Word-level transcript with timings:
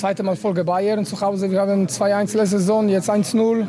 zweite 0.00 0.22
Mal 0.22 0.34
Folge 0.34 0.64
Bayern 0.64 1.04
zu 1.04 1.20
Hause. 1.20 1.50
Wir 1.50 1.60
haben 1.60 1.86
2-1 1.86 2.34
letzte 2.34 2.58
Saison, 2.58 2.88
jetzt 2.88 3.10
1-0. 3.10 3.66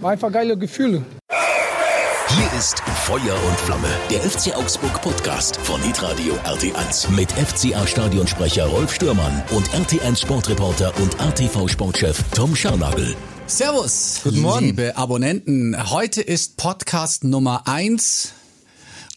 War 0.00 0.10
einfach 0.10 0.32
geile 0.32 0.58
Gefühle. 0.58 1.04
Hier 1.30 2.58
ist 2.58 2.80
Feuer 2.80 3.20
und 3.48 3.60
Flamme, 3.60 3.86
der 4.10 4.18
FC 4.20 4.56
Augsburg 4.56 5.00
Podcast 5.00 5.56
von 5.58 5.80
Hitradio 5.80 6.34
RT1 6.44 7.12
mit 7.12 7.30
FCA 7.30 7.86
Stadionsprecher 7.86 8.66
Rolf 8.66 8.92
Stürmann 8.92 9.40
und 9.52 9.68
RT1 9.70 10.20
Sportreporter 10.20 10.92
und 11.00 11.14
RTV 11.20 11.68
Sportchef 11.68 12.24
Tom 12.34 12.56
Scharnagel. 12.56 13.14
Servus, 13.46 14.22
Guten 14.24 14.40
Morgen. 14.40 14.66
liebe 14.66 14.96
Abonnenten. 14.96 15.76
Heute 15.90 16.22
ist 16.22 16.56
Podcast 16.56 17.22
Nummer 17.22 17.62
eins 17.68 18.32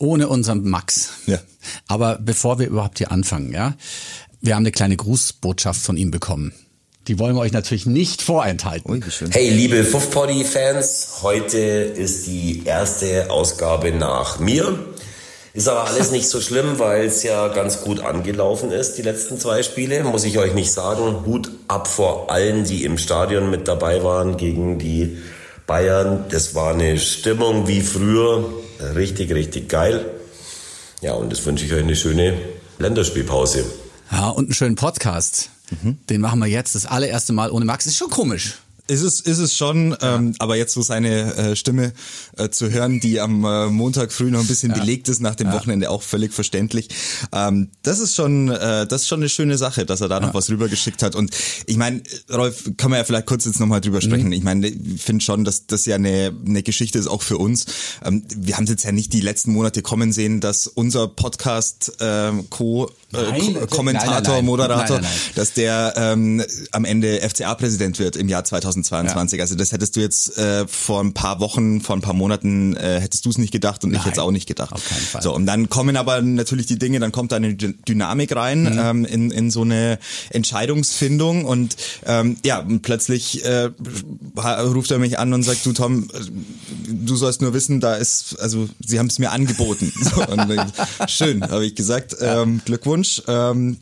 ohne 0.02 0.28
unseren 0.28 0.68
Max. 0.68 1.12
Ja. 1.28 1.38
Aber 1.88 2.18
bevor 2.20 2.58
wir 2.60 2.68
überhaupt 2.68 2.98
hier 2.98 3.12
anfangen, 3.12 3.54
ja, 3.54 3.76
wir 4.42 4.56
haben 4.56 4.64
eine 4.64 4.72
kleine 4.72 4.98
Grußbotschaft 4.98 5.80
von 5.80 5.98
ihm 5.98 6.12
bekommen. 6.12 6.54
Die 7.08 7.20
wollen 7.20 7.36
wir 7.36 7.42
euch 7.42 7.52
natürlich 7.52 7.86
nicht 7.86 8.22
vorenthalten. 8.22 9.04
Hey, 9.32 9.50
liebe 9.50 9.84
Fuff-Poddy-Fans, 9.84 11.20
heute 11.22 11.58
ist 11.58 12.28
die 12.28 12.64
erste 12.66 13.32
Ausgabe 13.32 13.92
nach 13.92 14.40
mir. 14.40 14.78
Ist 15.54 15.68
aber 15.68 15.86
alles 15.86 16.12
nicht 16.12 16.28
so 16.28 16.40
schlimm, 16.40 16.74
weil 16.80 17.06
es 17.06 17.24
ja 17.24 17.48
ganz 17.50 17.82
gut 17.82 18.00
angelaufen 18.02 18.72
ist, 18.72 18.98
die 18.98 19.02
letzten 19.02 19.40
zwei 19.40 19.64
Spiele. 19.64 20.04
Muss 20.04 20.24
ich 20.24 20.38
euch 20.38 20.54
nicht 20.54 20.72
sagen. 20.72 21.26
Hut 21.26 21.52
ab 21.68 21.88
vor 21.88 22.32
allen, 22.32 22.64
die 22.64 22.84
im 22.84 22.98
Stadion 22.98 23.50
mit 23.50 23.68
dabei 23.68 24.04
waren 24.04 24.38
gegen 24.38 24.80
die 24.80 25.18
Bayern. 25.68 26.26
Das 26.30 26.56
war 26.56 26.74
eine 26.74 27.00
Stimmung 27.00 27.68
wie 27.68 27.82
früher. 27.82 28.44
Richtig, 28.96 29.34
richtig 29.34 29.70
geil. 29.70 30.06
Ja, 31.02 31.14
und 31.14 31.32
das 31.32 31.46
wünsche 31.46 31.66
ich 31.66 31.74
euch 31.74 31.84
eine 31.84 31.96
schöne 31.96 32.34
Länderspielpause. 32.78 33.66
Ja, 34.12 34.30
und 34.30 34.46
einen 34.46 34.54
schönen 34.54 34.76
Podcast. 34.76 35.50
Den 36.10 36.20
machen 36.20 36.40
wir 36.40 36.48
jetzt 36.48 36.76
das 36.76 36.86
allererste 36.86 37.32
Mal 37.32 37.50
ohne 37.50 37.64
Max. 37.64 37.86
Ist 37.86 37.96
schon 37.96 38.10
komisch. 38.10 38.58
Ist 38.88 39.04
es, 39.04 39.22
ist 39.22 39.38
es 39.38 39.56
schon, 39.56 39.96
ähm, 40.02 40.34
aber 40.40 40.58
jetzt 40.58 40.74
so 40.74 40.82
seine 40.82 41.34
äh, 41.36 41.56
Stimme 41.56 41.94
äh, 42.36 42.50
zu 42.50 42.70
hören, 42.72 43.00
die 43.00 43.22
am 43.22 43.46
äh, 43.46 43.68
Montag 43.68 44.12
früh 44.12 44.30
noch 44.32 44.42
ein 44.42 44.48
bisschen 44.48 44.74
belegt 44.74 45.08
ist, 45.08 45.22
nach 45.22 45.36
dem 45.36 45.54
Wochenende 45.54 45.90
auch 45.90 46.02
völlig 46.02 46.34
verständlich. 46.34 46.90
Ähm, 47.32 47.70
das 47.84 48.00
ist 48.00 48.16
schon, 48.16 48.50
äh, 48.50 48.86
das 48.86 49.04
ist 49.04 49.08
schon 49.08 49.22
eine 49.22 49.30
schöne 49.30 49.58
Sache, 49.58 49.86
dass 49.86 50.02
er 50.02 50.10
da 50.10 50.20
noch 50.20 50.34
was 50.34 50.50
rübergeschickt 50.50 51.04
hat. 51.04 51.16
Und 51.16 51.34
ich 51.68 51.78
meine, 51.78 52.02
Rolf, 52.34 52.70
kann 52.76 52.92
man 52.92 52.98
ja 52.98 53.06
vielleicht 53.06 53.28
kurz 53.28 53.46
jetzt 53.46 53.62
nochmal 53.62 53.80
drüber 53.80 54.02
sprechen. 54.02 54.34
Ich 54.34 54.44
meine, 54.44 54.68
ich 54.68 55.02
finde 55.02 55.24
schon, 55.24 55.46
dass 55.46 55.68
das 55.68 55.86
ja 55.86 55.96
eine, 55.96 56.36
eine 56.46 56.62
Geschichte 56.62 57.00
ist 57.00 57.08
auch 57.08 57.22
für 57.22 57.38
uns. 57.38 57.68
Ähm, 58.04 58.26
wir 58.36 58.58
haben 58.58 58.66
jetzt 58.66 58.84
ja 58.84 58.92
nicht 58.92 59.14
die 59.14 59.22
letzten 59.22 59.54
Monate 59.54 59.82
kommen 59.82 60.12
sehen, 60.12 60.42
dass 60.42 60.68
unser 60.68 61.08
Podcast 61.08 61.94
ähm, 62.02 62.50
Co 62.50 62.92
Nein, 63.12 63.24
äh, 63.26 63.30
nein, 63.40 63.54
Ko- 63.68 63.76
Kommentator, 63.78 64.14
nein, 64.14 64.24
nein. 64.28 64.46
Moderator, 64.46 65.02
dass 65.36 65.54
der 65.54 65.94
ähm, 65.98 66.44
am 66.72 66.86
Ende 66.86 67.22
FCA-Präsident 67.28 68.00
wird 68.00 68.16
im 68.16 68.30
Jahr 68.30 68.44
2022. 68.44 69.40
Also 69.42 69.56
das 69.56 69.72
hättest 69.72 69.96
du 69.96 70.00
jetzt 70.00 70.38
äh, 70.38 70.68
vor 70.68 71.02
ein 71.04 71.14
paar 71.14 71.40
Wochen, 71.40 71.82
vor 71.82 71.96
ein 71.96 72.02
paar 72.02 72.14
Monaten, 72.14 72.76
äh, 72.76 73.00
hättest 73.00 73.26
du 73.26 73.30
es 73.30 73.38
nicht 73.38 73.52
gedacht 73.52 73.84
und 73.84 73.94
ich 73.94 74.00
hätte 74.00 74.14
es 74.14 74.20
auch 74.20 74.32
nicht 74.32 74.48
gedacht. 74.48 74.74
auf 74.74 74.88
keinen 74.88 75.02
Fall. 75.02 75.22
So, 75.22 75.34
und 75.36 75.46
dann 75.46 75.70
kommen 75.70 75.98
aber 75.98 76.22
natürlich 76.22 76.66
die 76.66 76.80
Dinge, 76.80 77.00
dann 77.00 77.12
kommt 77.12 77.32
da 77.32 77.38
eine 77.38 77.54
Dy- 77.56 77.76
Dynamik 77.88 78.36
rein 78.36 78.64
Mhm. 78.64 78.80
ähm, 78.80 79.06
in, 79.06 79.32
in 79.32 79.52
so 79.52 79.62
eine 79.62 79.98
Entscheidungsfindung 80.30 81.46
und 81.46 81.76
ähm, 82.06 82.38
ja, 82.46 82.66
plötzlich 82.82 83.44
äh, 83.46 83.70
ruft 84.38 84.92
er 84.92 85.00
mich 85.00 85.18
an 85.20 85.34
und 85.34 85.44
sagt, 85.44 85.66
du 85.66 85.74
Tom, 85.74 86.10
äh, 86.14 86.20
du 86.90 87.16
sollst 87.16 87.42
nur 87.42 87.54
wissen, 87.54 87.80
da 87.80 87.96
ist, 87.96 88.40
also 88.40 88.70
sie 88.86 89.00
haben 89.00 89.08
es 89.08 89.20
mir 89.20 89.32
angeboten. 89.32 89.92
So, 90.02 90.26
und 90.26 90.74
schön, 91.08 91.42
habe 91.44 91.66
ich 91.66 91.76
gesagt, 91.76 92.16
ähm, 92.22 92.62
Glückwunsch. 92.66 93.01
Ähm, 93.28 93.78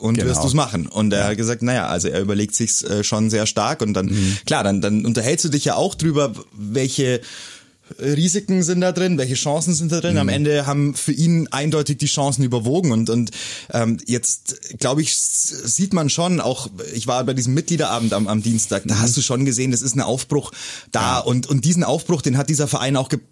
und 0.00 0.16
Genau. 0.16 0.28
wirst 0.28 0.44
du's 0.44 0.54
machen. 0.54 0.86
Und 0.86 1.12
er 1.12 1.28
hat 1.28 1.36
gesagt, 1.36 1.62
naja, 1.62 1.86
also 1.86 2.08
er 2.08 2.20
überlegt 2.20 2.54
sich's 2.54 2.82
äh, 2.82 3.02
schon 3.04 3.30
sehr 3.30 3.46
stark 3.46 3.80
und 3.80 3.94
dann, 3.94 4.06
Mhm. 4.06 4.36
klar, 4.46 4.62
dann, 4.64 4.80
dann 4.80 5.06
unterhältst 5.06 5.44
du 5.46 5.48
dich 5.48 5.64
ja 5.64 5.76
auch 5.76 5.94
drüber, 5.94 6.32
welche 6.52 7.20
Risiken 8.00 8.62
sind 8.62 8.80
da 8.80 8.92
drin, 8.92 9.18
welche 9.18 9.34
Chancen 9.34 9.74
sind 9.74 9.92
da 9.92 10.00
drin. 10.00 10.14
Mhm. 10.14 10.20
Am 10.20 10.28
Ende 10.30 10.66
haben 10.66 10.94
für 10.94 11.12
ihn 11.12 11.48
eindeutig 11.50 11.98
die 11.98 12.06
Chancen 12.06 12.42
überwogen 12.42 12.92
und 12.92 13.10
und 13.10 13.30
ähm, 13.72 13.98
jetzt 14.06 14.78
glaube 14.78 15.02
ich 15.02 15.14
sieht 15.16 15.92
man 15.92 16.08
schon 16.08 16.40
auch. 16.40 16.68
Ich 16.94 17.06
war 17.06 17.22
bei 17.24 17.34
diesem 17.34 17.52
Mitgliederabend 17.52 18.14
am, 18.14 18.26
am 18.26 18.42
Dienstag. 18.42 18.84
Mhm. 18.86 18.88
Da 18.88 18.98
hast 19.00 19.16
du 19.18 19.20
schon 19.22 19.44
gesehen, 19.44 19.70
das 19.70 19.82
ist 19.82 19.96
ein 19.96 20.00
Aufbruch 20.00 20.50
da 20.92 21.18
und 21.18 21.46
und 21.46 21.66
diesen 21.66 21.84
Aufbruch, 21.84 22.22
den 22.22 22.38
hat 22.38 22.48
dieser 22.48 22.68
Verein 22.68 22.96
auch 22.96 23.10
gebraucht. 23.10 23.28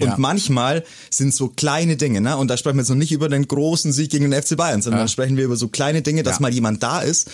Und 0.00 0.08
Ja. 0.08 0.14
manchmal 0.18 0.84
sind 1.10 1.34
so 1.34 1.48
kleine 1.48 1.96
Dinge, 1.96 2.20
ne? 2.20 2.36
Und 2.36 2.48
da 2.48 2.56
sprechen 2.56 2.76
wir 2.76 2.82
jetzt 2.82 2.88
noch 2.88 2.96
nicht 2.96 3.12
über 3.12 3.28
den 3.28 3.46
großen 3.46 3.92
Sieg 3.92 4.10
gegen 4.10 4.30
den 4.30 4.32
FC 4.42 4.56
Bayern, 4.56 4.82
sondern 4.82 5.02
Ja. 5.02 5.08
sprechen 5.08 5.36
wir 5.36 5.44
über 5.44 5.56
so 5.56 5.68
kleine 5.68 6.02
Dinge, 6.02 6.22
dass 6.22 6.36
Ja. 6.36 6.42
mal 6.42 6.52
jemand 6.52 6.82
da 6.82 7.00
ist, 7.00 7.28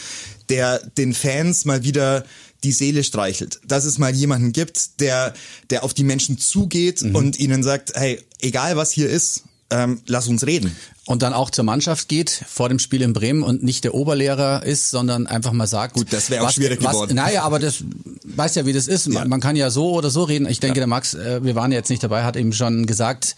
der 0.49 0.79
den 0.99 1.15
Fans 1.15 1.65
mal 1.65 1.85
wieder 1.85 2.25
die 2.65 2.73
Seele 2.73 3.03
streichelt. 3.03 3.61
Dass 3.67 3.85
es 3.85 3.99
mal 3.99 4.15
jemanden 4.15 4.53
gibt, 4.53 5.01
der, 5.01 5.35
der 5.71 5.83
auf 5.83 5.95
die 5.95 6.05
Menschen 6.05 6.39
zugeht 6.39 7.03
Mhm. 7.03 7.15
und 7.17 7.39
ihnen 7.41 7.63
sagt, 7.63 7.93
hey, 7.95 8.21
egal 8.41 8.77
was 8.77 8.93
hier 8.93 9.09
ist, 9.09 9.43
ähm, 9.73 10.01
lass 10.07 10.29
uns 10.29 10.47
reden. 10.47 10.77
Und 11.05 11.23
dann 11.23 11.33
auch 11.33 11.51
zur 11.51 11.65
Mannschaft 11.65 12.09
geht 12.09 12.31
vor 12.49 12.69
dem 12.69 12.79
Spiel 12.79 13.03
in 13.03 13.13
Bremen 13.13 13.43
und 13.43 13.65
nicht 13.65 13.83
der 13.83 13.93
Oberlehrer 13.95 14.63
ist, 14.65 14.91
sondern 14.91 15.27
einfach 15.27 15.51
mal 15.53 15.67
sagt. 15.67 15.95
Gut, 15.95 16.13
das 16.13 16.31
wäre 16.31 16.43
auch 16.43 16.47
was- 16.49 16.55
schwierig 16.55 16.79
was, 16.83 16.93
geworden. 16.93 17.17
Naja, 17.17 17.43
aber 17.43 17.59
das 17.59 17.83
weiß 18.25 18.55
ja, 18.55 18.67
wie 18.67 18.73
das 18.73 18.87
ist. 18.87 19.09
Man, 19.09 19.25
Ja. 19.25 19.29
man 19.29 19.41
kann 19.41 19.57
ja 19.57 19.71
so 19.71 19.91
oder 19.93 20.11
so 20.11 20.23
reden. 20.23 20.47
Ich 20.47 20.61
denke, 20.61 20.79
der 20.79 20.87
Max, 20.87 21.15
äh, 21.15 21.43
wir 21.43 21.57
waren 21.57 21.73
ja 21.73 21.79
jetzt 21.79 21.91
nicht 21.91 22.03
dabei, 22.05 22.23
hat 22.23 22.37
eben 22.37 22.53
schon 22.53 22.87
gesagt, 22.87 23.35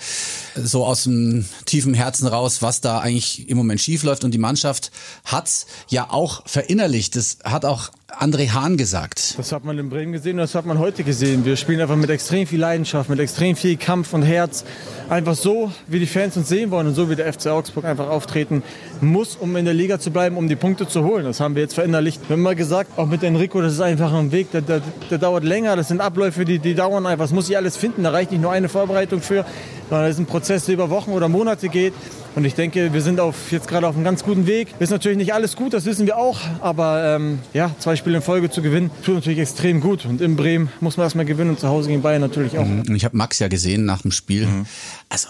so 0.62 0.84
aus 0.84 1.05
dem 1.05 1.47
tiefen 1.65 1.95
Herzen 1.95 2.27
raus, 2.27 2.61
was 2.61 2.83
da 2.83 2.99
eigentlich 2.99 3.49
im 3.49 3.56
Moment 3.56 3.81
schief 3.81 4.03
läuft. 4.03 4.25
Und 4.25 4.33
die 4.33 4.39
Mannschaft 4.39 4.91
hat's 5.25 5.66
ja 5.89 6.11
auch 6.11 6.43
verinnerlicht. 6.47 7.16
Das 7.16 7.39
hat 7.45 7.65
auch 7.65 7.89
André 8.19 8.51
Hahn 8.51 8.77
gesagt. 8.77 9.39
Das 9.39 9.53
hat 9.53 9.65
man 9.65 9.79
in 9.79 9.91
Bremen 9.91 10.13
gesehen 10.13 10.33
und 10.33 10.39
das 10.39 10.55
hat 10.55 10.67
man 10.67 10.79
heute 10.79 11.05
gesehen. 11.05 11.45
Wir 11.45 11.57
spielen 11.57 11.81
einfach 11.81 11.97
mit 11.97 12.11
extrem 12.11 12.47
viel 12.47 12.61
Leidenschaft, 12.61 13.11
mit 13.11 13.19
extrem 13.19 13.57
viel 13.57 13.77
Kampf 13.77 14.13
und 14.13 14.23
Herz. 14.23 14.65
Einfach 15.09 15.35
so, 15.35 15.73
wie 15.87 15.99
die 15.99 16.07
Fans 16.07 16.37
uns 16.37 16.49
sehen 16.49 16.71
wollen 16.71 16.87
und 16.87 16.95
so 16.95 17.11
wie 17.11 17.17
der 17.17 17.33
FC 17.33 17.49
Augsburg 17.49 17.85
einfach 17.85 18.09
auftreten 18.09 18.63
muss, 19.01 19.37
um 19.37 19.57
in 19.57 19.65
der 19.65 19.75
Liga 19.75 19.99
zu 19.99 20.11
bleiben, 20.11 20.37
um 20.37 20.49
die 20.49 20.57
Punkte 20.57 20.89
zu 20.89 21.05
holen. 21.05 21.25
Das 21.25 21.41
haben 21.41 21.55
wir 21.55 21.63
jetzt 21.63 21.75
verinnerlicht. 21.75 22.21
Wir 22.29 22.35
haben 22.35 22.41
immer 22.41 22.55
gesagt, 22.55 22.99
auch 22.99 23.07
mit 23.07 23.23
Enrico, 23.23 23.61
das 23.61 23.75
ist 23.75 23.81
einfach 23.81 24.13
ein 24.13 24.33
Weg, 24.33 24.51
der, 24.53 24.63
der, 24.63 24.81
der 25.11 25.19
dauert 25.19 25.45
länger. 25.45 25.77
Das 25.77 25.89
sind 25.89 26.01
Abläufe, 26.01 26.45
die, 26.45 26.59
die 26.59 26.75
dauern 26.75 27.07
einfach. 27.07 27.25
Das 27.25 27.33
muss 27.33 27.49
ich 27.49 27.57
alles 27.57 27.77
finden. 27.77 28.05
Da 28.05 28.11
reicht 28.11 28.31
nicht 28.31 28.41
nur 28.41 28.53
eine 28.53 28.69
Vorbereitung 28.69 29.21
für, 29.21 29.45
sondern 29.91 30.07
das 30.07 30.17
ist 30.17 30.21
ein 30.21 30.27
Prozess, 30.27 30.67
der 30.67 30.75
über 30.75 30.91
Wochen 30.91 31.11
oder 31.13 31.29
Monate 31.29 31.69
geht. 31.69 31.95
Und 32.34 32.45
ich 32.45 32.55
denke, 32.55 32.93
wir 32.93 33.00
sind 33.00 33.21
auf, 33.21 33.53
jetzt 33.53 33.69
gerade 33.69 33.87
auf 33.87 33.95
einem 33.95 34.05
ganz 34.05 34.25
guten 34.25 34.47
Weg. 34.47 34.69
Ist 34.81 34.91
natürlich 34.91 35.17
nicht 35.19 35.34
alles 35.34 35.55
gut, 35.55 35.72
das 35.72 35.84
wissen 35.84 36.06
wir 36.06 36.17
auch. 36.17 36.41
Aber 36.61 37.17
ähm, 37.17 37.39
ja, 37.53 37.75
zwei 37.78 37.95
Spiele 37.95 38.17
in 38.17 38.22
Folge 38.22 38.50
zu 38.50 38.61
gewinnen, 38.61 38.91
tut 39.05 39.15
natürlich 39.17 39.39
extrem 39.39 39.81
gut. 39.81 40.05
Und 40.05 40.21
in 40.21 40.34
Bremen 40.37 40.69
muss 40.81 40.97
man 40.97 41.05
erstmal 41.05 41.25
gewinnen 41.25 41.50
und 41.50 41.61
zu 41.61 41.69
Hause 41.69 41.89
gegen 41.89 42.03
Bayern 42.03 42.21
natürlich 42.21 42.59
auch. 42.59 42.67
Und 42.67 42.95
ich 42.95 43.05
habe 43.05 43.17
Max 43.17 43.39
ja 43.39 43.49
gesehen 43.49 43.84
nach 43.84 44.03
dem 44.03 44.11
Spiel. 44.11 44.47
Mhm. 44.47 44.67
Also, 45.09 45.28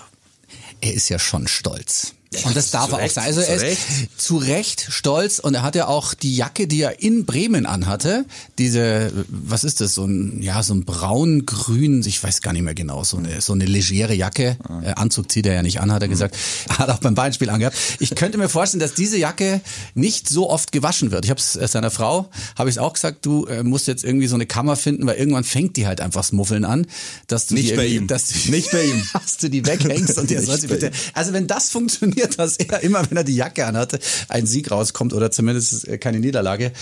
er 0.80 0.94
ist 0.94 1.08
ja 1.10 1.18
schon 1.18 1.46
stolz. 1.46 2.14
Und 2.44 2.56
das 2.56 2.70
darf 2.70 2.90
er 2.90 2.96
auch 2.96 3.00
Recht, 3.00 3.14
sein. 3.14 3.24
Also 3.24 3.40
er 3.40 3.54
ist 3.56 3.62
Recht. 3.62 3.80
zu 4.20 4.36
Recht 4.36 4.86
stolz 4.90 5.38
und 5.38 5.54
er 5.54 5.62
hat 5.62 5.74
ja 5.76 5.86
auch 5.86 6.14
die 6.14 6.34
Jacke, 6.34 6.66
die 6.66 6.80
er 6.82 7.00
in 7.02 7.24
Bremen 7.26 7.66
anhatte, 7.66 8.24
diese, 8.58 9.12
was 9.28 9.64
ist 9.64 9.80
das, 9.80 9.94
so 9.94 10.04
ein, 10.04 10.42
ja, 10.42 10.62
so 10.62 10.74
ein 10.74 10.84
braun-grün, 10.84 12.02
ich 12.06 12.22
weiß 12.22 12.40
gar 12.42 12.52
nicht 12.52 12.62
mehr 12.62 12.74
genau, 12.74 13.04
so 13.04 13.16
eine, 13.16 13.40
so 13.40 13.52
eine 13.52 13.64
legere 13.66 14.14
Jacke. 14.14 14.56
Äh, 14.82 14.92
Anzug 14.94 15.30
zieht 15.30 15.46
er 15.46 15.54
ja 15.54 15.62
nicht 15.62 15.80
an, 15.80 15.92
hat 15.92 16.02
er 16.02 16.08
gesagt. 16.08 16.36
Hat 16.68 16.88
auch 16.90 16.98
beim 16.98 17.14
Beinspiel 17.14 17.50
angehabt. 17.50 17.76
Ich 18.00 18.14
könnte 18.14 18.36
mir 18.38 18.48
vorstellen, 18.48 18.80
dass 18.80 18.94
diese 18.94 19.16
Jacke 19.18 19.60
nicht 19.94 20.28
so 20.28 20.50
oft 20.50 20.72
gewaschen 20.72 21.10
wird. 21.10 21.24
Ich 21.24 21.30
habe 21.30 21.40
es 21.40 21.52
seiner 21.72 21.90
Frau, 21.90 22.28
habe 22.56 22.68
ich 22.68 22.76
es 22.76 22.78
auch 22.78 22.92
gesagt, 22.94 23.24
du 23.26 23.46
äh, 23.46 23.62
musst 23.62 23.86
jetzt 23.86 24.02
irgendwie 24.04 24.26
so 24.26 24.34
eine 24.34 24.46
Kammer 24.46 24.76
finden, 24.76 25.06
weil 25.06 25.16
irgendwann 25.16 25.44
fängt 25.44 25.76
die 25.76 25.86
halt 25.86 26.00
einfach 26.00 26.20
das 26.20 26.32
Muffeln 26.32 26.64
an, 26.64 26.86
dass 27.26 27.46
du 27.46 27.54
Nicht 27.54 27.70
die 27.70 27.76
bei 27.76 27.86
ihm. 27.86 28.06
dass 28.06 28.26
du, 28.28 28.50
Nicht 28.50 28.70
bei 28.72 28.84
ihm. 28.86 29.02
dass 29.12 29.36
du 29.38 29.48
die 29.50 29.64
weghängst 29.66 30.18
und 30.18 30.30
der 30.30 30.38
Nicht 30.40 30.48
soll 30.50 30.60
sie 30.60 30.66
bitte. 30.68 30.90
Also 31.12 31.32
wenn 31.32 31.46
das 31.46 31.70
funktioniert, 31.70 32.23
dass 32.28 32.56
er 32.56 32.82
immer, 32.82 33.08
wenn 33.10 33.16
er 33.16 33.24
die 33.24 33.36
Jacke 33.36 33.66
anhatte, 33.66 33.98
ein 34.28 34.46
Sieg 34.46 34.70
rauskommt 34.70 35.12
oder 35.12 35.30
zumindest 35.30 35.86
äh, 35.88 35.98
keine 35.98 36.20
Niederlage, 36.20 36.72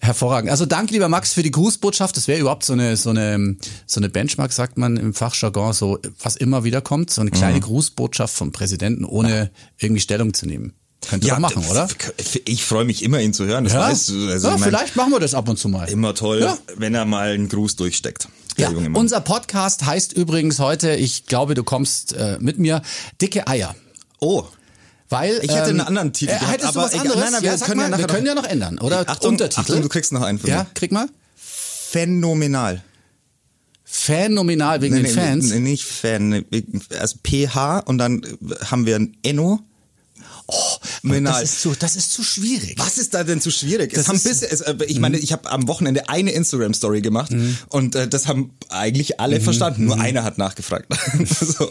hervorragend. 0.00 0.50
Also 0.50 0.66
danke, 0.66 0.92
lieber 0.92 1.08
Max, 1.08 1.32
für 1.32 1.42
die 1.42 1.50
Grußbotschaft. 1.50 2.16
Das 2.16 2.28
wäre 2.28 2.40
überhaupt 2.40 2.64
so 2.64 2.72
eine, 2.72 2.96
so 2.96 3.10
eine, 3.10 3.56
so 3.86 4.00
eine 4.00 4.08
Benchmark, 4.08 4.52
sagt 4.52 4.78
man 4.78 4.96
im 4.96 5.14
Fachjargon, 5.14 5.72
so 5.72 5.98
was 6.22 6.36
immer 6.36 6.64
wieder 6.64 6.80
kommt, 6.80 7.10
so 7.10 7.20
eine 7.20 7.30
kleine 7.30 7.56
Mhm. 7.58 7.62
Grußbotschaft 7.62 8.34
vom 8.34 8.52
Präsidenten, 8.52 9.04
ohne 9.04 9.50
irgendwie 9.78 10.00
Stellung 10.00 10.34
zu 10.34 10.46
nehmen. 10.46 10.72
Könnt 11.08 11.24
ihr 11.24 11.30
doch 11.30 11.38
machen, 11.38 11.64
oder? 11.70 11.88
Ich 12.44 12.64
freue 12.64 12.84
mich 12.84 13.02
immer, 13.04 13.20
ihn 13.20 13.32
zu 13.32 13.46
hören. 13.46 13.64
Das 13.64 13.74
weißt 13.74 14.08
du. 14.10 14.28
Also 14.28 14.48
ja, 14.48 14.54
ich 14.54 14.60
mein, 14.60 14.68
vielleicht 14.68 14.96
machen 14.96 15.12
wir 15.12 15.20
das 15.20 15.32
ab 15.32 15.48
und 15.48 15.56
zu 15.56 15.68
mal. 15.68 15.88
Immer 15.88 16.12
toll, 16.14 16.40
Ja. 16.40 16.58
wenn 16.76 16.94
er 16.94 17.04
mal 17.04 17.30
einen 17.30 17.48
Gruß 17.48 17.76
durchsteckt. 17.76 18.28
Ja, 18.56 18.70
unser 18.94 19.20
Podcast 19.20 19.86
heißt 19.86 20.12
übrigens 20.12 20.58
heute, 20.58 20.96
ich 20.96 21.26
glaube, 21.26 21.54
du 21.54 21.62
kommst 21.62 22.12
äh, 22.14 22.36
mit 22.40 22.58
mir, 22.58 22.82
dicke 23.22 23.46
Eier. 23.46 23.76
oh. 24.18 24.44
Weil, 25.10 25.40
Ich 25.42 25.50
hätte 25.50 25.70
ähm, 25.70 25.78
einen 25.78 25.80
anderen 25.80 26.12
Titel 26.12 26.32
äh, 26.34 26.38
gehabt, 26.38 26.64
aber 26.64 26.82
was 26.82 26.92
egal. 26.92 27.00
anderes? 27.06 27.20
Nein, 27.22 27.32
nein, 27.32 27.42
ja, 27.44 27.50
wir 27.52 27.58
sag 27.58 27.68
können 27.68 27.80
ja 27.80 27.88
mal, 27.88 27.98
wir 27.98 28.06
nachher 28.06 28.14
können 28.14 28.26
noch- 28.26 28.34
ja 28.36 28.42
noch 28.42 28.48
ändern. 28.50 28.78
Oder 28.78 29.08
Achtung, 29.08 29.30
Untertitel. 29.32 29.60
Achtung, 29.60 29.82
du 29.82 29.88
kriegst 29.88 30.12
noch 30.12 30.22
einen 30.22 30.38
von 30.38 30.50
ja, 30.50 30.58
mir. 30.64 30.66
krieg 30.74 30.92
mal. 30.92 31.06
Phänomenal. 31.36 32.82
Phänomenal 33.84 34.82
wegen 34.82 34.96
den 34.96 35.06
Fans. 35.06 35.50
Nee, 35.50 35.60
nicht 35.60 35.84
Fan. 35.84 36.44
Also 36.98 37.16
PH 37.26 37.78
und 37.86 37.96
dann 37.96 38.20
haben 38.70 38.84
wir 38.84 38.96
ein 38.96 39.16
Enno. 39.22 39.60
Oh, 40.50 41.10
Das 41.22 41.42
ist, 41.42 41.60
zu, 41.60 41.74
das 41.78 41.94
ist 41.94 42.10
zu 42.10 42.22
schwierig. 42.22 42.74
Was 42.78 42.96
ist 42.96 43.12
da 43.12 43.22
denn 43.22 43.38
zu 43.40 43.50
schwierig? 43.50 43.92
Das 43.92 44.02
es 44.04 44.08
haben 44.08 44.16
ist- 44.16 44.24
bis, 44.24 44.42
es, 44.42 44.60
äh, 44.62 44.76
ich 44.86 44.98
meine, 44.98 45.18
ich 45.18 45.32
habe 45.32 45.50
am 45.50 45.68
Wochenende 45.68 46.08
eine 46.08 46.30
Instagram-Story 46.30 47.02
gemacht 47.02 47.30
und 47.68 47.94
äh, 47.94 48.08
das 48.08 48.26
haben 48.28 48.54
eigentlich 48.70 49.20
alle 49.20 49.42
verstanden. 49.42 49.84
Nur 49.84 50.00
einer 50.00 50.24
hat 50.24 50.38
nachgefragt. 50.38 50.86
so, 51.38 51.70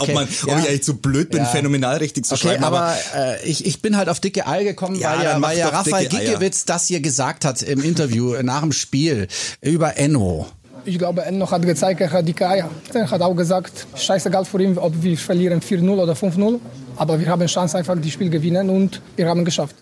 ob, 0.00 0.12
man, 0.14 0.26
ob 0.42 0.48
ja. 0.48 0.58
ich 0.60 0.68
eigentlich 0.68 0.82
zu 0.84 0.96
blöd 0.96 1.28
bin, 1.30 1.40
Ja. 1.40 1.44
phänomenal 1.44 1.98
richtig 1.98 2.24
zu 2.24 2.34
Okay, 2.34 2.48
schreiben. 2.48 2.64
aber 2.64 2.96
äh, 3.14 3.44
ich, 3.46 3.66
ich 3.66 3.82
bin 3.82 3.96
halt 3.98 4.08
auf 4.08 4.20
dicke 4.20 4.46
Eier 4.46 4.64
gekommen, 4.64 4.96
Ja, 4.98 5.16
weil 5.18 5.24
ja, 5.24 5.42
weil 5.42 5.58
ja 5.58 5.68
Raphael. 5.68 6.08
Giekewitz 6.08 6.64
das 6.64 6.86
hier 6.86 7.00
gesagt 7.00 7.44
hat 7.44 7.60
im 7.60 7.82
Interview 7.84 8.32
äh, 8.32 8.42
nach 8.42 8.62
dem 8.62 8.72
Spiel 8.72 9.28
über 9.60 9.98
Enno. 9.98 10.50
Ich 10.84 10.98
glaube, 10.98 11.22
Enno 11.22 11.48
hat 11.48 11.62
gezeigt, 11.62 12.00
er 12.00 12.10
hat 12.10 12.26
dicke 12.26 12.48
Eier. 12.48 12.68
Er 12.92 13.08
hat 13.08 13.22
auch 13.22 13.34
gesagt, 13.34 13.86
scheißegal 13.94 14.44
für 14.44 14.60
ihn, 14.60 14.76
ob 14.78 14.92
wir 15.00 15.16
verlieren 15.16 15.60
4-0 15.60 15.88
oder 15.90 16.14
5-0. 16.14 16.58
Aber 16.96 17.20
wir 17.20 17.28
haben 17.28 17.46
Chance, 17.46 17.78
einfach 17.78 17.96
das 17.96 18.10
Spiel 18.10 18.30
gewinnen 18.30 18.68
und 18.68 19.00
wir 19.14 19.28
haben 19.28 19.44
geschafft. 19.44 19.76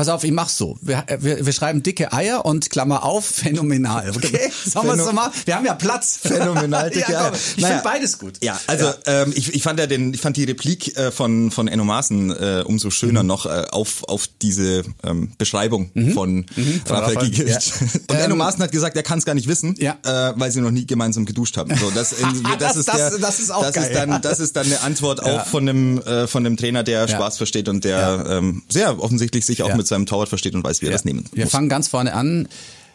Pass 0.00 0.08
auf, 0.08 0.24
ich 0.24 0.32
mach's 0.32 0.56
so. 0.56 0.78
Wir, 0.80 1.04
äh, 1.08 1.18
wir, 1.20 1.44
wir 1.44 1.52
schreiben 1.52 1.82
dicke 1.82 2.10
Eier 2.10 2.46
und 2.46 2.70
Klammer 2.70 3.04
auf, 3.04 3.26
phänomenal. 3.44 4.08
Okay? 4.16 4.50
Sollen 4.64 4.86
wir 4.86 4.94
es 4.94 5.04
so 5.04 5.12
machen? 5.12 5.32
Wir 5.44 5.56
haben 5.56 5.66
ja 5.66 5.74
Platz. 5.74 6.18
Phänomenal, 6.22 6.88
dicke 6.94 7.12
ja, 7.12 7.24
Eier. 7.26 7.32
Ich 7.34 7.62
Naja. 7.62 7.74
finde 7.78 7.84
beides 7.84 8.18
gut. 8.18 8.34
Ja, 8.42 8.58
also 8.66 8.90
Ähm, 9.04 9.32
ich, 9.36 9.54
ich 9.54 9.62
fand 9.62 9.78
ja 9.78 9.86
den, 9.86 10.14
ich 10.14 10.20
fand 10.22 10.38
die 10.38 10.44
Replik 10.44 10.96
äh, 10.96 11.10
von 11.10 11.50
von 11.50 11.68
Enno 11.68 11.84
Maaßen 11.84 12.30
äh, 12.30 12.62
umso 12.66 12.86
Mhm. 12.88 12.92
schöner 12.92 13.22
noch 13.22 13.44
äh, 13.44 13.66
auf 13.72 14.04
auf 14.08 14.26
diese 14.40 14.84
ähm, 15.04 15.32
Beschreibung 15.36 15.90
von 16.14 16.46
Raphael 16.86 17.16
Raphael, 17.16 17.30
Gikiewicz. 17.30 17.72
Und 18.08 18.16
Enno 18.16 18.36
Maaßen 18.36 18.62
hat 18.62 18.72
gesagt, 18.72 18.96
er 18.96 19.02
kann 19.02 19.18
es 19.18 19.26
gar 19.26 19.34
nicht 19.34 19.48
wissen, 19.48 19.74
Ja. 19.78 19.98
äh, 20.02 20.32
weil 20.36 20.50
sie 20.50 20.62
noch 20.62 20.70
nie 20.70 20.86
gemeinsam 20.86 21.26
geduscht 21.26 21.58
haben. 21.58 21.76
So, 21.76 21.90
das, 21.90 22.12
in, 22.12 22.42
das, 22.42 22.58
Das- 22.58 22.76
ist 22.76 22.88
das- 22.88 22.96
der, 22.96 23.18
das 23.18 23.38
ist 23.40 23.50
auch 23.50 23.62
das 23.62 23.74
geil. 23.74 23.84
ist 23.84 23.94
dann 23.94 24.22
das 24.22 24.40
ist 24.40 24.56
dann 24.56 24.64
eine 24.66 24.80
Antwort 24.80 25.22
auch 25.22 25.44
von 25.46 25.66
dem 25.66 25.98
äh, 26.02 26.26
von 26.26 26.42
dem 26.44 26.56
Trainer, 26.56 26.82
der 26.84 27.06
Spaß 27.06 27.36
versteht 27.36 27.68
und 27.68 27.84
der 27.84 28.24
ähm, 28.28 28.62
sehr 28.68 28.98
offensichtlich 29.02 29.44
sich 29.44 29.62
auch 29.62 29.68
Ja. 29.68 29.76
mit 29.76 29.86
seinem 29.90 30.06
Torwart 30.06 30.28
versteht 30.30 30.54
und 30.54 30.64
weiß, 30.64 30.80
wie 30.82 30.86
er 30.86 30.92
das 30.92 31.04
nehmen 31.04 31.24
Wir 31.32 31.44
muss. 31.44 31.52
fangen 31.52 31.68
ganz 31.68 31.88
vorne 31.88 32.14
an. 32.14 32.48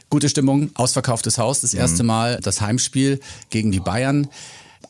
Gute 0.09 0.29
Stimmung, 0.29 0.71
ausverkauftes 0.75 1.37
Haus, 1.37 1.61
das 1.61 1.73
erste 1.73 2.03
Mhm. 2.03 2.07
Mal 2.07 2.39
das 2.41 2.61
Heimspiel 2.61 3.19
gegen 3.49 3.71
die 3.71 3.79
Bayern. 3.79 4.27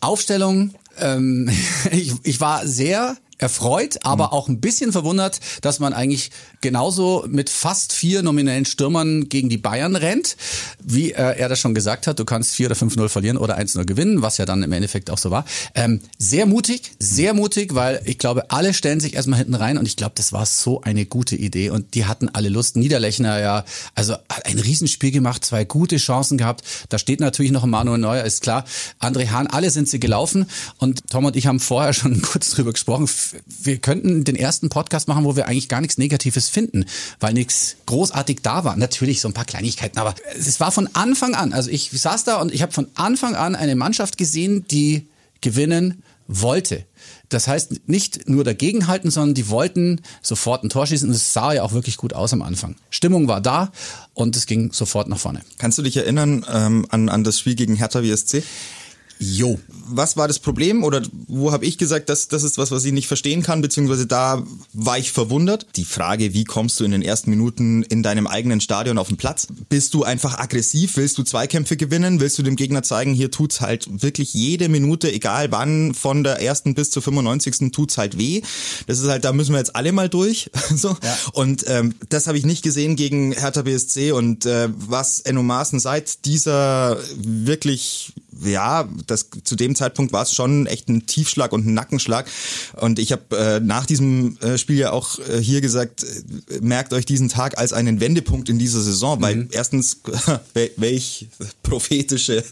Aufstellung, 0.01 0.73
ähm, 0.99 1.49
ich, 1.91 2.13
ich 2.23 2.39
war 2.41 2.65
sehr 2.67 3.17
erfreut, 3.37 3.99
aber 4.03 4.33
auch 4.33 4.47
ein 4.47 4.59
bisschen 4.59 4.91
verwundert, 4.91 5.39
dass 5.61 5.79
man 5.79 5.93
eigentlich 5.93 6.31
genauso 6.61 7.25
mit 7.27 7.49
fast 7.49 7.93
vier 7.93 8.23
nominellen 8.23 8.65
Stürmern 8.65 9.29
gegen 9.29 9.49
die 9.49 9.57
Bayern 9.57 9.95
rennt, 9.95 10.37
wie 10.83 11.11
äh, 11.11 11.37
er 11.37 11.49
das 11.49 11.59
schon 11.59 11.75
gesagt 11.75 12.07
hat, 12.07 12.19
du 12.19 12.25
kannst 12.25 12.55
4 12.55 12.67
oder 12.67 12.75
5-0 12.75 13.09
verlieren 13.09 13.37
oder 13.37 13.57
1-0 13.57 13.85
gewinnen, 13.85 14.21
was 14.21 14.37
ja 14.37 14.45
dann 14.45 14.63
im 14.63 14.71
Endeffekt 14.71 15.09
auch 15.09 15.17
so 15.17 15.31
war. 15.31 15.45
Ähm, 15.73 15.99
sehr 16.17 16.45
mutig, 16.45 16.93
sehr 16.99 17.33
mutig, 17.33 17.75
weil 17.75 18.01
ich 18.05 18.17
glaube, 18.17 18.51
alle 18.51 18.73
stellen 18.73 18.99
sich 18.99 19.15
erstmal 19.15 19.39
hinten 19.39 19.55
rein 19.55 19.77
und 19.77 19.85
ich 19.85 19.95
glaube, 19.95 20.13
das 20.15 20.33
war 20.33 20.45
so 20.45 20.81
eine 20.81 21.05
gute 21.05 21.35
Idee 21.35 21.69
und 21.69 21.93
die 21.93 22.05
hatten 22.05 22.29
alle 22.29 22.49
Lust. 22.49 22.77
Niederlechner 22.77 23.39
ja, 23.39 23.65
also 23.93 24.13
hat 24.13 24.45
ein 24.45 24.59
Riesenspiel 24.59 25.11
gemacht, 25.11 25.43
zwei 25.43 25.65
gute 25.65 25.97
Chancen 25.97 26.37
gehabt. 26.37 26.63
Da 26.89 26.97
steht 26.97 27.19
natürlich 27.19 27.51
noch 27.51 27.65
Manuel 27.65 27.99
Neuer, 27.99 28.23
ist 28.23 28.41
klar. 28.41 28.65
André 28.99 29.29
Hahn, 29.29 29.47
alle 29.47 29.69
sind 29.69 29.89
sie 29.89 29.99
gelaufen 29.99 30.47
und 30.77 31.09
Tom 31.09 31.25
und 31.25 31.35
ich 31.35 31.47
haben 31.47 31.59
vorher 31.59 31.93
schon 31.93 32.21
kurz 32.21 32.51
drüber 32.51 32.71
gesprochen. 32.73 33.07
Wir 33.47 33.77
könnten 33.77 34.23
den 34.23 34.35
ersten 34.35 34.69
Podcast 34.69 35.07
machen, 35.07 35.25
wo 35.25 35.35
wir 35.35 35.47
eigentlich 35.47 35.69
gar 35.69 35.81
nichts 35.81 35.97
Negatives 35.97 36.49
finden, 36.49 36.85
weil 37.19 37.33
nichts 37.33 37.77
großartig 37.85 38.39
da 38.41 38.63
war. 38.63 38.75
Natürlich 38.75 39.21
so 39.21 39.27
ein 39.27 39.33
paar 39.33 39.45
Kleinigkeiten, 39.45 39.97
aber 39.97 40.15
es 40.37 40.59
war 40.59 40.71
von 40.71 40.89
Anfang 40.93 41.35
an, 41.35 41.53
also 41.53 41.69
ich 41.69 41.91
saß 41.91 42.23
da 42.23 42.41
und 42.41 42.53
ich 42.53 42.61
habe 42.61 42.71
von 42.71 42.87
Anfang 42.95 43.35
an 43.35 43.55
eine 43.55 43.75
Mannschaft 43.75 44.17
gesehen, 44.17 44.65
die 44.69 45.07
gewinnen 45.41 46.03
wollte. 46.27 46.85
Das 47.29 47.47
heißt, 47.47 47.87
nicht 47.87 48.29
nur 48.29 48.43
dagegenhalten, 48.43 49.11
sondern 49.11 49.33
die 49.35 49.49
wollten 49.49 50.01
sofort 50.21 50.63
ein 50.63 50.69
Tor 50.69 50.87
schießen 50.87 51.07
und 51.07 51.15
es 51.15 51.33
sah 51.33 51.53
ja 51.53 51.63
auch 51.63 51.73
wirklich 51.73 51.97
gut 51.97 52.13
aus 52.13 52.33
am 52.33 52.41
Anfang. 52.41 52.75
Stimmung 52.89 53.27
war 53.27 53.41
da 53.41 53.71
und 54.13 54.35
es 54.35 54.45
ging 54.45 54.71
sofort 54.71 55.07
nach 55.07 55.19
vorne. 55.19 55.41
Kannst 55.57 55.77
du 55.77 55.81
dich 55.81 55.97
erinnern 55.97 56.45
ähm, 56.51 56.85
an, 56.89 57.09
an 57.09 57.23
das 57.23 57.39
Spiel 57.39 57.55
gegen 57.55 57.75
Hertha 57.75 58.03
WSC? 58.03 58.43
Jo. 59.19 59.57
Was 59.87 60.17
war 60.17 60.27
das 60.27 60.39
Problem 60.39 60.83
oder 60.83 61.01
wo 61.27 61.51
habe 61.51 61.65
ich 61.65 61.77
gesagt, 61.77 62.09
dass 62.09 62.27
das 62.27 62.43
ist 62.43 62.57
was, 62.57 62.71
was 62.71 62.83
ich 62.83 62.91
nicht 62.91 63.07
verstehen 63.07 63.43
kann, 63.43 63.61
beziehungsweise 63.61 64.07
da 64.07 64.43
war 64.73 64.97
ich 64.97 65.11
verwundert. 65.11 65.67
Die 65.75 65.85
Frage, 65.85 66.33
wie 66.33 66.43
kommst 66.43 66.79
du 66.79 66.83
in 66.83 66.91
den 66.91 67.01
ersten 67.01 67.29
Minuten 67.29 67.83
in 67.83 68.03
deinem 68.03 68.27
eigenen 68.27 68.61
Stadion 68.61 68.97
auf 68.97 69.07
den 69.07 69.17
Platz? 69.17 69.47
Bist 69.69 69.93
du 69.93 70.03
einfach 70.03 70.37
aggressiv? 70.39 70.97
Willst 70.97 71.17
du 71.17 71.23
Zweikämpfe 71.23 71.77
gewinnen? 71.77 72.19
Willst 72.19 72.37
du 72.37 72.43
dem 72.43 72.55
Gegner 72.55 72.83
zeigen, 72.83 73.13
hier 73.13 73.31
tut's 73.31 73.61
halt 73.61 73.87
wirklich 74.01 74.33
jede 74.33 74.67
Minute, 74.69 75.11
egal 75.11 75.51
wann, 75.51 75.93
von 75.93 76.23
der 76.23 76.41
ersten 76.41 76.73
bis 76.73 76.91
zur 76.91 77.01
95. 77.01 77.71
tut's 77.71 77.97
halt 77.97 78.17
weh. 78.17 78.41
Das 78.87 78.99
ist 78.99 79.07
halt, 79.07 79.23
da 79.23 79.31
müssen 79.31 79.53
wir 79.53 79.59
jetzt 79.59 79.75
alle 79.75 79.91
mal 79.91 80.09
durch. 80.09 80.49
so. 80.75 80.97
Und 81.33 81.65
ähm, 81.67 81.95
das 82.09 82.27
habe 82.27 82.37
ich 82.37 82.45
nicht 82.45 82.63
gesehen 82.63 82.95
gegen 82.95 83.31
Hertha 83.31 83.61
BSC 83.61 84.11
und 84.11 84.45
äh, 84.45 84.69
was 84.75 85.19
Enno 85.21 85.43
Maaßen 85.43 85.79
seit 85.79 86.25
dieser 86.25 86.97
wirklich 87.15 88.13
ja, 88.43 88.87
das 89.07 89.27
zu 89.43 89.55
dem 89.55 89.75
Zeitpunkt 89.75 90.13
war 90.13 90.23
es 90.23 90.33
schon 90.33 90.65
echt 90.65 90.89
ein 90.89 91.05
Tiefschlag 91.05 91.51
und 91.53 91.65
ein 91.65 91.73
Nackenschlag. 91.73 92.25
Und 92.79 92.99
ich 92.99 93.11
habe 93.11 93.37
äh, 93.37 93.59
nach 93.59 93.85
diesem 93.85 94.37
äh, 94.41 94.57
Spiel 94.57 94.77
ja 94.77 94.91
auch 94.91 95.19
äh, 95.19 95.39
hier 95.41 95.61
gesagt, 95.61 96.03
äh, 96.03 96.59
merkt 96.61 96.93
euch 96.93 97.05
diesen 97.05 97.29
Tag 97.29 97.57
als 97.57 97.73
einen 97.73 97.99
Wendepunkt 97.99 98.49
in 98.49 98.59
dieser 98.59 98.81
Saison, 98.81 99.21
weil 99.21 99.47
erstens 99.51 99.97
wel- 100.53 100.71
welch 100.77 101.27
prophetische 101.63 102.43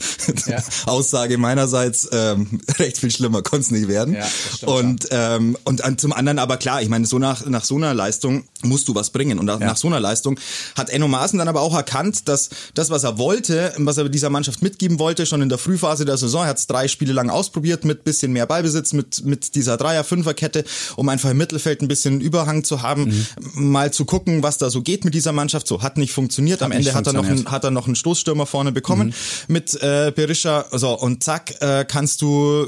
Ja. 0.45 0.63
Aussage 0.85 1.37
meinerseits 1.37 2.07
ähm, 2.11 2.59
recht 2.79 2.97
viel 2.97 3.11
schlimmer 3.11 3.41
konnte 3.41 3.65
es 3.65 3.71
nicht 3.71 3.87
werden. 3.87 4.13
Ja, 4.15 4.27
stimmt 4.55 4.71
und 4.71 5.07
ähm, 5.11 5.57
und 5.63 5.83
an, 5.83 5.97
zum 5.97 6.13
anderen 6.13 6.39
aber 6.39 6.57
klar, 6.57 6.81
ich 6.81 6.89
meine, 6.89 7.05
so 7.05 7.19
nach 7.19 7.45
nach 7.45 7.63
so 7.63 7.75
einer 7.75 7.93
Leistung 7.93 8.43
musst 8.63 8.87
du 8.87 8.95
was 8.95 9.09
bringen 9.09 9.39
und 9.39 9.45
nach, 9.45 9.59
nach 9.59 9.77
so 9.77 9.87
einer 9.87 9.99
Leistung 9.99 10.39
hat 10.75 10.89
Enno 10.89 11.07
Maaßen 11.07 11.39
dann 11.39 11.47
aber 11.47 11.61
auch 11.61 11.75
erkannt, 11.75 12.27
dass 12.27 12.49
das, 12.73 12.89
was 12.89 13.03
er 13.03 13.17
wollte, 13.17 13.73
was 13.77 13.97
er 13.97 14.09
dieser 14.09 14.29
Mannschaft 14.29 14.61
mitgeben 14.61 14.99
wollte, 14.99 15.25
schon 15.25 15.41
in 15.41 15.49
der 15.49 15.57
Frühphase 15.57 16.05
der 16.05 16.17
Saison, 16.17 16.43
er 16.43 16.49
hat 16.49 16.57
es 16.57 16.67
drei 16.67 16.87
Spiele 16.87 17.13
lang 17.13 17.29
ausprobiert 17.29 17.85
mit 17.85 18.03
bisschen 18.03 18.31
mehr 18.31 18.45
Beibesitz, 18.45 18.93
mit 18.93 19.23
mit 19.25 19.55
dieser 19.55 19.77
Dreier-Fünfer-Kette, 19.77 20.63
um 20.95 21.09
einfach 21.09 21.29
im 21.29 21.37
Mittelfeld 21.37 21.81
ein 21.81 21.87
bisschen 21.87 22.21
Überhang 22.21 22.63
zu 22.63 22.81
haben, 22.81 23.25
mal 23.53 23.91
zu 23.91 24.05
gucken, 24.05 24.43
was 24.43 24.57
da 24.57 24.69
so 24.69 24.81
geht 24.81 25.05
mit 25.05 25.13
dieser 25.13 25.31
Mannschaft. 25.31 25.67
So 25.67 25.81
hat 25.81 25.97
nicht 25.97 26.13
funktioniert. 26.13 26.61
Am 26.61 26.71
Hat 26.71 26.77
nicht 26.77 26.87
Ende 26.87 26.97
hat 26.97 27.07
er 27.07 27.13
noch 27.13 27.25
einen, 27.25 27.49
hat 27.49 27.63
er 27.63 27.71
noch 27.71 27.87
einen 27.87 27.95
Stoßstürmer 27.95 28.45
vorne 28.45 28.71
bekommen 28.71 29.13
mit 29.47 29.73
äh, 29.81 30.11
Berisha. 30.15 30.65
So 30.71 30.97
und 30.97 31.23
zack 31.23 31.61
äh, 31.61 31.85
kannst 31.85 32.21
du 32.21 32.67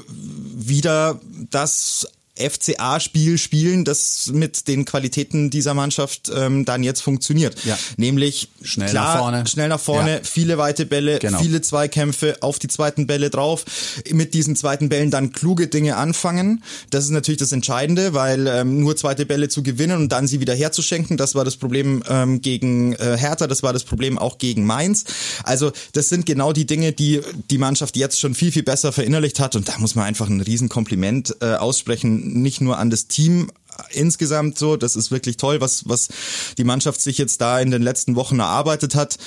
wieder 0.56 1.20
das 1.52 2.08
FCA-Spiel 2.38 3.38
spielen, 3.38 3.86
das 3.86 4.30
mit 4.34 4.68
den 4.68 4.86
Qualitäten 4.86 5.50
dieser 5.50 5.74
Mannschaft 5.74 6.32
ähm, 6.36 6.66
dann 6.66 6.84
jetzt 6.84 7.02
funktioniert. 7.02 7.64
Ja. 7.66 7.78
Nämlich 7.98 8.50
Schnell 8.62 8.90
klar, 8.90 9.14
nach 9.16 9.20
vorne. 9.22 9.48
schnell 9.48 9.68
nach 9.70 9.80
vorne, 9.80 10.12
Ja. 10.16 10.20
viele 10.24 10.58
weite 10.58 10.86
Bälle, 10.86 11.20
Genau. 11.20 11.40
viele 11.40 11.62
Zweikämpfe 11.62 12.38
auf 12.42 12.60
die 12.60 12.68
zweiten 12.68 13.08
Bälle 13.08 13.30
drauf. 13.30 13.66
Mit 14.12 14.34
diesen 14.34 14.56
zweiten 14.56 14.90
Bällen 14.90 15.12
dann 15.12 15.32
kluge 15.32 15.68
Dinge 15.68 15.96
anfangen. 15.98 16.64
Das 16.90 17.04
ist 17.06 17.12
natürlich 17.12 17.40
das 17.40 17.52
Entscheidende, 17.52 18.14
weil 18.14 18.48
ähm, 18.48 18.80
nur 18.80 18.96
zweite 18.96 19.26
Bälle 19.26 19.50
zu 19.50 19.64
gewinnen 19.64 19.98
und 19.98 20.10
dann 20.12 20.28
sie 20.28 20.40
wieder 20.40 20.54
herzuschenken, 20.56 21.18
das 21.18 21.36
war 21.36 21.46
das 21.46 21.56
Problem 21.58 22.04
ähm, 22.10 22.42
gegen 22.42 22.94
äh, 22.94 23.18
Hertha, 23.18 23.48
das 23.48 23.64
war 23.64 23.74
das 23.74 23.84
Problem 23.84 24.18
auch 24.18 24.38
gegen 24.38 24.66
Mainz. 24.66 25.06
Also 25.44 25.72
das 25.94 26.10
sind 26.10 26.26
genau 26.26 26.54
die 26.54 26.66
Dinge, 26.66 26.92
die 26.92 27.22
die 27.50 27.58
Mannschaft 27.58 27.96
jetzt 27.98 28.20
schon 28.20 28.36
viel, 28.36 28.52
viel 28.52 28.64
besser 28.64 28.92
verinnerlicht 28.92 29.40
hat 29.40 29.56
und 29.56 29.68
da 29.68 29.78
muss 29.80 29.96
man 29.96 30.06
einfach 30.06 30.28
ein 30.30 30.42
Riesenkompliment 30.42 31.38
äh, 31.42 31.56
aussprechen, 31.56 32.25
nicht 32.26 32.62
nur 32.62 32.78
an 32.78 32.90
das 32.90 33.08
Team 33.08 33.52
insgesamt 33.92 34.58
so, 34.58 34.78
das 34.78 34.96
ist 34.96 35.12
wirklich 35.12 35.38
toll, 35.38 35.62
was, 35.62 35.88
was 35.88 36.10
die 36.58 36.64
Mannschaft 36.64 37.02
sich 37.02 37.18
jetzt 37.18 37.42
da 37.42 37.60
in 37.60 37.72
den 37.72 37.82
letzten 37.82 38.16
Wochen 38.16 38.40
erarbeitet 38.40 38.96
hat. 38.96 39.18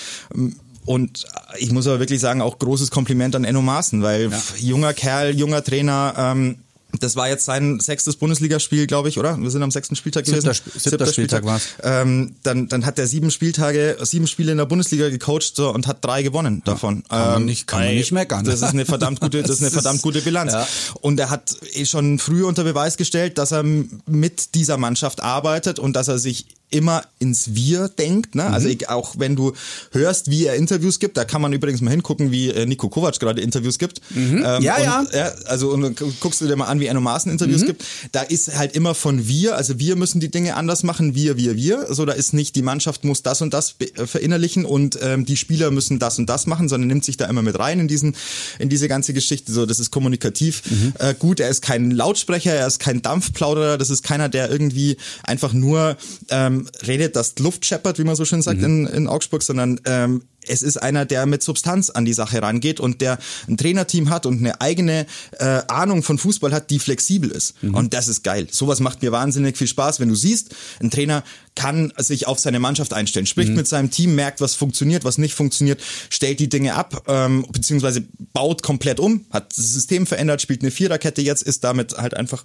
Und 0.84 1.26
ich 1.58 1.70
muss 1.70 1.86
aber 1.86 2.00
wirklich 2.00 2.20
sagen, 2.20 2.40
auch 2.40 2.58
großes 2.58 2.90
Kompliment 2.90 3.36
an 3.36 3.44
Enno 3.44 3.60
Maaßen, 3.60 4.02
weil 4.02 4.30
junger 4.58 4.94
Kerl, 4.94 5.36
junger 5.36 5.62
Trainer, 5.62 6.14
ähm, 6.16 6.58
das 6.98 7.16
war 7.16 7.28
jetzt 7.28 7.44
sein 7.44 7.80
sechstes 7.80 8.16
Bundesligaspiel, 8.16 8.86
glaube 8.86 9.08
ich, 9.08 9.18
oder? 9.18 9.36
Wir 9.38 9.50
sind 9.50 9.62
am 9.62 9.70
sechsten 9.70 9.96
Spieltag 9.96 10.26
Siebter 10.26 10.40
gewesen. 10.42 10.54
Sp- 10.54 10.78
siebter 10.78 11.06
Spieltag 11.06 11.44
war's. 11.44 11.62
Ähm, 11.82 12.36
dann, 12.42 12.68
dann 12.68 12.84
hat 12.86 12.98
er 12.98 13.06
sieben 13.06 13.30
Spieltage, 13.30 13.96
sieben 14.02 14.26
Spiele 14.26 14.52
in 14.52 14.58
der 14.58 14.66
Bundesliga 14.66 15.08
gecoacht 15.08 15.54
so, 15.56 15.70
und 15.72 15.86
hat 15.86 16.04
drei 16.04 16.22
gewonnen 16.22 16.62
davon. 16.64 17.02
kann 17.08 17.18
man 17.20 17.36
Ähm, 17.40 17.44
nicht- 17.46 17.66
kann 17.66 17.84
man 17.84 17.94
nicht 17.94 18.12
meckern. 18.12 18.44
Das 18.44 18.56
ist 18.56 18.62
eine 18.64 18.84
verdammt 18.86 19.20
gute, 19.20 19.42
das 19.42 19.50
ist 19.52 19.62
eine 19.62 19.70
verdammt 19.72 20.02
gute 20.02 20.20
Bilanz. 20.22 20.52
ja. 20.52 20.66
Und 21.00 21.18
er 21.20 21.30
hat 21.30 21.56
eh 21.72 21.84
schon 21.86 22.18
früh 22.18 22.44
unter 22.44 22.64
Beweis 22.64 22.96
gestellt, 22.96 23.38
dass 23.38 23.52
er 23.52 23.62
mit 23.62 24.54
dieser 24.54 24.76
Mannschaft 24.76 25.22
arbeitet 25.22 25.78
und 25.78 25.94
dass 25.94 26.08
er 26.08 26.18
sich 26.18 26.46
immer 26.70 27.04
ins 27.18 27.54
Wir 27.54 27.88
denkt. 27.88 28.34
Ne? 28.34 28.44
Also 28.44 28.68
ich, 28.68 28.88
auch 28.88 29.14
wenn 29.18 29.36
du 29.36 29.52
hörst, 29.92 30.30
wie 30.30 30.46
er 30.46 30.54
Interviews 30.54 30.98
gibt, 30.98 31.16
da 31.16 31.24
kann 31.24 31.40
man 31.40 31.52
übrigens 31.52 31.80
mal 31.80 31.90
hingucken, 31.90 32.30
wie 32.30 32.50
äh, 32.50 32.66
Nico 32.66 32.88
Kovac 32.88 33.18
gerade 33.18 33.40
Interviews 33.40 33.78
gibt. 33.78 34.00
Ähm, 34.44 34.62
Ja, 34.62 34.76
und, 34.76 34.84
ja. 34.84 35.04
ja. 35.12 35.32
Also 35.46 35.70
und 35.70 36.02
guckst 36.20 36.40
du 36.40 36.46
dir 36.46 36.56
mal 36.56 36.66
an, 36.66 36.80
wie 36.80 36.86
Enno 36.86 37.00
Maaßen 37.00 37.32
Interviews 37.32 37.64
gibt. 37.64 37.84
Da 38.12 38.22
ist 38.22 38.56
halt 38.56 38.74
immer 38.74 38.94
von 38.94 39.26
wir, 39.28 39.56
also 39.56 39.78
wir 39.78 39.96
müssen 39.96 40.20
die 40.20 40.30
Dinge 40.30 40.56
anders 40.56 40.82
machen, 40.82 41.14
wir, 41.14 41.36
wir, 41.36 41.56
wir. 41.56 41.86
So, 41.94 42.04
da 42.04 42.12
ist 42.12 42.34
nicht 42.34 42.54
die 42.56 42.62
Mannschaft 42.62 43.04
muss 43.04 43.22
das 43.22 43.40
und 43.40 43.54
das 43.54 43.76
äh, 43.78 44.06
verinnerlichen 44.06 44.64
und 44.64 44.98
ähm, 45.02 45.24
die 45.24 45.36
Spieler 45.36 45.70
müssen 45.70 45.98
das 45.98 46.18
und 46.18 46.28
das 46.28 46.46
machen, 46.46 46.68
sondern 46.68 46.88
nimmt 46.88 47.04
sich 47.04 47.16
da 47.16 47.26
immer 47.26 47.42
mit 47.42 47.58
rein 47.58 47.80
in 47.80 47.88
diesen, 47.88 48.14
in 48.58 48.68
diese 48.68 48.88
ganze 48.88 49.14
Geschichte. 49.14 49.52
So, 49.52 49.64
das 49.66 49.78
ist 49.80 49.90
kommunikativ 49.90 50.62
äh, 50.98 51.14
gut. 51.14 51.40
Er 51.40 51.48
ist 51.48 51.62
kein 51.62 51.90
Lautsprecher, 51.90 52.52
er 52.52 52.66
ist 52.66 52.78
kein 52.78 53.02
Dampfplauderer, 53.02 53.78
das 53.78 53.90
ist 53.90 54.02
keiner, 54.02 54.28
der 54.28 54.50
irgendwie 54.50 54.96
einfach 55.22 55.52
nur 55.52 55.96
ähm, 56.28 56.57
redet, 56.86 57.16
dass 57.16 57.38
Luft 57.38 57.64
scheppert, 57.64 57.98
wie 57.98 58.04
man 58.04 58.16
so 58.16 58.24
schön 58.24 58.42
sagt 58.42 58.62
in, 58.62 58.86
in 58.86 59.06
Augsburg, 59.08 59.42
sondern 59.42 59.80
ähm, 59.84 60.22
es 60.46 60.62
ist 60.62 60.78
einer, 60.78 61.04
der 61.04 61.26
mit 61.26 61.42
Substanz 61.42 61.90
an 61.90 62.04
die 62.04 62.12
Sache 62.12 62.40
rangeht 62.42 62.80
und 62.80 63.00
der 63.00 63.18
ein 63.48 63.56
Trainerteam 63.56 64.10
hat 64.10 64.26
und 64.26 64.38
eine 64.38 64.60
eigene 64.60 65.06
äh, 65.38 65.62
Ahnung 65.68 66.02
von 66.02 66.18
Fußball 66.18 66.52
hat, 66.52 66.70
die 66.70 66.78
flexibel 66.78 67.30
ist. 67.30 67.54
Und 67.74 67.94
das 67.94 68.08
ist 68.08 68.22
geil. 68.24 68.46
Sowas 68.50 68.80
macht 68.80 69.02
mir 69.02 69.12
wahnsinnig 69.12 69.56
viel 69.56 69.66
Spaß, 69.66 70.00
wenn 70.00 70.08
du 70.08 70.14
siehst, 70.14 70.54
ein 70.80 70.90
Trainer 70.90 71.22
kann 71.58 71.92
sich 71.96 72.28
auf 72.28 72.38
seine 72.38 72.60
Mannschaft 72.60 72.92
einstellen, 72.94 73.26
spricht 73.26 73.50
mit 73.52 73.66
seinem 73.66 73.90
Team, 73.90 74.14
merkt, 74.14 74.40
was 74.40 74.54
funktioniert, 74.54 75.02
was 75.02 75.18
nicht 75.18 75.34
funktioniert, 75.34 75.80
stellt 76.08 76.38
die 76.38 76.48
Dinge 76.48 76.74
ab, 76.76 77.02
ähm, 77.08 77.44
beziehungsweise 77.50 78.04
baut 78.32 78.62
komplett 78.62 79.00
um, 79.00 79.24
hat 79.32 79.50
das 79.58 79.72
System 79.72 80.06
verändert, 80.06 80.40
spielt 80.40 80.62
eine 80.62 80.70
Viererkette 80.70 81.20
jetzt, 81.20 81.42
ist 81.42 81.64
damit 81.64 81.94
halt 81.98 82.14
einfach 82.14 82.44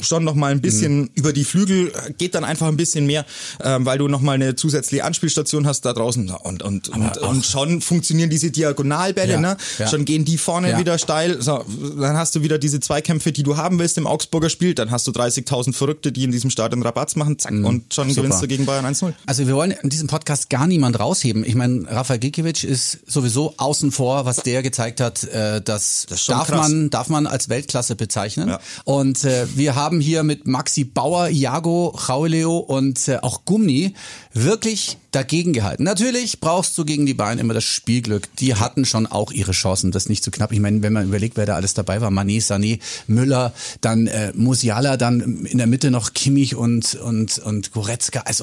schon 0.00 0.24
nochmal 0.24 0.50
ein 0.50 0.60
bisschen 0.60 1.08
über 1.14 1.32
die 1.32 1.44
Flügel, 1.44 1.92
geht 2.18 2.34
dann 2.34 2.42
einfach 2.42 2.66
ein 2.66 2.76
bisschen 2.76 3.06
mehr, 3.06 3.24
ähm, 3.62 3.86
weil 3.86 3.98
du 3.98 4.08
nochmal 4.08 4.34
eine 4.34 4.56
zusätzliche 4.56 5.04
Anspielstation 5.04 5.64
hast 5.68 5.84
da 5.84 5.92
draußen 5.92 6.28
und, 6.30 6.62
und, 6.64 6.88
und, 6.88 7.16
und 7.18 7.46
schon 7.46 7.80
funktionieren 7.80 8.28
diese 8.28 8.50
Diagonalbälle, 8.50 9.34
Ja, 9.34 9.40
ne? 9.40 9.56
ja. 9.78 9.86
schon 9.86 10.04
gehen 10.04 10.24
die 10.24 10.36
vorne 10.36 10.70
Ja. 10.70 10.78
wieder 10.80 10.98
steil, 10.98 11.40
so, 11.40 11.64
dann 12.00 12.16
hast 12.16 12.34
du 12.34 12.42
wieder 12.42 12.58
diese 12.58 12.80
Zweikämpfe, 12.80 13.30
die 13.30 13.44
du 13.44 13.56
haben 13.56 13.78
willst 13.78 13.96
im 13.98 14.08
Augsburger 14.08 14.50
Spiel, 14.50 14.74
dann 14.74 14.90
hast 14.90 15.06
du 15.06 15.12
30.000 15.12 15.74
Verrückte, 15.74 16.10
die 16.10 16.24
in 16.24 16.32
diesem 16.32 16.50
Stadion 16.50 16.82
Rabatz 16.82 17.14
machen, 17.14 17.38
zack, 17.38 17.52
und 17.52 17.94
schon 17.94 18.08
Mhm. 18.08 18.12
Super. 18.12 18.22
gewinnst 18.22 18.42
du 18.42 18.46
gegen 18.48 18.66
Bayern 18.66 18.84
1-0. 18.86 19.12
Also 19.26 19.46
wir 19.46 19.54
wollen 19.54 19.70
in 19.70 19.90
diesem 19.90 20.08
Podcast 20.08 20.50
gar 20.50 20.66
niemand 20.66 20.98
rausheben. 20.98 21.44
Ich 21.44 21.54
meine, 21.54 21.84
Rafael 21.88 22.18
Gikiewicz 22.18 22.64
ist 22.64 22.98
sowieso 23.06 23.54
außen 23.56 23.92
vor, 23.92 24.24
was 24.24 24.36
der 24.38 24.62
gezeigt 24.62 25.00
hat, 25.00 25.24
äh, 25.24 25.60
das, 25.62 26.06
Das 26.08 26.26
darf 26.26 26.48
krass. 26.48 26.68
man 26.68 26.90
darf 26.90 27.08
man 27.08 27.26
als 27.26 27.48
Weltklasse 27.48 27.94
bezeichnen. 27.96 28.48
Ja. 28.48 28.60
Und 28.84 29.24
äh, 29.24 29.46
wir 29.54 29.74
haben 29.74 30.00
hier 30.00 30.22
mit 30.22 30.46
Maxi 30.46 30.84
Bauer, 30.84 31.28
Iago, 31.28 31.88
Rauleo 32.08 32.58
und 32.58 33.06
äh, 33.08 33.18
auch 33.18 33.44
Gummi 33.44 33.94
wirklich 34.32 34.98
dagegen 35.10 35.52
gehalten. 35.52 35.84
Natürlich 35.84 36.40
brauchst 36.40 36.76
du 36.76 36.84
gegen 36.84 37.06
die 37.06 37.14
Bayern 37.14 37.38
immer 37.38 37.54
das 37.54 37.64
Spielglück. 37.64 38.34
Die 38.36 38.54
hatten 38.54 38.84
schon 38.84 39.06
auch 39.06 39.32
ihre 39.32 39.52
Chancen, 39.52 39.90
das 39.90 40.08
nicht 40.08 40.22
zu 40.22 40.30
knapp. 40.30 40.52
Ich 40.52 40.60
meine, 40.60 40.82
wenn 40.82 40.92
man 40.92 41.06
überlegt, 41.06 41.36
wer 41.36 41.46
da 41.46 41.54
alles 41.56 41.74
dabei 41.74 42.00
war, 42.00 42.10
Mané, 42.10 42.42
Sané, 42.42 42.78
Müller, 43.06 43.52
dann 43.80 44.06
äh, 44.06 44.32
Musiala, 44.34 44.96
dann 44.96 45.44
in 45.46 45.58
der 45.58 45.66
Mitte 45.66 45.90
noch 45.90 46.12
Kimmich 46.12 46.54
und 46.56 46.94
und 46.94 47.38
und 47.38 47.72
Goretzka. 47.72 48.20
Also 48.26 48.37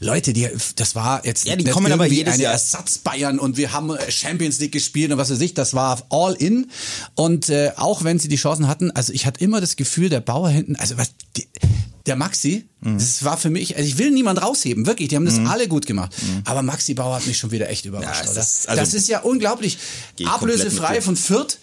Leute, 0.00 0.32
die 0.32 0.48
das 0.76 0.94
war 0.94 1.24
jetzt 1.24 1.46
Ja, 1.46 1.56
die 1.56 1.64
kommen 1.64 1.92
aber 1.92 2.06
jedes 2.06 2.34
eine 2.34 2.42
Jahr. 2.44 2.52
Ersatz 2.52 2.98
Bayern 2.98 3.38
und 3.38 3.56
wir 3.56 3.72
haben 3.72 3.92
Champions 4.08 4.58
League 4.60 4.72
gespielt 4.72 5.10
und 5.12 5.18
was 5.18 5.30
weiß 5.30 5.40
ich, 5.40 5.54
das 5.54 5.74
war 5.74 6.02
all 6.10 6.34
in 6.34 6.70
und 7.14 7.48
äh, 7.48 7.72
auch 7.76 8.04
wenn 8.04 8.18
sie 8.18 8.28
die 8.28 8.36
Chancen 8.36 8.68
hatten, 8.68 8.90
also 8.90 9.12
ich 9.12 9.26
hatte 9.26 9.42
immer 9.44 9.60
das 9.60 9.76
Gefühl, 9.76 10.08
der 10.08 10.20
Bauer 10.20 10.48
hinten, 10.50 10.76
also 10.76 10.96
was 10.98 11.10
die, 11.36 11.46
der 12.06 12.16
Maxi, 12.16 12.66
Mhm. 12.82 12.96
das 12.98 13.24
war 13.24 13.36
für 13.36 13.50
mich, 13.50 13.76
also 13.76 13.86
ich 13.86 13.98
will 13.98 14.10
niemand 14.10 14.40
rausheben, 14.42 14.86
wirklich, 14.86 15.08
die 15.10 15.16
haben 15.16 15.26
das 15.26 15.38
alle 15.46 15.68
gut 15.68 15.84
gemacht, 15.84 16.12
aber 16.46 16.62
Maxi 16.62 16.94
Bauer 16.94 17.16
hat 17.16 17.26
mich 17.26 17.36
schon 17.36 17.50
wieder 17.50 17.68
echt 17.68 17.84
überrascht, 17.84 18.24
Ja, 18.24 18.30
oder? 18.30 18.40
ist- 18.40 18.68
also- 18.70 18.80
das 18.80 18.94
ist 18.94 19.06
ja 19.08 19.20
unglaublich, 19.20 19.76
ablösefrei 20.24 21.00
von 21.02 21.16
Fürth, 21.16 21.58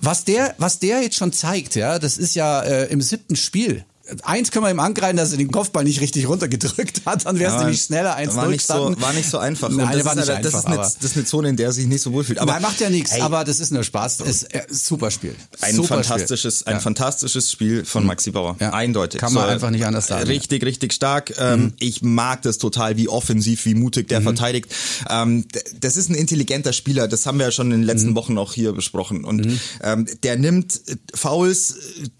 was 0.00 0.24
der, 0.24 0.54
was 0.58 0.78
der 0.78 1.00
jetzt 1.02 1.16
schon 1.16 1.32
zeigt, 1.32 1.74
ja, 1.76 1.98
das 1.98 2.18
ist 2.18 2.34
ja 2.34 2.60
äh, 2.62 2.86
im 2.92 3.00
siebten 3.00 3.36
Spiel. 3.36 3.84
Eins 4.22 4.50
können 4.50 4.64
wir 4.64 4.70
ihm 4.70 4.80
angreifen, 4.80 5.16
dass 5.16 5.32
er 5.32 5.38
den 5.38 5.50
Kopfball 5.50 5.84
nicht 5.84 6.00
richtig 6.00 6.28
runtergedrückt 6.28 7.02
hat, 7.06 7.26
dann 7.26 7.38
wäre 7.38 7.52
es 7.54 7.58
nämlich 7.60 7.82
schneller 7.82 8.14
1 8.14 8.34
war 8.36 8.48
nicht 8.48 8.66
so, 8.66 8.94
war 9.00 9.12
nicht 9.12 9.28
so 9.28 9.38
einfach. 9.38 9.68
Nein, 9.70 9.88
das, 9.92 10.04
war 10.04 10.12
ist, 10.12 10.18
nicht 10.18 10.28
das, 10.28 10.36
einfach, 10.36 10.58
ist 10.58 10.66
eine, 10.66 10.76
das 10.76 10.96
ist 11.02 11.16
eine 11.16 11.24
Zone, 11.24 11.48
in 11.48 11.56
der 11.56 11.66
er 11.66 11.72
sich 11.72 11.86
nicht 11.86 12.02
so 12.02 12.12
wohlfühlt. 12.12 12.38
Aber 12.38 12.52
Nein, 12.52 12.62
macht 12.62 12.80
ja 12.80 12.90
nichts, 12.90 13.12
ey, 13.12 13.20
aber 13.20 13.44
das 13.44 13.60
ist 13.60 13.72
nur 13.72 13.82
Spaß. 13.84 14.20
Ist, 14.20 14.44
äh, 14.54 14.62
super 14.70 15.10
Spiel. 15.10 15.34
ein 15.60 15.74
super 15.74 16.02
fantastisches, 16.02 16.60
Spiel. 16.60 16.68
ein 16.72 16.76
ja. 16.76 16.80
fantastisches 16.80 17.50
Spiel 17.50 17.84
von 17.84 18.04
Maxi 18.06 18.30
Bauer. 18.30 18.56
Ja. 18.60 18.72
Eindeutig. 18.72 19.20
Kann 19.20 19.32
man 19.32 19.48
einfach 19.48 19.70
nicht 19.70 19.84
anders 19.86 20.06
sagen. 20.08 20.26
Richtig, 20.26 20.64
richtig 20.64 20.92
stark. 20.92 21.32
Ähm, 21.38 21.72
Ich 21.78 22.02
mag 22.02 22.42
das 22.42 22.58
total, 22.58 22.96
wie 22.96 23.08
offensiv, 23.08 23.64
wie 23.64 23.74
mutig 23.74 24.04
Mhm. 24.04 24.08
der 24.08 24.22
verteidigt. 24.22 24.74
Ähm, 25.08 25.44
Das 25.80 25.96
ist 25.96 26.08
ein 26.10 26.14
intelligenter 26.14 26.72
Spieler. 26.72 27.08
Das 27.08 27.26
haben 27.26 27.38
wir 27.38 27.46
ja 27.46 27.52
schon 27.52 27.66
in 27.72 27.80
den 27.80 27.86
letzten 27.86 28.10
Mhm. 28.10 28.14
Wochen 28.16 28.38
auch 28.38 28.52
hier 28.52 28.72
besprochen. 28.72 29.24
Und 29.24 29.46
ähm, 29.82 30.06
der 30.22 30.36
nimmt 30.36 30.80
Fouls, 31.14 31.76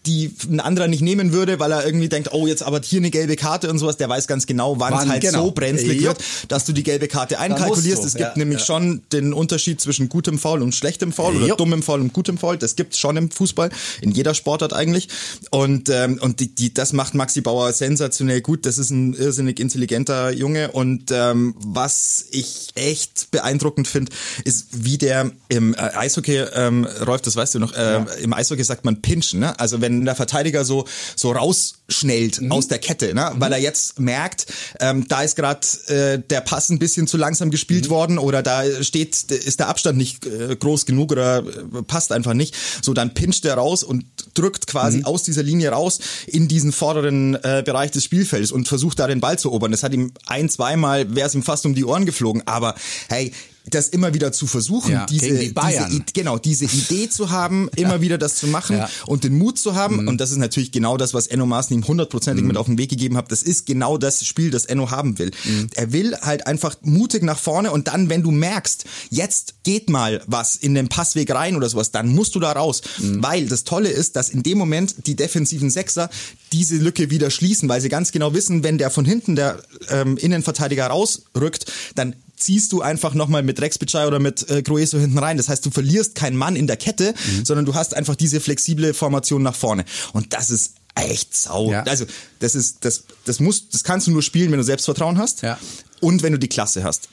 die 0.07 0.35
ein 0.51 0.61
anderer 0.61 0.89
nicht 0.89 1.03
nehmen 1.03 1.33
würde, 1.33 1.59
weil 1.61 1.73
er 1.73 1.82
irgendwie 1.85 2.09
denkt, 2.09 2.33
oh, 2.33 2.47
jetzt 2.47 2.63
aber 2.63 2.81
hier 2.83 3.01
eine 3.01 3.11
gelbe 3.11 3.37
Karte 3.37 3.71
und 3.71 3.79
sowas. 3.79 3.97
Der 3.97 4.09
weiß 4.09 4.27
ganz 4.27 4.47
genau, 4.47 4.79
wann 4.79 4.95
es 4.95 5.09
halt 5.09 5.23
genau. 5.23 5.47
so 5.47 5.51
brenzlig 5.53 6.01
Ja. 6.01 6.09
wird, 6.09 6.19
dass 6.49 6.65
du 6.65 6.73
die 6.73 6.83
gelbe 6.83 7.09
Karte 7.09 7.39
einkalkulierst. 7.39 8.05
Es 8.05 8.15
gibt 8.15 8.31
ja, 8.31 8.39
nämlich 8.39 8.61
ja. 8.61 8.67
schon 8.67 9.03
den 9.13 9.33
Unterschied 9.33 9.81
zwischen 9.81 10.09
gutem 10.09 10.39
Foul 10.39 10.63
und 10.63 10.75
schlechtem 10.75 11.13
Foul 11.13 11.37
oder 11.37 11.47
Jo. 11.47 11.57
dummem 11.57 11.83
Foul 11.83 12.01
und 12.01 12.13
gutem 12.13 12.39
Foul. 12.39 12.57
Das 12.59 12.77
gibt's 12.77 12.99
schon 12.99 13.17
im 13.17 13.31
Fußball, 13.31 13.71
in 14.01 14.11
jeder 14.11 14.35
Sportart 14.35 14.73
eigentlich. 14.73 15.09
Und, 15.51 15.89
ähm, 15.89 16.19
und 16.21 16.41
die, 16.41 16.55
die, 16.55 16.73
das 16.73 16.93
macht 16.93 17.15
Maxi 17.15 17.41
Bauer 17.41 17.73
sensationell 17.73 18.41
gut. 18.41 18.67
Das 18.67 18.79
ist 18.79 18.91
ein 18.91 19.15
irrsinnig 19.15 19.61
intelligenter 19.61 20.31
Junge. 20.31 20.73
Und 20.73 21.11
ähm, 21.11 21.55
was 21.59 22.27
ich 22.31 22.71
echt 22.75 23.31
beeindruckend 23.31 23.89
finde, 23.89 24.13
ist, 24.45 24.69
wie 24.73 24.99
der 24.99 25.31
im 25.49 25.75
äh, 25.75 25.79
Eishockey, 25.79 26.45
ähm, 26.55 26.87
Rolf, 27.07 27.23
das 27.23 27.37
weißt 27.37 27.55
du 27.55 27.59
noch, 27.59 27.75
äh, 27.75 28.05
im 28.23 28.33
Eishockey 28.33 28.65
sagt 28.65 28.85
man 28.85 29.03
pinchen. 29.03 29.41
Ne? 29.41 29.59
Also 29.59 29.81
wenn 29.81 30.05
der 30.05 30.15
Verteidiger 30.15 30.65
so, 30.65 30.87
so 31.17 31.33
rausschnellt 31.63 32.41
Mhm. 32.41 32.53
aus 32.53 32.69
der 32.69 32.79
Kette, 32.79 33.15
ne? 33.15 33.33
weil 33.37 33.53
er 33.53 33.59
jetzt 33.59 33.99
merkt, 34.01 34.47
ähm, 34.81 35.07
da 35.09 35.23
ist 35.23 35.37
gerade 35.37 35.67
äh, 35.89 36.19
der 36.19 36.41
Pass 36.41 36.71
ein 36.71 36.79
bisschen 36.79 37.07
zu 37.07 37.17
langsam 37.17 37.51
gespielt 37.51 37.87
Mhm. 37.87 37.91
worden 37.91 38.19
oder 38.19 38.43
da 38.43 38.63
steht, 38.83 39.31
ist 39.31 39.61
der 39.61 39.69
Abstand 39.69 39.99
nicht 39.99 40.27
äh, 40.27 40.57
groß 40.57 40.87
genug 40.87 41.13
oder 41.13 41.39
äh, 41.39 41.83
passt 41.87 42.13
einfach 42.13 42.35
nicht. 42.35 42.55
So, 42.83 42.95
dann 42.95 43.15
pinscht 43.15 43.45
er 43.45 43.55
raus 43.55 43.83
und 43.83 44.05
drückt 44.35 44.67
quasi 44.67 44.99
Mhm. 44.99 45.05
aus 45.05 45.23
dieser 45.23 45.43
Linie 45.43 45.71
raus 45.71 46.01
in 46.27 46.49
diesen 46.49 46.73
vorderen 46.73 47.35
äh, 47.43 47.63
Bereich 47.65 47.91
des 47.91 48.05
Spielfelds 48.05 48.53
und 48.53 48.69
versucht 48.69 48.99
da 48.99 49.07
den 49.07 49.21
Ball 49.21 49.39
zu 49.39 49.49
erobern. 49.49 49.71
Das 49.73 49.83
hat 49.83 49.93
ihm 49.93 50.13
ein, 50.27 50.49
zweimal, 50.49 51.15
wäre 51.15 51.29
es 51.29 51.35
ihm 51.35 51.43
fast 51.43 51.67
um 51.67 51.75
die 51.75 51.85
Ohren 51.85 52.07
geflogen, 52.07 52.43
aber 52.47 52.75
hey, 53.09 53.33
das 53.71 53.89
immer 53.89 54.13
wieder 54.15 54.33
zu 54.33 54.47
versuchen, 54.47 54.93
Ja, 54.93 55.07
diese, 55.07 55.29
die 55.39 55.55
diese, 55.55 56.05
genau, 56.13 56.39
diese 56.39 56.65
Idee 56.65 57.09
zu 57.09 57.31
haben, 57.31 57.69
immer 57.77 58.01
wieder 58.01 58.19
das 58.19 58.37
zu 58.37 58.47
machen 58.49 58.77
Ja. 58.77 58.91
und 59.07 59.25
den 59.25 59.37
Mut 59.39 59.59
zu 59.59 59.75
haben. 59.75 60.09
Und 60.09 60.21
das 60.21 60.31
ist 60.31 60.39
natürlich 60.39 60.73
genau 60.73 60.97
das, 60.97 61.15
was 61.15 61.27
Enno 61.29 61.47
Maaßen 61.47 61.75
ihm 61.77 61.87
hundertprozentig 61.87 62.45
mit 62.45 62.57
auf 62.57 62.67
den 62.67 62.79
Weg 62.79 62.91
gegeben 62.91 63.17
hat. 63.17 63.31
Das 63.31 63.43
ist 63.43 63.67
genau 63.67 63.99
das 63.99 64.25
Spiel, 64.25 64.51
das 64.51 64.65
Enno 64.65 64.91
haben 64.91 65.19
will. 65.19 65.31
Er 65.75 65.93
will 65.93 66.17
halt 66.17 66.47
einfach 66.47 66.77
mutig 66.83 67.23
nach 67.23 67.39
vorne 67.39 67.71
und 67.71 67.89
dann, 67.89 68.09
wenn 68.09 68.23
du 68.23 68.31
merkst, 68.31 68.85
jetzt 69.11 69.55
geht 69.65 69.89
mal 69.91 70.23
was 70.27 70.57
in 70.57 70.75
den 70.75 70.89
Passweg 70.89 71.31
rein 71.33 71.57
oder 71.57 71.69
sowas, 71.69 71.91
dann 71.93 72.09
musst 72.09 72.35
du 72.35 72.41
da 72.41 72.53
raus. 72.53 72.83
Weil 72.99 73.47
das 73.47 73.65
Tolle 73.65 73.89
ist, 73.91 74.17
dass 74.17 74.29
in 74.31 74.43
dem 74.43 74.59
Moment 74.59 75.07
die 75.07 75.15
defensiven 75.17 75.71
Sechser 75.71 76.11
diese 76.53 76.77
Lücke 76.77 77.11
wieder 77.11 77.31
schließen, 77.31 77.69
weil 77.69 77.81
sie 77.81 77.89
ganz 77.89 78.13
genau 78.13 78.35
wissen, 78.35 78.63
wenn 78.65 78.79
der 78.79 78.91
von 78.91 79.05
hinten 79.05 79.37
der 79.37 79.63
ähm, 79.89 80.17
Innenverteidiger 80.17 80.87
rausrückt, 80.89 81.71
dann 81.95 82.15
ziehst 82.45 82.73
du 82.73 82.83
einfach 82.83 83.15
nochmal 83.15 83.43
mit 83.43 83.61
Rex 83.61 83.79
Bitschei 83.79 84.07
oder 84.07 84.19
mit 84.19 84.49
äh, 84.51 84.63
Grueso 84.63 84.99
hinten 84.99 85.19
rein. 85.19 85.37
Das 85.37 85.49
heißt, 85.49 85.65
du 85.65 85.71
verlierst 85.71 86.15
keinen 86.15 86.37
Mann 86.37 86.57
in 86.57 86.67
der 86.67 86.77
Kette, 86.77 87.15
Mhm. 87.27 87.45
sondern 87.45 87.65
du 87.67 87.75
hast 87.75 87.95
einfach 87.95 88.17
diese 88.17 88.41
flexible 88.41 88.95
Formation 88.95 89.43
nach 89.43 89.55
vorne. 89.55 89.85
Und 90.13 90.33
das 90.33 90.51
ist 90.51 90.75
echt 90.95 91.35
sau. 91.37 91.71
Ja. 91.71 91.83
Also, 91.85 92.05
das 92.41 92.55
ist, 92.55 92.85
das, 92.85 93.05
das 93.25 93.41
musst, 93.41 93.73
das 93.75 93.83
kannst 93.85 94.07
du 94.07 94.11
nur 94.11 94.23
spielen, 94.23 94.51
wenn 94.51 94.59
du 94.59 94.65
Selbstvertrauen 94.65 95.19
hast. 95.19 95.43
Ja. 95.43 95.59
Und 96.01 96.23
wenn 96.23 96.33
du 96.33 96.39
die 96.39 96.49
Klasse 96.49 96.85
hast. 96.85 97.09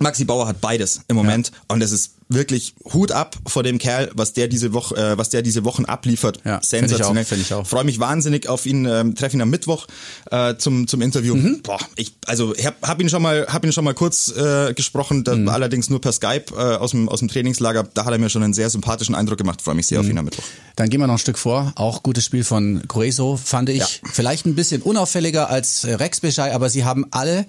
Maxi 0.00 0.24
Bauer 0.24 0.46
hat 0.48 0.60
beides 0.60 1.02
im 1.08 1.16
Moment 1.16 1.52
und 1.68 1.82
es 1.82 1.92
ist 1.92 2.12
wirklich 2.32 2.74
Hut 2.94 3.10
ab 3.10 3.36
vor 3.48 3.64
dem 3.64 3.78
Kerl, 3.78 4.08
was 4.14 4.32
der 4.32 4.46
diese 4.46 4.72
Woche, 4.72 4.94
äh, 4.96 5.18
was 5.18 5.30
der 5.30 5.42
diese 5.42 5.64
Wochen 5.64 5.84
abliefert. 5.84 6.38
Ja, 6.44 6.60
find 6.60 6.84
ich 6.84 6.84
auch, 6.84 6.88
Sensationell. 6.88 7.24
find 7.24 7.40
ich 7.42 7.52
auch. 7.52 7.66
Freue 7.66 7.82
mich 7.82 7.98
wahnsinnig 7.98 8.48
auf 8.48 8.66
ihn. 8.66 8.84
Ähm, 8.84 9.16
Treffe 9.16 9.36
ihn 9.36 9.42
am 9.42 9.50
Mittwoch 9.50 9.88
äh, 10.30 10.54
zum 10.56 10.86
zum 10.86 11.02
Interview. 11.02 11.34
Mhm. 11.34 11.60
Boah, 11.64 11.80
ich 11.96 12.14
also 12.26 12.54
hab, 12.54 12.80
hab 12.86 13.00
ihn 13.00 13.08
schon 13.08 13.20
mal 13.22 13.46
hab 13.48 13.64
ihn 13.64 13.72
schon 13.72 13.82
mal 13.84 13.94
kurz 13.94 14.28
äh, 14.36 14.72
gesprochen, 14.74 15.24
da, 15.24 15.34
Mhm. 15.34 15.48
allerdings 15.48 15.90
nur 15.90 16.00
per 16.00 16.12
Skype 16.12 16.44
äh, 16.52 16.76
aus 16.76 16.92
dem 16.92 17.08
aus 17.08 17.18
dem 17.18 17.26
Trainingslager. 17.26 17.88
Da 17.94 18.04
hat 18.04 18.12
er 18.12 18.18
mir 18.18 18.30
schon 18.30 18.44
einen 18.44 18.54
sehr 18.54 18.70
sympathischen 18.70 19.16
Eindruck 19.16 19.38
gemacht. 19.38 19.60
Freue 19.60 19.74
mich 19.74 19.88
sehr 19.88 19.98
auf 19.98 20.04
Mhm. 20.06 20.12
ihn 20.12 20.18
am 20.18 20.24
Mittwoch. 20.26 20.44
Dann 20.76 20.88
gehen 20.88 21.00
wir 21.00 21.08
noch 21.08 21.14
ein 21.14 21.18
Stück 21.18 21.36
vor. 21.36 21.72
Auch 21.74 22.04
gutes 22.04 22.24
Spiel 22.24 22.44
von 22.44 22.80
Grueso, 22.86 23.36
fand 23.36 23.68
ich. 23.70 23.78
Ja. 23.80 23.86
Vielleicht 24.12 24.46
ein 24.46 24.54
bisschen 24.54 24.82
unauffälliger 24.82 25.50
als 25.50 25.82
äh, 25.82 25.94
Rex 25.94 26.20
Beschei, 26.20 26.54
aber 26.54 26.70
sie 26.70 26.84
haben 26.84 27.06
alle 27.10 27.44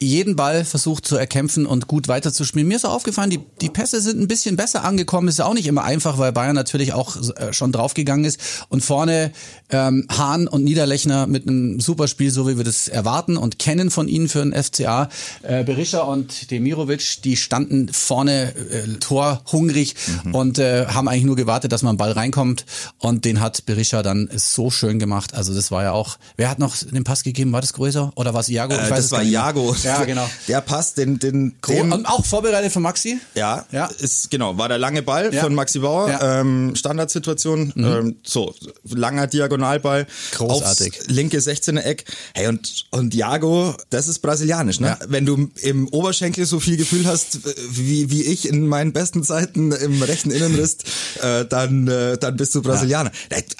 jeden 0.00 0.36
Ball 0.36 0.64
versucht 0.64 1.06
zu 1.06 1.16
erkämpfen 1.16 1.66
und 1.66 1.88
gut 1.88 2.08
weiterzuspielen. 2.08 2.68
Mir 2.68 2.76
ist 2.76 2.84
auch 2.84 2.94
aufgefallen, 2.94 3.30
die, 3.30 3.40
die 3.60 3.68
Pässe 3.68 4.00
sind 4.00 4.20
ein 4.20 4.28
bisschen 4.28 4.56
besser 4.56 4.84
angekommen. 4.84 5.28
Ist 5.28 5.38
ja 5.38 5.46
auch 5.46 5.54
nicht 5.54 5.66
immer 5.66 5.84
einfach, 5.84 6.18
weil 6.18 6.32
Bayern 6.32 6.54
natürlich 6.54 6.92
auch 6.92 7.16
äh, 7.16 7.52
schon 7.52 7.72
draufgegangen 7.72 8.24
ist. 8.24 8.40
Und 8.68 8.82
vorne 8.82 9.32
ähm, 9.70 10.06
Hahn 10.10 10.48
und 10.48 10.64
Niederlechner 10.64 11.26
mit 11.26 11.46
einem 11.46 11.80
Superspiel, 11.80 12.30
so 12.30 12.48
wie 12.48 12.56
wir 12.56 12.64
das 12.64 12.88
erwarten 12.88 13.36
und 13.36 13.58
kennen 13.58 13.90
von 13.90 14.08
ihnen 14.08 14.28
für 14.28 14.44
den 14.44 14.52
FCA. 14.52 15.08
Äh, 15.42 15.64
Berisha 15.64 16.00
und 16.00 16.50
Demirovic, 16.50 17.22
die 17.22 17.36
standen 17.36 17.88
vorne 17.92 18.54
äh, 18.54 18.98
torhungrig 19.00 19.94
mhm. 20.24 20.34
und 20.34 20.58
äh, 20.58 20.86
haben 20.86 21.08
eigentlich 21.08 21.24
nur 21.24 21.36
gewartet, 21.36 21.72
dass 21.72 21.82
man 21.82 21.96
Ball 21.96 22.12
reinkommt. 22.12 22.64
Und 22.98 23.24
den 23.24 23.40
hat 23.40 23.66
Berisha 23.66 24.02
dann 24.02 24.28
so 24.34 24.70
schön 24.70 24.98
gemacht. 24.98 25.34
Also 25.34 25.54
das 25.54 25.70
war 25.70 25.82
ja 25.82 25.92
auch, 25.92 26.18
wer 26.36 26.50
hat 26.50 26.58
noch 26.58 26.76
den 26.76 27.04
Pass 27.04 27.22
gegeben? 27.22 27.52
War 27.52 27.60
das 27.60 27.72
größer 27.72 28.12
oder 28.14 28.34
war 28.34 28.40
es 28.40 28.48
Iago? 28.48 28.74
Ich 28.74 28.80
äh, 28.80 28.90
weiß 28.90 29.08
das 29.08 29.12
war 29.12 29.22
Iago. 29.22 29.74
Ja, 29.82 29.87
genau. 30.06 30.28
Der 30.46 30.60
Pass, 30.60 30.94
den, 30.94 31.18
den, 31.18 31.54
den 31.66 31.92
Und 31.92 32.06
auch 32.06 32.24
vorbereitet 32.24 32.72
von 32.72 32.82
Maxi? 32.82 33.18
Ja, 33.34 33.66
ja. 33.72 33.86
Ist, 33.98 34.30
genau, 34.30 34.58
war 34.58 34.68
der 34.68 34.78
lange 34.78 35.02
Ball 35.02 35.32
ja. 35.32 35.42
von 35.42 35.54
Maxi 35.54 35.80
Bauer. 35.80 36.08
Ja. 36.08 36.40
Ähm, 36.40 36.74
Standardsituation, 36.74 37.72
mhm. 37.74 37.84
ähm, 37.84 38.16
so, 38.22 38.54
langer 38.84 39.26
Diagonalball. 39.26 40.06
Großartig. 40.32 40.98
Aufs 40.98 41.08
linke 41.08 41.38
16er 41.38 41.80
Eck. 41.80 42.04
Hey, 42.34 42.48
und, 42.48 42.86
und 42.90 43.14
Iago, 43.14 43.74
das 43.90 44.08
ist 44.08 44.20
brasilianisch, 44.20 44.80
ne? 44.80 44.88
Ja. 44.88 44.98
Wenn 45.08 45.26
du 45.26 45.48
im 45.62 45.88
Oberschenkel 45.88 46.46
so 46.46 46.60
viel 46.60 46.76
Gefühl 46.76 47.06
hast, 47.06 47.38
wie, 47.70 48.10
wie 48.10 48.22
ich 48.22 48.48
in 48.48 48.66
meinen 48.66 48.92
besten 48.92 49.22
Zeiten 49.22 49.72
im 49.72 50.02
rechten 50.02 50.30
Innenriss, 50.30 50.78
äh, 51.22 51.44
dann, 51.44 51.88
äh, 51.88 52.18
dann 52.18 52.36
bist 52.36 52.54
du 52.54 52.62
Brasilianer. 52.62 53.10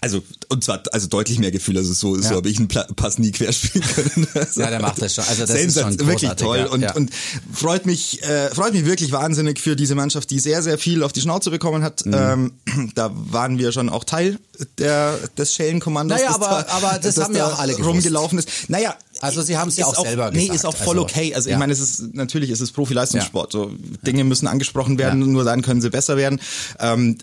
Also, 0.01 0.23
und 0.49 0.65
zwar, 0.65 0.83
also 0.93 1.09
deutlich 1.09 1.39
mehr 1.39 1.51
Gefühl, 1.51 1.77
also 1.77 1.93
so, 1.93 2.21
so 2.21 2.37
habe 2.37 2.49
ich 2.49 2.59
einen 2.59 2.69
Pass 2.69 3.19
nie 3.19 3.33
querspielen 3.33 3.87
können. 3.89 4.29
Also, 4.35 4.61
ja, 4.61 4.71
der 4.71 4.81
macht 4.81 5.01
das 5.01 5.15
schon. 5.15 5.25
Also 5.25 5.47
das 5.47 5.51
ist 5.51 5.79
schon 5.79 5.97
wirklich 6.23 6.41
toll 6.41 6.69
und, 6.71 6.83
ja. 6.83 6.95
und 6.95 7.11
freut 7.53 7.87
mich, 7.87 8.23
äh, 8.23 8.55
freut 8.55 8.73
mich 8.73 8.87
wirklich 8.87 9.13
wahnsinnig 9.13 9.61
für 9.61 9.77
diese 9.77 9.95
Mannschaft, 9.95 10.31
die 10.31 10.39
sehr, 10.39 10.63
sehr 10.63 10.79
viel 10.79 11.03
auf 11.03 11.13
die 11.13 11.21
Schnauze 11.21 11.51
bekommen 11.51 11.83
hat. 11.83 12.05
Mhm. 12.07 12.15
Ähm, 12.15 12.53
da 12.95 13.11
waren 13.13 13.59
wir 13.59 13.73
schon 13.73 13.89
auch 13.89 14.05
Teil 14.05 14.39
der, 14.79 15.19
des 15.37 15.55
Schellenkommandos. 15.55 16.19
Naja, 16.19 16.35
aber, 16.35 16.65
da, 16.67 16.73
aber 16.73 16.99
das 16.99 17.19
haben 17.19 17.35
ja 17.35 17.47
auch 17.47 17.59
alle 17.59 17.73
gewusst. 17.73 17.89
rumgelaufen 17.89 18.39
ist. 18.39 18.49
Naja, 18.69 18.97
also 19.21 19.43
sie 19.43 19.57
haben 19.57 19.69
es 19.69 19.77
ja 19.77 19.87
auch, 19.87 19.97
auch, 19.97 20.05
selber 20.05 20.31
gesagt. 20.31 20.49
Nee, 20.51 20.55
ist 20.55 20.65
auch 20.65 20.77
voll 20.77 20.97
also, 20.97 21.03
okay. 21.03 21.35
Also 21.35 21.49
ja. 21.49 21.57
ich 21.57 21.59
meine, 21.59 21.73
es 21.73 21.81
ist 21.81 22.15
natürlich 22.15 22.51
ist 22.51 22.61
es 22.61 22.73
Profileistungssport. 22.73 23.55
Ja. 23.55 23.61
So 23.61 23.73
Dinge 24.07 24.25
müssen 24.25 24.47
angesprochen 24.47 24.99
werden, 24.99 25.21
ja. 25.21 25.27
nur 25.27 25.45
dann 25.45 25.63
können 25.63 25.81
sie 25.81 25.91
besser 25.91 26.17
werden. 26.17 26.41
Ähm, 26.79 27.19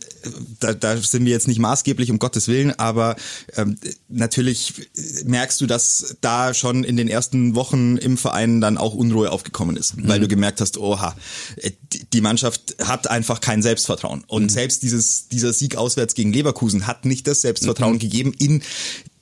da, 0.59 0.73
da 0.73 0.97
sind 0.97 1.25
wir 1.25 1.31
jetzt 1.31 1.47
nicht 1.47 1.59
maßgeblich 1.59 2.11
um 2.11 2.19
Gottes 2.19 2.47
willen, 2.47 2.77
aber 2.77 3.15
ähm, 3.55 3.77
natürlich 4.09 4.89
merkst 5.25 5.59
du, 5.61 5.67
dass 5.67 6.17
da 6.21 6.53
schon 6.53 6.83
in 6.83 6.97
den 6.97 7.07
ersten 7.07 7.55
Wochen 7.55 7.97
im 7.97 8.17
Verein 8.17 8.61
dann 8.61 8.77
auch 8.77 8.93
Unruhe 8.93 9.31
aufgekommen 9.31 9.77
ist, 9.77 9.97
mhm. 9.97 10.07
weil 10.07 10.19
du 10.19 10.27
gemerkt 10.27 10.61
hast, 10.61 10.77
oha, 10.77 11.15
äh, 11.57 11.71
die 12.13 12.21
Mannschaft 12.21 12.75
hat 12.83 13.09
einfach 13.09 13.41
kein 13.41 13.61
Selbstvertrauen 13.61 14.23
und 14.27 14.43
mhm. 14.43 14.49
selbst 14.49 14.83
dieses 14.83 15.27
dieser 15.35 15.53
Sieg 15.53 15.75
auswärts 15.75 16.15
gegen 16.15 16.31
Leverkusen 16.31 16.87
hat 16.87 17.05
nicht 17.05 17.27
das 17.27 17.41
Selbstvertrauen 17.41 17.95
mhm. 17.95 17.99
gegeben 17.99 18.33
in 18.37 18.63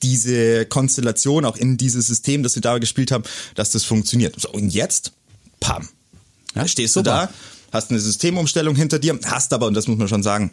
diese 0.02 0.64
Konstellation, 0.66 1.44
auch 1.44 1.56
in 1.56 1.76
dieses 1.76 2.06
System, 2.06 2.42
das 2.42 2.52
sie 2.52 2.60
da 2.60 2.78
gespielt 2.78 3.10
haben, 3.10 3.24
dass 3.54 3.70
das 3.70 3.84
funktioniert. 3.84 4.40
So, 4.40 4.50
und 4.50 4.70
jetzt, 4.70 5.12
pam, 5.60 5.88
ja, 6.54 6.68
stehst 6.68 6.94
super. 6.94 7.02
du 7.02 7.10
da, 7.26 7.34
hast 7.72 7.90
eine 7.90 8.00
Systemumstellung 8.00 8.76
hinter 8.76 8.98
dir, 8.98 9.18
hast 9.24 9.52
aber, 9.52 9.66
und 9.66 9.74
das 9.74 9.88
muss 9.88 9.98
man 9.98 10.08
schon 10.08 10.22
sagen, 10.22 10.52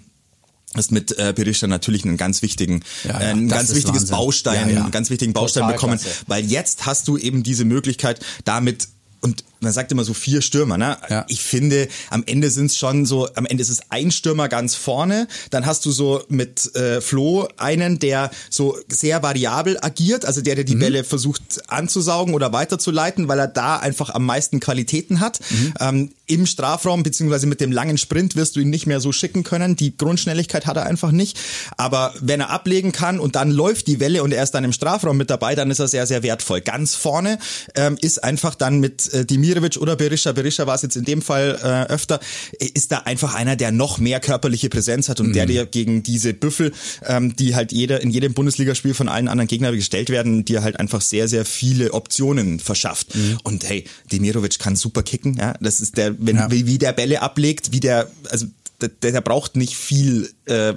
hast 0.74 0.92
mit 0.92 1.18
äh, 1.18 1.34
Berisha 1.36 1.68
natürlich 1.68 2.06
einen 2.06 2.18
ganz 2.18 2.42
wichtigen, 2.42 2.84
ja, 3.04 3.12
ja, 3.12 3.20
äh, 3.20 3.32
ein 3.32 3.48
ganz 3.48 3.76
wichtiges 3.76 4.04
Wahnsinn. 4.04 4.16
Baustein, 4.16 4.70
ja, 4.70 4.82
einen 4.84 4.92
ganz 4.92 5.10
wichtigen 5.10 5.34
Baustein 5.34 5.62
Total 5.64 5.76
bekommen, 5.76 6.00
klasse. 6.00 6.16
weil 6.28 6.46
jetzt 6.46 6.86
hast 6.86 7.08
du 7.08 7.18
eben 7.18 7.44
diese 7.44 7.66
Möglichkeit, 7.66 8.20
damit 8.46 8.88
und 9.22 9.44
man 9.62 9.72
sagt 9.72 9.92
immer 9.92 10.04
so 10.04 10.14
vier 10.14 10.42
Stürmer, 10.42 10.78
ne? 10.78 10.98
Ja. 11.10 11.26
Ich 11.30 11.42
finde, 11.42 11.88
am 12.10 12.24
Ende 12.26 12.50
sind 12.50 12.68
es 12.68 12.78
schon 12.78 13.06
so, 13.06 13.28
am 13.36 13.46
Ende 13.46 13.62
ist 13.62 13.70
es 13.70 13.82
ein 13.90 14.12
Stürmer 14.12 14.50
ganz 14.50 14.76
vorne, 14.76 15.28
dann 15.52 15.66
hast 15.66 15.86
du 15.86 15.92
so 15.92 16.24
mit 16.30 16.76
äh, 16.76 17.00
Flo 17.00 17.48
einen, 17.58 18.00
der 18.00 18.32
so 18.50 18.78
sehr 18.90 19.24
variabel 19.24 19.78
agiert, 19.82 20.26
also 20.26 20.42
der, 20.42 20.56
der 20.56 20.64
die 20.64 20.76
mhm. 20.76 20.80
Bälle 20.80 21.04
versucht 21.04 21.42
anzusaugen 21.68 22.34
oder 22.34 22.52
weiterzuleiten, 22.54 23.28
weil 23.28 23.40
er 23.40 23.48
da 23.48 23.78
einfach 23.78 24.10
am 24.10 24.26
meisten 24.26 24.60
Qualitäten 24.60 25.20
hat. 25.20 25.40
Mhm. 25.50 25.74
Ähm, 25.80 26.10
Im 26.26 26.46
Strafraum, 26.46 27.04
beziehungsweise 27.04 27.46
mit 27.46 27.62
dem 27.62 27.72
langen 27.72 27.98
Sprint 27.98 28.36
wirst 28.36 28.56
du 28.56 28.62
ihn 28.62 28.70
nicht 28.70 28.88
mehr 28.88 29.00
so 29.00 29.12
schicken 29.12 29.44
können. 29.44 29.76
Die 29.76 29.96
Grundschnelligkeit 29.96 30.66
hat 30.66 30.78
er 30.78 30.86
einfach 30.86 31.12
nicht. 31.12 31.38
Aber 31.78 32.14
wenn 32.20 32.40
er 32.40 32.50
ablegen 32.50 32.92
kann 32.92 33.20
und 33.20 33.36
dann 33.36 33.52
läuft 33.52 33.88
die 33.88 34.00
Welle 34.00 34.24
und 34.24 34.32
er 34.34 34.44
ist 34.44 34.52
dann 34.52 34.64
im 34.64 34.74
Strafraum 34.74 35.18
mit 35.18 35.30
dabei, 35.30 35.56
dann 35.56 35.70
ist 35.70 35.80
er 35.80 35.88
sehr, 35.88 36.08
sehr 36.08 36.24
wertvoll. 36.24 36.62
Ganz 36.62 36.96
vorne 36.96 37.38
ähm, 37.76 37.98
ist 38.02 38.24
einfach 38.24 38.56
dann 38.56 38.80
mit 38.80 39.14
äh, 39.14 39.26
Dimirovic 39.52 39.78
oder 39.78 39.96
Berisha, 39.96 40.32
Berisha 40.32 40.66
war 40.66 40.76
es 40.76 40.82
jetzt 40.82 40.96
in 40.96 41.04
dem 41.04 41.22
Fall 41.22 41.60
äh, 41.62 41.92
öfter, 41.92 42.20
ist 42.60 42.92
da 42.92 43.00
einfach 43.00 43.36
einer, 43.36 43.56
der 43.56 43.72
noch 43.72 44.00
mehr 44.00 44.20
körperliche 44.20 44.70
Präsenz 44.70 45.10
hat 45.10 45.20
und 45.20 45.30
mhm. 45.30 45.34
der 45.34 45.46
dir 45.46 45.66
gegen 45.66 46.04
diese 46.04 46.34
Büffel, 46.34 46.72
ähm, 47.06 47.36
die 47.36 47.56
halt 47.56 47.72
jeder 47.72 48.02
in 48.02 48.12
jedem 48.12 48.34
Bundesligaspiel 48.34 48.94
von 48.94 49.10
allen 49.10 49.28
anderen 49.28 49.48
Gegnern 49.48 49.76
gestellt 49.76 50.10
werden, 50.10 50.46
dir 50.46 50.64
halt 50.64 50.80
einfach 50.80 51.02
sehr, 51.02 51.28
sehr 51.28 51.46
viele 51.46 51.94
Optionen 51.94 52.60
verschafft. 52.60 53.16
Mhm. 53.16 53.40
Und 53.44 53.68
hey, 53.68 53.86
Demirovic 54.12 54.60
kann 54.60 54.76
super 54.76 55.04
kicken, 55.04 55.36
ja. 55.36 55.54
Das 55.60 55.82
ist 55.82 55.98
der, 55.98 56.16
wenn, 56.18 56.38
ja. 56.38 56.52
wie, 56.52 56.66
wie 56.68 56.78
der 56.78 56.94
Bälle 56.94 57.22
ablegt, 57.22 57.72
wie 57.72 57.80
der, 57.80 58.10
also 58.30 58.48
der, 58.82 59.12
der 59.12 59.22
braucht 59.22 59.56
nicht 59.56 59.76
viel, 59.76 60.30
äh, 60.46 60.74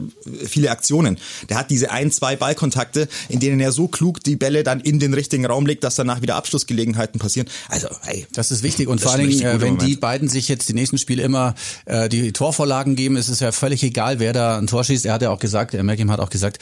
viele 0.46 0.70
Aktionen. 0.70 1.18
Der 1.48 1.56
hat 1.56 1.70
diese 1.70 1.90
ein, 1.90 2.10
zwei 2.12 2.36
Ballkontakte, 2.36 3.08
in 3.28 3.40
denen 3.40 3.60
er 3.60 3.72
so 3.72 3.88
klug 3.88 4.22
die 4.22 4.36
Bälle 4.36 4.62
dann 4.62 4.80
in 4.80 4.98
den 4.98 5.14
richtigen 5.14 5.46
Raum 5.46 5.66
legt, 5.66 5.84
dass 5.84 5.94
danach 5.94 6.22
wieder 6.22 6.36
Abschlussgelegenheiten 6.36 7.18
passieren. 7.18 7.48
Also, 7.68 7.88
hey. 8.02 8.26
Das 8.32 8.50
ist 8.50 8.62
wichtig. 8.62 8.88
Und 8.88 9.00
vor 9.00 9.12
allen 9.12 9.28
Dingen, 9.28 9.42
äh, 9.42 9.60
wenn 9.60 9.74
Moment. 9.74 9.82
die 9.82 9.96
beiden 9.96 10.28
sich 10.28 10.48
jetzt 10.48 10.68
die 10.68 10.74
nächsten 10.74 10.98
Spiele 10.98 11.22
immer 11.22 11.54
äh, 11.86 12.08
die 12.08 12.32
Torvorlagen 12.32 12.96
geben, 12.96 13.16
ist 13.16 13.28
es 13.28 13.40
ja 13.40 13.52
völlig 13.52 13.82
egal, 13.82 14.18
wer 14.18 14.32
da 14.32 14.58
ein 14.58 14.66
Tor 14.66 14.84
schießt. 14.84 15.06
Er 15.06 15.14
hat 15.14 15.22
ja 15.22 15.30
auch 15.30 15.38
gesagt, 15.38 15.74
er 15.74 15.82
Merkim 15.82 16.10
hat 16.10 16.20
auch 16.20 16.30
gesagt, 16.30 16.58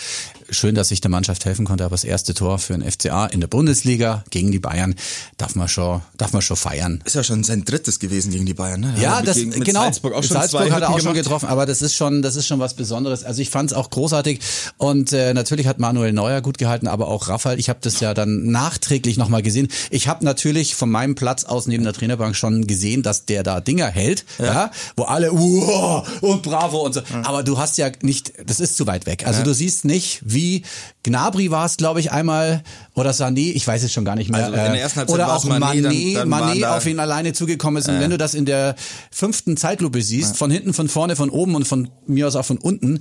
schön, 0.51 0.75
dass 0.75 0.91
ich 0.91 1.01
der 1.01 1.11
Mannschaft 1.11 1.45
helfen 1.45 1.65
konnte, 1.65 1.85
aber 1.85 1.95
das 1.95 2.05
erste 2.05 2.35
Tor 2.35 2.59
für 2.59 2.75
den 2.75 2.89
FCA 2.89 3.27
in 3.27 3.41
der 3.41 3.49
Bundesliga 3.49 4.25
gegen 4.31 4.53
die 4.53 4.59
Bayern 4.59 4.95
darf 5.39 5.55
man 5.55 5.69
schon, 5.69 6.03
darf 6.17 6.33
man 6.33 6.43
schon 6.43 6.57
feiern. 6.57 7.03
Ist 7.05 7.15
ja 7.15 7.25
schon 7.25 7.43
sein 7.43 7.65
drittes 7.65 7.99
gewesen 7.99 8.31
gegen 8.31 8.47
die 8.47 8.55
Bayern, 8.55 8.81
ne? 8.81 8.95
Ja, 9.01 9.23
das, 9.23 9.37
gegen, 9.37 9.51
genau. 9.53 9.83
Salzburg, 9.83 10.15
auch 10.15 10.23
schon 10.23 10.37
Salzburg 10.37 10.71
hat 10.71 10.83
er 10.83 10.91
auch 10.91 11.01
schon 11.01 11.15
getroffen, 11.15 11.49
aber 11.49 11.67
das 11.67 11.83
ist 11.83 11.95
schon, 11.95 12.23
das 12.23 12.37
ist 12.37 12.47
schon 12.47 12.61
was 12.61 12.75
Besonderes. 12.75 12.92
Also 12.93 13.43
ich 13.43 13.51
fand 13.51 13.71
es 13.71 13.77
auch 13.77 13.91
großartig 13.91 14.41
und 14.77 15.13
äh, 15.13 15.35
natürlich 15.35 15.67
hat 15.67 15.79
Manuel 15.79 16.13
Neuer 16.13 16.41
gut 16.41 16.59
gehalten, 16.59 16.89
aber 16.89 17.09
auch 17.09 17.29
Raphael. 17.29 17.59
Ich 17.59 17.69
habe 17.69 17.79
das 17.83 18.01
ja 18.01 18.15
dann 18.15 18.51
nachträglich 18.51 19.17
nochmal 19.17 19.43
gesehen. 19.43 19.69
Ich 19.91 20.09
habe 20.09 20.25
natürlich 20.25 20.75
von 20.75 20.91
meinem 20.91 21.15
Platz 21.15 21.45
aus 21.45 21.67
neben 21.67 21.85
der 21.85 21.93
Trainerbank 21.93 22.37
schon 22.37 22.67
gesehen, 22.67 23.03
dass 23.03 23.25
der 23.25 23.43
da 23.43 23.61
Dinger 23.61 23.89
hält, 23.89 24.25
ja, 24.39 24.45
ja 24.45 24.71
wo 24.97 25.05
alle 25.05 25.33
uh, 25.33 26.03
und 26.21 26.43
bravo 26.43 26.79
und 26.79 26.95
so. 26.95 27.01
Ja. 27.01 27.25
Aber 27.25 27.43
du 27.43 27.59
hast 27.59 27.79
ja 27.79 27.91
nicht, 28.03 28.33
das 28.47 28.61
ist 28.61 28.77
zu 28.77 28.87
weit 28.87 29.07
weg. 29.07 29.27
Also 29.27 29.41
ja. 29.41 29.45
du 29.45 29.55
siehst 29.55 29.85
nicht, 29.85 30.21
wie 30.25 30.63
Gnabry 31.05 31.51
war 31.51 31.67
es, 31.67 31.77
glaube 31.77 32.01
ich, 32.01 32.13
einmal 32.13 32.63
oder 32.95 33.11
Sané, 33.11 33.53
ich 33.53 33.67
weiß 33.67 33.83
es 33.83 33.93
schon 33.93 34.05
gar 34.05 34.15
nicht 34.15 34.31
mehr. 34.31 34.45
Also 34.45 34.57
in 34.57 34.73
der 34.73 34.81
ersten 34.81 35.01
Halbzeit 35.01 35.15
oder 35.15 35.35
auch 35.35 35.45
Mané, 35.45 35.59
Mané, 35.59 36.15
dann, 36.15 36.31
dann 36.31 36.43
Mané 36.51 36.77
auf 36.77 36.87
ihn 36.87 37.01
alleine 37.01 37.33
zugekommen 37.33 37.81
ist. 37.81 37.89
Und 37.89 37.99
wenn 37.99 38.11
du 38.11 38.19
das 38.19 38.35
in 38.35 38.47
der 38.47 38.77
fünften 39.11 39.57
Zeitlupe 39.57 40.01
siehst, 40.01 40.37
von 40.37 40.51
hinten, 40.51 40.73
von 40.73 40.89
vorne, 40.89 41.17
von 41.17 41.31
oben 41.31 41.57
und 41.57 41.67
von 41.67 41.89
mir 42.07 42.29
aus 42.29 42.37
auch 42.37 42.45
von 42.45 42.59
unten, 42.59 43.01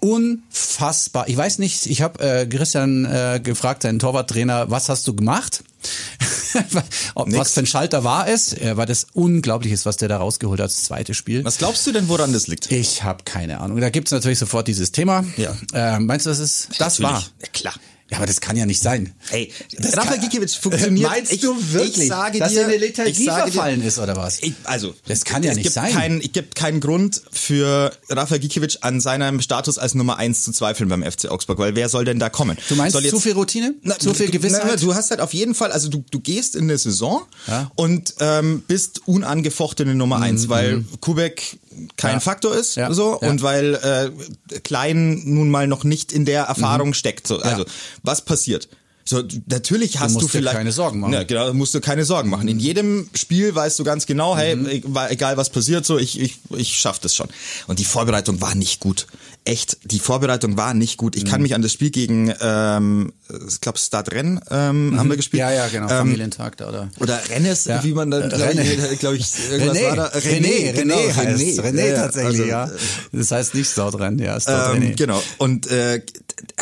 unfassbar. 0.00 1.28
Ich 1.28 1.36
weiß 1.36 1.58
nicht, 1.58 1.86
ich 1.86 2.02
habe 2.02 2.22
äh, 2.22 2.46
Christian 2.46 3.04
äh, 3.04 3.40
gefragt, 3.42 3.82
seinen 3.82 3.98
Torwarttrainer, 3.98 4.70
was 4.70 4.88
hast 4.88 5.06
du 5.08 5.14
gemacht? 5.14 5.64
was 7.14 7.52
für 7.52 7.60
ein 7.60 7.66
Schalter 7.66 8.04
war 8.04 8.28
es? 8.28 8.56
Weil 8.60 8.86
das 8.86 9.06
unglaublich 9.12 9.72
ist, 9.72 9.86
was 9.86 9.96
der 9.96 10.08
da 10.08 10.18
rausgeholt 10.18 10.60
hat, 10.60 10.66
das 10.66 10.84
zweite 10.84 11.14
Spiel. 11.14 11.44
Was 11.44 11.58
glaubst 11.58 11.86
du 11.86 11.92
denn, 11.92 12.08
woran 12.08 12.32
das 12.32 12.46
liegt? 12.46 12.70
Ich 12.70 13.02
habe 13.02 13.24
keine 13.24 13.60
Ahnung. 13.60 13.80
Da 13.80 13.90
gibt's 13.90 14.12
natürlich 14.12 14.38
sofort 14.38 14.68
dieses 14.68 14.92
Thema. 14.92 15.24
Ja. 15.36 15.56
Äh, 15.72 16.00
meinst 16.00 16.26
du, 16.26 16.30
das 16.30 16.38
ist 16.38 16.68
das 16.78 16.98
natürlich. 16.98 17.10
war? 17.10 17.32
Ja, 17.42 17.48
klar. 17.52 17.74
Ja, 18.12 18.18
aber 18.18 18.26
das 18.26 18.42
kann 18.42 18.56
ja 18.56 18.66
nicht 18.66 18.82
sein. 18.82 19.14
Ey, 19.30 19.50
das 19.78 19.96
Rafa 19.96 20.16
Gikiewicz 20.16 20.54
funktioniert. 20.54 21.08
Meinst 21.08 21.32
ich, 21.32 21.40
du 21.40 21.56
wirklich, 21.72 21.98
ich 21.98 22.08
sage 22.08 22.38
dass 22.38 22.52
dir, 22.52 22.60
er 22.60 22.66
in 22.66 22.72
eine 22.72 22.78
Lethargie 22.78 23.24
verfallen 23.24 23.80
dir, 23.80 23.88
ist 23.88 23.98
oder 23.98 24.14
was? 24.16 24.42
Ich, 24.42 24.52
also, 24.64 24.94
das 25.06 25.24
kann 25.24 25.42
ja 25.42 25.54
nicht 25.54 25.62
gibt 25.62 25.74
sein. 25.74 25.92
Kein, 25.94 26.20
ich 26.20 26.32
gibt 26.32 26.54
keinen 26.54 26.80
Grund 26.80 27.22
für 27.30 27.90
Rafa 28.10 28.36
Gikiewicz 28.36 28.76
an 28.82 29.00
seinem 29.00 29.40
Status 29.40 29.78
als 29.78 29.94
Nummer 29.94 30.18
eins 30.18 30.42
zu 30.42 30.52
zweifeln 30.52 30.90
beim 30.90 31.02
FC 31.02 31.30
Augsburg, 31.30 31.58
weil 31.58 31.74
wer 31.74 31.88
soll 31.88 32.04
denn 32.04 32.18
da 32.18 32.28
kommen? 32.28 32.58
Du 32.68 32.76
meinst 32.76 32.92
soll 32.92 33.02
jetzt, 33.02 33.12
zu 33.12 33.20
viel 33.20 33.32
Routine? 33.32 33.74
Na, 33.80 33.98
zu 33.98 34.12
viel 34.12 34.30
Gewissheit? 34.30 34.64
Na, 34.66 34.76
du 34.76 34.94
hast 34.94 35.10
halt 35.10 35.22
auf 35.22 35.32
jeden 35.32 35.54
Fall, 35.54 35.72
also 35.72 35.88
du, 35.88 36.04
du 36.10 36.20
gehst 36.20 36.54
in 36.54 36.64
eine 36.64 36.76
Saison 36.76 37.22
ja. 37.46 37.70
und 37.76 38.14
ähm, 38.20 38.62
bist 38.68 39.08
unangefochtene 39.08 39.94
Nummer 39.94 40.18
mhm. 40.18 40.22
eins, 40.22 40.48
weil 40.50 40.76
mhm. 40.78 41.00
Kubek 41.00 41.58
kein 41.96 42.14
ja. 42.14 42.20
Faktor 42.20 42.54
ist, 42.54 42.76
ja. 42.76 42.92
so 42.92 43.18
ja. 43.20 43.28
und 43.28 43.42
weil 43.42 43.74
äh, 43.74 44.58
Klein 44.60 45.22
nun 45.24 45.50
mal 45.50 45.66
noch 45.66 45.84
nicht 45.84 46.12
in 46.12 46.24
der 46.24 46.44
Erfahrung 46.44 46.88
mhm. 46.88 46.94
steckt. 46.94 47.26
So. 47.26 47.38
Also 47.38 47.64
was 48.02 48.24
passiert? 48.24 48.68
So, 49.04 49.22
natürlich 49.46 49.98
hast 49.98 50.10
du, 50.14 50.20
musst 50.20 50.26
dir 50.34 50.38
vielleicht 50.38 50.56
keine 50.56 50.70
Sorgen 50.72 51.00
machen. 51.00 51.12
Ja, 51.12 51.24
genau, 51.24 51.52
musst 51.54 51.74
du 51.74 51.80
keine 51.80 52.04
Sorgen 52.04 52.30
machen. 52.30 52.46
In 52.48 52.60
jedem 52.60 53.08
Spiel 53.14 53.54
weißt 53.54 53.78
du 53.78 53.84
ganz 53.84 54.06
genau, 54.06 54.36
hey, 54.36 54.54
Mhm. 54.56 54.82
egal 55.10 55.36
was 55.36 55.50
passiert, 55.50 55.84
so 55.84 55.98
ich 55.98 56.20
ich 56.20 56.38
ich 56.56 56.78
schaff 56.78 56.98
das 57.00 57.14
schon. 57.16 57.28
Und 57.66 57.78
die 57.78 57.84
Vorbereitung 57.84 58.40
war 58.40 58.54
nicht 58.54 58.80
gut. 58.80 59.06
Echt, 59.44 59.78
die 59.90 59.98
Vorbereitung 59.98 60.56
war 60.56 60.72
nicht 60.72 60.98
gut. 60.98 61.16
Ich 61.16 61.24
kann 61.24 61.40
Mhm. 61.40 61.42
mich 61.42 61.54
an 61.56 61.62
das 61.62 61.72
Spiel 61.72 61.90
gegen, 61.90 62.32
ähm, 62.40 63.12
ich 63.48 63.60
glaube 63.60 63.76
Stade 63.78 64.12
Rennes 64.12 64.40
ähm, 64.50 64.96
haben 64.96 65.08
wir 65.10 65.16
gespielt. 65.16 65.42
Mhm. 65.42 65.48
Ja, 65.48 65.54
ja, 65.54 65.68
genau, 65.68 65.84
Ähm, 65.90 65.98
Familientag 65.98 66.56
da, 66.58 66.68
oder? 66.68 66.88
oder 67.00 67.20
Rennes, 67.28 67.64
Ja. 67.64 67.82
wie 67.82 67.92
man 67.94 68.10
dann, 68.12 68.28
glaube 68.28 68.44
René. 68.44 68.92
ich, 68.92 68.98
glaub 69.00 69.14
ich, 69.14 69.26
irgendwas 69.50 69.76
René, 69.78 69.88
war 69.88 69.96
da. 69.96 70.06
René, 70.10 70.70
René, 70.70 70.72
genau, 70.74 70.94
heißt 70.96 71.40
René, 71.58 71.76
Ja, 71.80 71.86
ja, 71.86 71.96
tatsächlich, 71.96 72.40
also, 72.40 72.44
ja. 72.44 72.70
Das 73.10 73.30
heißt 73.32 73.54
nicht 73.56 73.68
Staudrenn, 73.68 74.20
ja, 74.20 74.38
Staudrenn. 74.40 74.82
ähm, 74.82 74.96
genau. 74.96 75.20
Und 75.38 75.66
äh, 75.66 75.96
äh, 75.96 76.02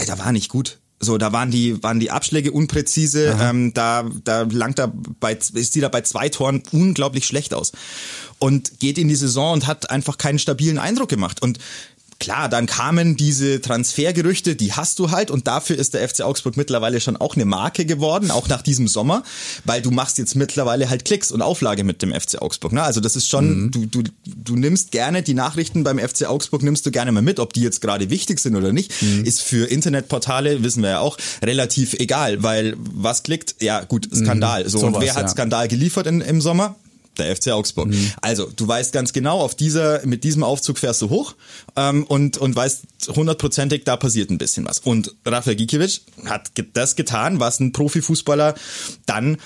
da 0.06 0.18
war 0.18 0.32
nicht 0.32 0.48
gut. 0.48 0.78
So, 1.02 1.16
da 1.16 1.32
waren 1.32 1.50
die 1.50 1.82
waren 1.82 1.98
die 1.98 2.10
Abschläge 2.10 2.52
unpräzise. 2.52 3.34
Ähm, 3.40 3.72
da 3.72 4.04
da 4.24 4.42
langt 4.42 4.78
er 4.78 4.92
bei 5.18 5.32
ist 5.32 5.74
die 5.74 5.80
da 5.80 5.88
bei 5.88 6.02
zwei 6.02 6.28
Toren 6.28 6.62
unglaublich 6.72 7.26
schlecht 7.26 7.54
aus. 7.54 7.72
Und 8.38 8.80
geht 8.80 8.98
in 8.98 9.08
die 9.08 9.14
Saison 9.14 9.54
und 9.54 9.66
hat 9.66 9.90
einfach 9.90 10.18
keinen 10.18 10.38
stabilen 10.38 10.78
Eindruck 10.78 11.08
gemacht. 11.08 11.42
Und 11.42 11.58
Klar, 12.20 12.50
dann 12.50 12.66
kamen 12.66 13.16
diese 13.16 13.62
Transfergerüchte, 13.62 14.54
die 14.54 14.74
hast 14.74 14.98
du 14.98 15.10
halt 15.10 15.30
und 15.30 15.46
dafür 15.46 15.76
ist 15.76 15.94
der 15.94 16.06
FC 16.06 16.20
Augsburg 16.20 16.56
mittlerweile 16.58 17.00
schon 17.00 17.16
auch 17.16 17.34
eine 17.34 17.46
Marke 17.46 17.86
geworden, 17.86 18.30
auch 18.30 18.46
nach 18.46 18.60
diesem 18.60 18.88
Sommer, 18.88 19.22
weil 19.64 19.80
du 19.80 19.90
machst 19.90 20.18
jetzt 20.18 20.36
mittlerweile 20.36 20.90
halt 20.90 21.06
Klicks 21.06 21.32
und 21.32 21.40
Auflage 21.40 21.82
mit 21.82 22.02
dem 22.02 22.12
FC 22.12 22.42
Augsburg. 22.42 22.72
Ne? 22.72 22.82
Also 22.82 23.00
das 23.00 23.16
ist 23.16 23.28
schon, 23.28 23.70
du, 23.70 23.86
du, 23.86 24.02
du 24.26 24.54
nimmst 24.54 24.92
gerne 24.92 25.22
die 25.22 25.32
Nachrichten 25.32 25.82
beim 25.82 25.98
FC 25.98 26.26
Augsburg, 26.26 26.62
nimmst 26.62 26.84
du 26.84 26.90
gerne 26.90 27.10
mal 27.10 27.22
mit, 27.22 27.40
ob 27.40 27.54
die 27.54 27.62
jetzt 27.62 27.80
gerade 27.80 28.10
wichtig 28.10 28.38
sind 28.38 28.54
oder 28.54 28.72
nicht, 28.72 28.92
ist 29.24 29.40
für 29.40 29.66
Internetportale, 29.70 30.62
wissen 30.62 30.82
wir 30.82 30.90
ja 30.90 31.00
auch, 31.00 31.16
relativ 31.42 31.94
egal, 31.94 32.42
weil 32.42 32.76
was 32.78 33.22
klickt, 33.22 33.56
ja 33.62 33.82
gut, 33.84 34.08
Skandal. 34.14 34.68
So, 34.68 34.78
und 34.80 34.92
Sowas, 34.92 35.04
wer 35.04 35.14
hat 35.14 35.22
ja. 35.22 35.28
Skandal 35.28 35.68
geliefert 35.68 36.06
in, 36.06 36.20
im 36.20 36.42
Sommer? 36.42 36.76
Der 37.18 37.34
FC 37.34 37.48
Augsburg. 37.48 37.88
Mhm. 37.88 38.12
Also, 38.22 38.50
du 38.54 38.66
weißt 38.66 38.92
ganz 38.92 39.12
genau, 39.12 39.40
auf 39.40 39.54
dieser, 39.54 40.06
mit 40.06 40.24
diesem 40.24 40.42
Aufzug 40.42 40.78
fährst 40.78 41.02
du 41.02 41.10
hoch 41.10 41.34
ähm, 41.76 42.04
und, 42.04 42.38
und 42.38 42.54
weißt 42.54 42.82
hundertprozentig, 43.14 43.84
da 43.84 43.96
passiert 43.96 44.30
ein 44.30 44.38
bisschen 44.38 44.64
was. 44.64 44.78
Und 44.78 45.14
Rafael 45.26 45.56
Gikiewicz 45.56 46.02
hat 46.24 46.50
das 46.72 46.96
getan, 46.96 47.40
was 47.40 47.60
ein 47.60 47.72
Profifußballer 47.72 48.54
dann 49.06 49.38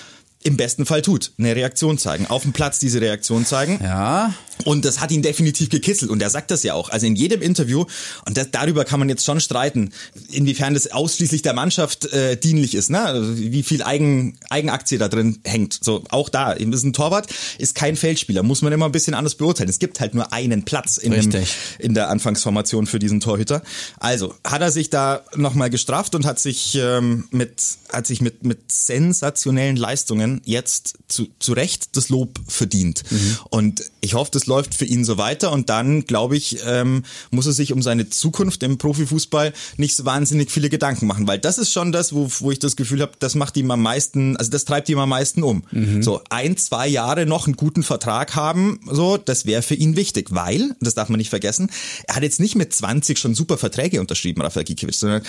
im 0.44 0.58
besten 0.58 0.84
Fall 0.84 1.02
tut. 1.02 1.32
Eine 1.38 1.56
Reaktion 1.56 1.96
zeigen. 1.98 2.26
Auf 2.26 2.42
dem 2.42 2.52
Platz 2.52 2.78
diese 2.78 3.00
Reaktion 3.00 3.46
zeigen. 3.46 3.80
Ja, 3.82 4.34
Und 4.64 4.84
das 4.84 5.00
hat 5.00 5.10
ihn 5.10 5.22
definitiv 5.22 5.70
gekitzelt. 5.70 6.10
Und 6.10 6.22
er 6.22 6.28
sagt 6.30 6.50
das 6.50 6.62
ja 6.62 6.74
auch. 6.74 6.90
Also 6.90 7.06
in 7.06 7.16
jedem 7.16 7.42
Interview, 7.42 7.86
und 8.26 8.36
das, 8.36 8.50
darüber 8.50 8.84
kann 8.84 8.98
man 9.00 9.08
jetzt 9.08 9.24
schon 9.24 9.40
streiten, 9.40 9.90
inwiefern 10.30 10.74
das 10.74 10.92
ausschließlich 10.92 11.40
der 11.42 11.54
Mannschaft 11.54 12.12
äh, 12.12 12.36
dienlich 12.36 12.74
ist, 12.74 12.90
ne? 12.90 13.00
Also 13.00 13.36
wie 13.38 13.62
viel 13.62 13.82
Eigen, 13.82 14.38
Eigenaktie 14.50 14.98
da 14.98 15.08
drin 15.08 15.38
hängt. 15.44 15.78
So, 15.82 16.04
auch 16.10 16.28
da, 16.28 16.52
ist 16.52 16.84
ein 16.84 16.92
Torwart, 16.92 17.26
ist 17.58 17.74
kein 17.74 17.96
Feldspieler, 17.96 18.42
muss 18.42 18.60
man 18.60 18.72
immer 18.72 18.86
ein 18.86 18.92
bisschen 18.92 19.14
anders 19.14 19.34
beurteilen. 19.36 19.70
Es 19.70 19.78
gibt 19.78 19.98
halt 20.00 20.14
nur 20.14 20.32
einen 20.32 20.64
Platz 20.64 20.98
in, 20.98 21.12
dem, 21.12 21.32
in 21.78 21.94
der 21.94 22.10
Anfangsformation 22.10 22.86
für 22.86 22.98
diesen 22.98 23.20
Torhüter. 23.20 23.62
Also 23.98 24.34
hat 24.44 24.60
er 24.60 24.70
sich 24.70 24.90
da 24.90 25.22
nochmal 25.34 25.70
gestraft 25.70 26.14
und 26.14 26.26
hat 26.26 26.38
sich 26.38 26.74
ähm, 26.76 27.28
mit 27.30 27.62
hat 27.90 28.06
sich 28.06 28.20
mit 28.20 28.44
mit 28.44 28.70
sensationellen 28.70 29.76
Leistungen 29.76 30.33
jetzt 30.44 30.94
zu, 31.08 31.28
zu 31.38 31.52
Recht 31.52 31.96
das 31.96 32.08
Lob 32.08 32.38
verdient. 32.46 33.02
Und 33.50 33.84
ich 34.00 34.14
hoffe, 34.14 34.30
das 34.32 34.46
läuft 34.46 34.74
für 34.74 34.84
ihn 34.84 35.04
so 35.04 35.18
weiter. 35.18 35.52
Und 35.52 35.70
dann 35.70 36.04
glaube 36.04 36.36
ich, 36.36 36.58
ähm, 36.66 37.04
muss 37.30 37.46
er 37.46 37.52
sich 37.52 37.72
um 37.72 37.82
seine 37.82 38.10
Zukunft 38.10 38.62
im 38.62 38.78
Profifußball 38.78 39.52
nicht 39.76 39.96
so 39.96 40.04
wahnsinnig 40.04 40.50
viele 40.50 40.68
Gedanken 40.68 41.06
machen, 41.06 41.26
weil 41.26 41.38
das 41.38 41.58
ist 41.58 41.72
schon 41.72 41.92
das, 41.92 42.12
wo, 42.12 42.28
wo 42.40 42.50
ich 42.50 42.58
das 42.58 42.76
Gefühl 42.76 43.00
habe, 43.00 43.12
das 43.18 43.34
macht 43.34 43.56
ihm 43.56 43.70
am 43.70 43.82
meisten, 43.82 44.36
also 44.36 44.50
das 44.50 44.64
treibt 44.64 44.88
ihm 44.88 44.98
am 44.98 45.08
meisten 45.08 45.42
um. 45.42 45.64
So 46.02 46.22
ein, 46.30 46.56
zwei 46.56 46.88
Jahre 46.88 47.26
noch 47.26 47.46
einen 47.46 47.56
guten 47.56 47.82
Vertrag 47.82 48.34
haben, 48.34 48.80
so 48.90 49.16
das 49.16 49.46
wäre 49.46 49.62
für 49.62 49.74
ihn 49.74 49.96
wichtig, 49.96 50.28
weil 50.30 50.74
das 50.80 50.94
darf 50.94 51.08
man 51.08 51.18
nicht 51.18 51.30
vergessen. 51.30 51.70
Er 52.06 52.16
hat 52.16 52.22
jetzt 52.22 52.40
nicht 52.40 52.56
mit 52.56 52.74
20 52.74 53.18
schon 53.18 53.34
super 53.34 53.58
Verträge 53.58 54.00
unterschrieben, 54.00 54.42
Rafael 54.42 54.64
Gikiewicz, 54.64 55.00
sondern 55.00 55.22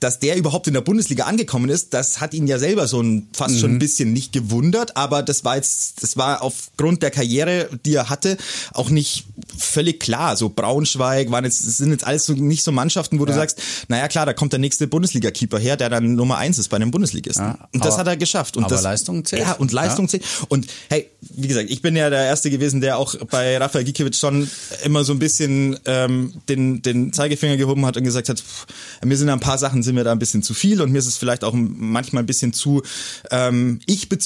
dass 0.00 0.18
der 0.18 0.36
überhaupt 0.36 0.66
in 0.66 0.74
der 0.74 0.80
Bundesliga 0.80 1.24
angekommen 1.24 1.68
ist, 1.68 1.94
das 1.94 2.20
hat 2.20 2.34
ihn 2.34 2.46
ja 2.46 2.58
selber 2.58 2.86
so 2.86 3.00
ein, 3.00 3.28
fast 3.32 3.58
schon 3.58 3.72
ein 3.72 3.78
bisschen 3.78 4.12
nicht 4.12 4.32
gewundert, 4.44 4.96
aber 4.96 5.22
das 5.22 5.44
war 5.44 5.56
jetzt, 5.56 6.02
das 6.02 6.16
war 6.16 6.42
aufgrund 6.42 7.02
der 7.02 7.10
Karriere, 7.10 7.68
die 7.84 7.94
er 7.94 8.10
hatte, 8.10 8.36
auch 8.72 8.90
nicht 8.90 9.24
völlig 9.56 10.00
klar. 10.00 10.36
So 10.36 10.48
Braunschweig 10.48 11.30
waren 11.30 11.44
jetzt, 11.44 11.66
das 11.66 11.76
sind 11.78 11.90
jetzt 11.90 12.04
alles 12.06 12.26
so 12.26 12.34
nicht 12.34 12.62
so 12.62 12.72
Mannschaften, 12.72 13.18
wo 13.20 13.24
du 13.24 13.32
sagst, 13.32 13.60
naja 13.88 14.08
klar, 14.08 14.26
da 14.26 14.32
kommt 14.32 14.52
der 14.52 14.60
nächste 14.60 14.86
Bundesliga-Keeper 14.86 15.58
her, 15.58 15.76
der 15.76 15.88
dann 15.90 16.14
Nummer 16.14 16.36
eins 16.36 16.58
ist 16.58 16.68
bei 16.68 16.76
einem 16.76 16.90
Bundesligisten. 16.90 17.44
Ja, 17.44 17.68
und 17.72 17.84
das 17.84 17.94
aber- 17.94 18.00
hat 18.00 18.06
er 18.08 18.16
geschafft. 18.16 18.56
Und 18.56 18.64
aber 18.64 18.74
das, 18.74 18.82
Leistung 18.82 19.24
zählt. 19.24 19.42
Ja, 19.42 19.52
und 19.52 19.72
Leistung 19.72 20.08
zählt. 20.08 20.24
Und 20.48 20.66
hey, 20.88 21.10
wie 21.20 21.48
gesagt, 21.48 21.70
ich 21.70 21.82
bin 21.82 21.96
ja 21.96 22.10
der 22.10 22.24
Erste 22.24 22.50
gewesen, 22.50 22.80
der 22.80 22.98
auch 22.98 23.14
bei 23.30 23.56
Rafael 23.58 23.84
Gikiewicz 23.84 24.18
schon 24.18 24.50
immer 24.84 25.04
so 25.04 25.12
ein 25.12 25.18
bisschen 25.18 25.78
ähm, 25.86 26.34
den, 26.48 26.82
den 26.82 27.12
Zeigefinger 27.12 27.56
gehoben 27.56 27.86
hat 27.86 27.96
und 27.96 28.04
gesagt 28.04 28.28
hat, 28.28 28.40
pff, 28.40 28.66
mir 29.04 29.16
sind 29.16 29.28
da 29.28 29.32
ein 29.32 29.40
paar 29.40 29.58
Sachen, 29.58 29.82
sind 29.82 29.94
mir 29.94 30.04
da 30.04 30.12
ein 30.12 30.18
bisschen 30.18 30.42
zu 30.42 30.54
viel 30.54 30.80
und 30.80 30.92
mir 30.92 30.98
ist 30.98 31.06
es 31.06 31.16
vielleicht 31.16 31.44
auch 31.44 31.52
manchmal 31.54 32.22
ein 32.22 32.26
bisschen 32.26 32.52
zu 32.52 32.82
ähm, 33.30 33.80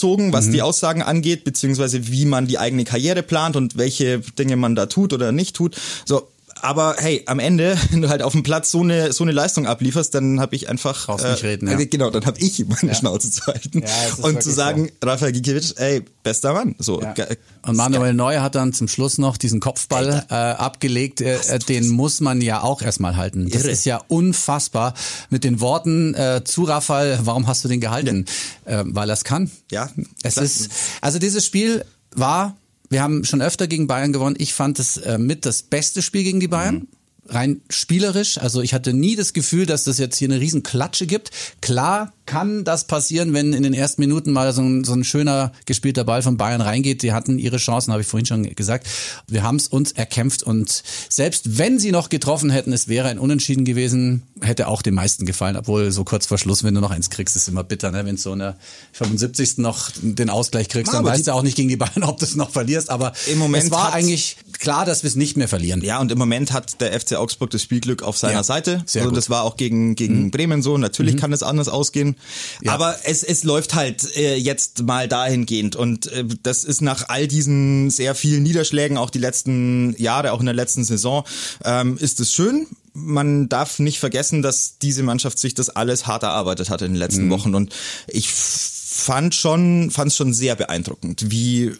ich-bezogen, 0.09 0.33
was 0.33 0.51
die 0.51 0.63
Aussagen 0.63 1.03
angeht, 1.03 1.45
beziehungsweise 1.45 2.09
wie 2.09 2.25
man 2.25 2.47
die 2.47 2.59
eigene 2.59 2.85
Karriere 2.85 3.23
plant 3.23 3.57
und 3.57 3.77
welche 3.77 4.21
Dinge 4.39 4.57
man 4.57 4.75
da 4.75 4.87
tut 4.87 5.13
oder 5.13 5.33
nicht 5.33 5.57
tut. 5.57 5.77
So, 6.05 6.29
aber 6.63 6.97
hey, 6.99 7.23
am 7.27 7.39
Ende, 7.39 7.77
wenn 7.91 8.03
du 8.03 8.09
halt 8.09 8.23
auf 8.23 8.33
dem 8.33 8.43
Platz 8.43 8.71
so 8.71 8.81
eine 8.81 9.13
so 9.13 9.25
eine 9.25 9.33
Leistung 9.33 9.67
ablieferst, 9.67 10.15
dann 10.15 10.41
habe 10.41 10.55
ich 10.57 10.69
einfach 10.69 11.07
Brauchst 11.07 11.25
nicht 11.27 11.43
reden, 11.43 11.69
ja. 11.69 11.79
äh, 11.79 11.87
genau, 11.99 12.11
dann 12.11 12.27
habe 12.27 12.39
ich 12.39 12.65
meine 12.67 12.95
Schnauze 12.95 13.31
zu 13.31 13.47
halten 13.47 13.83
Ja, 13.83 14.25
und 14.25 14.43
zu 14.43 14.51
sagen, 14.51 14.91
Rafael 15.03 15.33
Gikiewicz, 15.33 15.75
ey, 15.77 16.03
bester 16.23 16.53
Mann, 16.53 16.75
so. 16.79 17.01
Ja. 17.03 17.15
Und 17.63 17.77
Manuel 17.77 18.15
Neuer 18.15 18.43
hat 18.43 18.55
dann 18.55 18.73
zum 18.73 18.89
Schluss 18.89 19.19
noch 19.19 19.37
diesen 19.37 19.61
Kopfball 19.61 20.27
äh, 20.31 20.35
abgelegt. 20.35 21.21
Äh, 21.21 21.37
äh, 21.37 21.59
den 21.59 21.89
muss 21.89 22.21
man 22.21 22.41
ja 22.41 22.63
auch 22.63 22.83
erstmal 22.83 23.17
halten. 23.17 23.49
Das 23.51 23.63
Irre. 23.63 23.73
ist 23.73 23.85
ja 23.85 24.01
unfassbar. 24.09 24.95
Mit 25.31 25.45
den 25.45 25.61
Worten 25.61 26.15
äh, 26.15 26.43
zu 26.45 26.65
Rafael, 26.65 27.19
warum 27.23 27.47
hast 27.47 27.65
du 27.65 27.69
den 27.69 27.81
gehalten? 27.81 28.27
Äh, 28.65 28.85
weil 28.87 29.11
er 29.11 29.15
es 29.15 29.25
kann. 29.25 29.51
Ja, 29.71 29.91
Es 30.23 30.35
klar. 30.35 30.45
ist, 30.45 30.71
also 31.01 31.19
dieses 31.19 31.45
Spiel 31.45 31.85
war, 32.15 32.57
wir 32.91 33.03
haben 33.03 33.25
schon 33.25 33.43
öfter 33.43 33.67
gegen 33.67 33.87
Bayern 33.87 34.13
gewonnen. 34.13 34.37
Ich 34.39 34.55
fand 34.55 34.79
es 34.79 34.97
äh, 34.97 35.19
mit 35.19 35.47
das 35.47 35.63
beste 35.63 36.03
Spiel 36.03 36.25
gegen 36.25 36.41
die 36.41 36.49
Bayern. 36.49 36.75
Mhm. 36.75 36.89
Rein 37.31 37.61
spielerisch, 37.69 38.39
also 38.39 38.63
ich 38.63 38.73
hatte 38.73 38.95
nie 38.95 39.15
das 39.15 39.35
Gefühl, 39.35 39.67
dass 39.67 39.85
das 39.85 39.99
jetzt 39.99 40.17
hier 40.17 40.29
eine 40.29 40.41
riesen 40.41 40.63
Klatsche 40.63 41.07
gibt. 41.07 41.31
Klar 41.61 42.15
kann 42.29 42.63
das 42.63 42.85
passieren, 42.85 43.33
wenn 43.33 43.53
in 43.55 43.63
den 43.63 43.73
ersten 43.73 44.03
Minuten 44.03 44.33
mal 44.33 44.53
so 44.53 44.61
ein, 44.63 44.85
so 44.85 44.93
ein 44.93 45.03
schöner 45.03 45.53
gespielter 45.65 46.05
Ball 46.05 46.23
von 46.23 46.37
Bayern 46.37 46.61
reingeht. 46.61 47.03
Die 47.03 47.13
hatten 47.13 47.39
ihre 47.39 47.57
Chancen, 47.57 47.91
habe 47.91 48.03
ich 48.03 48.07
vorhin 48.07 48.27
schon 48.27 48.43
gesagt. 48.55 48.87
Wir 49.27 49.43
haben 49.43 49.57
es 49.57 49.67
uns 49.67 49.93
erkämpft 49.93 50.43
und 50.43 50.83
selbst 51.09 51.59
wenn 51.59 51.79
sie 51.79 51.91
noch 51.91 52.11
getroffen 52.11 52.51
hätten, 52.51 52.73
es 52.73 52.87
wäre 52.87 53.09
ein 53.09 53.19
Unentschieden 53.19 53.65
gewesen, 53.65 54.23
hätte 54.43 54.69
auch 54.69 54.83
den 54.83 54.95
meisten 54.95 55.25
gefallen. 55.25 55.57
Obwohl 55.57 55.91
so 55.91 56.05
kurz 56.05 56.27
vor 56.27 56.37
Schluss, 56.39 56.63
wenn 56.65 56.75
du 56.75 56.81
noch 56.83 56.91
eins 56.91 57.09
kriegst, 57.09 57.35
ist 57.35 57.49
immer 57.49 57.65
bitter, 57.65 57.91
ne? 57.91 58.05
wenn 58.05 58.17
du 58.17 58.21
so 58.21 58.35
in 58.35 58.41
der 58.41 58.57
75. 58.93 59.59
noch 59.59 59.91
den 60.01 60.29
Ausgleich 60.29 60.69
kriegst, 60.69 60.93
dann 60.93 61.05
weißt 61.05 61.27
du 61.27 61.33
auch 61.33 61.43
nicht 61.43 61.57
gegen 61.57 61.71
die 61.71 61.77
Bayern, 61.77 62.03
ob 62.05 62.19
du 62.19 62.27
es 62.27 62.37
noch 62.37 62.51
verlierst. 62.51 62.91
Aber 62.91 63.15
Im 63.33 63.39
Moment 63.39 63.65
es 63.65 63.71
war 63.71 63.95
eigentlich 63.95 64.37
klar, 64.59 64.85
dass 64.85 65.03
wir 65.03 65.09
es 65.09 65.17
nicht 65.17 65.39
mehr 65.39 65.49
verlieren. 65.49 65.83
Ja, 65.83 65.99
und 65.99 66.13
im 66.13 66.19
Moment 66.19 66.53
hat 66.53 66.81
der 66.81 66.99
FC 66.99 67.15
Augsburg 67.15 67.51
das 67.51 67.63
Spielglück 67.63 68.03
auf 68.03 68.19
seiner 68.19 68.35
Ja, 68.35 68.43
Seite. 68.43 68.83
sehr 68.85 69.03
also 69.03 69.11
gut. 69.11 69.13
Mhm. 69.13 69.17
das 69.17 69.31
war 69.31 69.45
auch 69.45 69.57
gegen, 69.57 69.95
gegen 69.95 70.31
Bremen 70.31 70.63
so. 70.63 70.77
Natürlich 70.77 71.17
kann 71.17 71.33
es 71.33 71.43
anders 71.43 71.69
ausgehen. 71.69 72.17
Ja. 72.63 72.73
Aber 72.73 72.97
es, 73.05 73.23
es 73.23 73.45
läuft 73.45 73.75
halt 73.75 74.17
äh, 74.17 74.37
jetzt 74.37 74.83
mal 74.83 75.09
dahingehend. 75.09 75.77
Und 75.77 76.07
äh, 76.13 76.25
das 76.43 76.65
ist 76.65 76.81
nach 76.83 77.09
all 77.09 77.27
diesen 77.29 77.91
sehr 77.91 78.15
vielen 78.15 78.43
Niederschlägen, 78.43 78.99
auch 78.99 79.11
die 79.11 79.19
letzten 79.19 79.95
Jahre, 79.99 80.33
auch 80.33 80.41
in 80.41 80.47
der 80.47 80.55
letzten 80.55 80.85
Saison, 80.85 81.25
ähm, 81.65 81.97
ist 81.99 82.21
es 82.21 82.33
schön. 82.33 82.67
Man 82.95 83.49
darf 83.49 83.79
nicht 83.79 84.01
vergessen, 84.01 84.43
dass 84.43 84.79
diese 84.79 85.03
Mannschaft 85.03 85.39
sich 85.39 85.55
das 85.55 85.71
alles 85.71 86.07
hart 86.07 86.23
erarbeitet 86.25 86.69
hat 86.71 86.83
in 86.83 86.93
den 86.93 86.99
letzten 86.99 87.27
Mhm. 87.27 87.31
Wochen. 87.31 87.55
Und 87.55 87.75
ich 88.09 88.29
fand 88.31 89.35
schon, 89.35 89.91
fand 89.91 90.11
es 90.11 90.17
schon 90.17 90.35
sehr 90.35 90.57
beeindruckend, 90.57 91.31
wie 91.31 91.67
äh, 91.67 91.77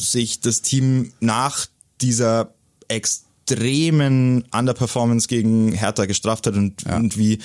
sich 0.00 0.40
das 0.40 0.62
Team 0.62 1.12
nach 1.20 1.66
dieser 2.00 2.54
extremen 2.88 4.44
Underperformance 4.52 5.28
gegen 5.28 5.72
Hertha 5.72 6.06
gestraft 6.06 6.46
hat 6.46 6.54
und, 6.54 6.84
und 6.86 7.18
wie 7.18 7.38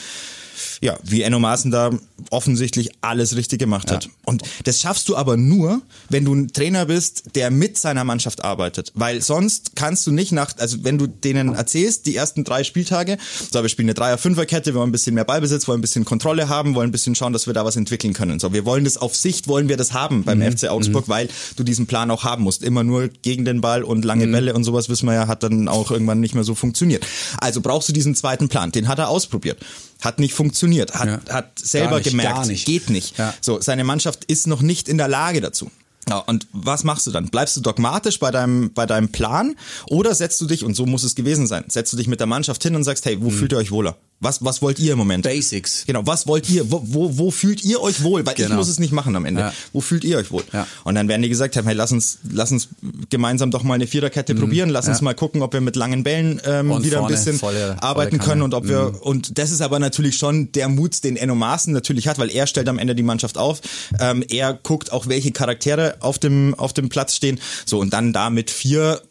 ja, 0.82 0.98
wie 1.04 1.22
Enno 1.22 1.40
Maaßen 1.40 1.72
da 1.72 1.92
offensichtlich 2.30 2.92
alles 3.02 3.36
richtig 3.36 3.60
gemacht 3.60 3.92
hat. 3.92 4.10
Und 4.26 4.44
das 4.64 4.82
schaffst 4.82 5.10
du 5.10 5.16
aber 5.16 5.38
nur, 5.38 5.82
wenn 6.10 6.26
du 6.26 6.34
ein 6.34 6.48
Trainer 6.50 6.86
bist, 6.86 7.36
der 7.36 7.52
mit 7.52 7.78
seiner 7.78 8.04
Mannschaft 8.04 8.44
arbeitet. 8.44 8.92
Weil 8.96 9.22
sonst 9.22 9.76
kannst 9.76 10.06
du 10.08 10.12
nicht 10.12 10.32
nach, 10.32 10.58
also 10.58 10.84
wenn 10.84 10.98
du 10.98 11.08
denen 11.08 11.56
erzählst, 11.56 12.06
die 12.06 12.16
ersten 12.16 12.44
drei 12.44 12.64
Spieltage, 12.64 13.18
so, 13.52 13.62
wir 13.62 13.70
spielen 13.70 13.88
eine 13.88 13.94
Dreier-Fünfer-Kette, 13.94 14.74
wir 14.74 14.80
wollen 14.80 14.90
ein 14.90 14.92
bisschen 14.92 15.16
mehr 15.16 15.26
Ballbesitz, 15.26 15.68
wollen 15.68 15.80
ein 15.80 15.82
bisschen 15.82 16.06
Kontrolle 16.06 16.50
haben, 16.50 16.76
wollen 16.76 16.90
ein 16.90 16.92
bisschen 16.92 17.16
schauen, 17.16 17.34
dass 17.34 17.48
wir 17.48 17.54
da 17.54 17.66
was 17.66 17.76
entwickeln 17.76 18.14
können. 18.14 18.40
So, 18.40 18.54
wir 18.54 18.66
wollen 18.66 18.84
das 18.84 18.98
auf 18.98 19.16
Sicht, 19.16 19.48
wollen 19.48 19.70
wir 19.70 19.78
das 19.78 19.94
haben 19.94 20.24
beim 20.24 20.42
FC 20.42 20.70
Augsburg, 20.70 21.08
weil 21.08 21.30
du 21.56 21.64
diesen 21.64 21.88
Plan 21.88 22.12
auch 22.12 22.24
haben 22.24 22.44
musst. 22.44 22.64
Immer 22.64 22.84
nur 22.84 23.08
gegen 23.08 23.46
den 23.46 23.62
Ball 23.62 23.84
und 23.84 24.06
lange 24.06 24.28
Bälle 24.28 24.54
und 24.54 24.64
sowas, 24.64 24.90
wissen 24.90 25.08
wir 25.08 25.14
ja, 25.14 25.28
hat 25.28 25.44
dann 25.44 25.68
auch 25.68 25.92
irgendwann 25.92 26.20
nicht 26.20 26.36
mehr 26.36 26.44
so 26.44 26.56
funktioniert. 26.56 27.06
Also 27.40 27.62
brauchst 27.62 27.90
du 27.90 27.94
diesen 27.94 28.16
zweiten 28.16 28.50
Plan. 28.50 28.72
Den 28.72 28.88
hat 28.88 29.00
er 29.00 29.10
ausprobiert. 29.10 29.60
Hat 30.02 30.20
nicht 30.20 30.34
funktioniert, 30.34 30.94
hat, 30.94 31.08
Ja. 31.28 31.34
hat 31.34 31.60
selber 31.60 32.00
gemerkt, 32.12 32.36
gar 32.36 32.46
nicht. 32.46 32.66
geht 32.66 32.90
nicht. 32.90 33.18
Ja. 33.18 33.34
So, 33.42 33.62
seine 33.62 33.84
Mannschaft 33.84 34.26
ist 34.26 34.48
noch 34.48 34.62
nicht 34.62 34.88
in 34.88 34.98
der 34.98 35.08
Lage 35.08 35.42
dazu. 35.42 35.72
Ja, 36.08 36.20
und 36.20 36.48
was 36.54 36.84
machst 36.84 37.06
du 37.08 37.12
dann? 37.12 37.28
Bleibst 37.28 37.56
du 37.58 37.62
dogmatisch 37.62 38.20
bei 38.20 38.32
deinem, 38.32 38.74
bei 38.74 38.86
deinem 38.86 39.10
Plan 39.10 39.56
oder 39.90 40.16
setzt 40.16 40.42
du 40.42 40.46
dich, 40.46 40.64
und 40.64 40.76
so 40.76 40.86
muss 40.86 41.04
es 41.04 41.16
gewesen 41.16 41.46
sein, 41.46 41.66
setzt 41.68 41.94
du 41.94 41.98
dich 41.98 42.08
mit 42.08 42.20
der 42.20 42.28
Mannschaft 42.28 42.64
hin 42.64 42.76
und 42.76 42.84
sagst, 42.84 43.06
hey, 43.06 43.22
wo 43.22 43.30
fühlt 43.30 43.52
ihr 43.52 43.58
euch 43.58 43.72
wohler? 43.72 43.98
Was, 44.22 44.44
was 44.44 44.62
wollt 44.62 44.80
ihr 44.80 44.92
im 44.94 44.98
Moment? 44.98 45.24
Basics. 45.24 45.86
Genau, 45.88 46.06
was 46.06 46.28
wollt 46.28 46.50
ihr? 46.50 46.70
Wo, 46.70 46.82
wo, 46.86 47.18
wo 47.18 47.32
fühlt 47.32 47.64
ihr 47.64 47.82
euch 47.82 48.04
wohl? 48.04 48.26
Weil 48.26 48.34
ich 48.34 48.44
Genau. 48.44 48.56
muss 48.56 48.68
es 48.68 48.78
nicht 48.78 48.92
machen 48.92 49.16
am 49.16 49.24
Ende. 49.26 49.40
Ja. 49.42 49.54
Wo 49.72 49.80
fühlt 49.80 50.04
ihr 50.04 50.18
euch 50.18 50.30
wohl? 50.32 50.44
Ja. 50.52 50.68
Und 50.84 50.96
dann 50.96 51.08
werden 51.08 51.22
die 51.22 51.30
gesagt 51.30 51.56
haben, 51.56 51.66
hey, 51.66 51.74
lass 51.76 51.92
uns, 51.94 52.20
lass 52.30 52.52
uns 52.52 52.68
gemeinsam 53.10 53.50
doch 53.50 53.64
mal 53.64 53.76
eine 53.76 53.88
Viererkette 53.88 54.36
probieren, 54.36 54.70
lass 54.70 54.88
uns 54.90 55.00
Mhm. 55.00 55.06
Ja. 55.08 55.12
mal 55.12 55.14
gucken, 55.16 55.42
ob 55.42 55.54
wir 55.54 55.62
mit 55.62 55.78
langen 55.78 56.04
Bällen 56.04 56.42
ähm, 56.46 56.72
Und 56.72 56.84
wieder 56.84 56.98
vorne 56.98 57.14
ein 57.16 57.18
bisschen 57.18 57.40
volle- 57.40 57.82
arbeiten 57.82 58.18
volle 58.18 58.28
können 58.30 58.42
und 58.42 58.54
ob 58.54 58.68
wir 58.68 59.00
und 59.06 59.38
das 59.38 59.52
ist 59.52 59.62
aber 59.62 59.80
natürlich 59.80 60.18
schon 60.18 60.52
der 60.52 60.68
Mut, 60.68 61.02
den 61.06 61.16
Enno 61.16 61.36
Maaßen 61.36 61.72
natürlich 61.72 62.08
hat, 62.10 62.20
weil 62.20 62.30
er 62.30 62.46
stellt 62.46 62.68
am 62.68 62.78
Ende 62.78 62.96
die 62.96 63.04
Mannschaft 63.04 63.38
auf. 63.38 63.62
Ähm, 64.02 64.24
er 64.30 64.54
guckt 64.54 64.92
auch, 64.92 65.08
welche 65.08 65.32
Charaktere 65.32 65.96
auf 66.02 66.20
dem 66.20 66.56
auf 66.56 66.74
dem 66.74 66.90
Platz 66.90 67.16
stehen. 67.16 67.40
So 67.66 67.80
und 67.80 67.94
dann 67.94 68.12
da 68.12 68.30
mit 68.30 68.52
vier 68.52 69.02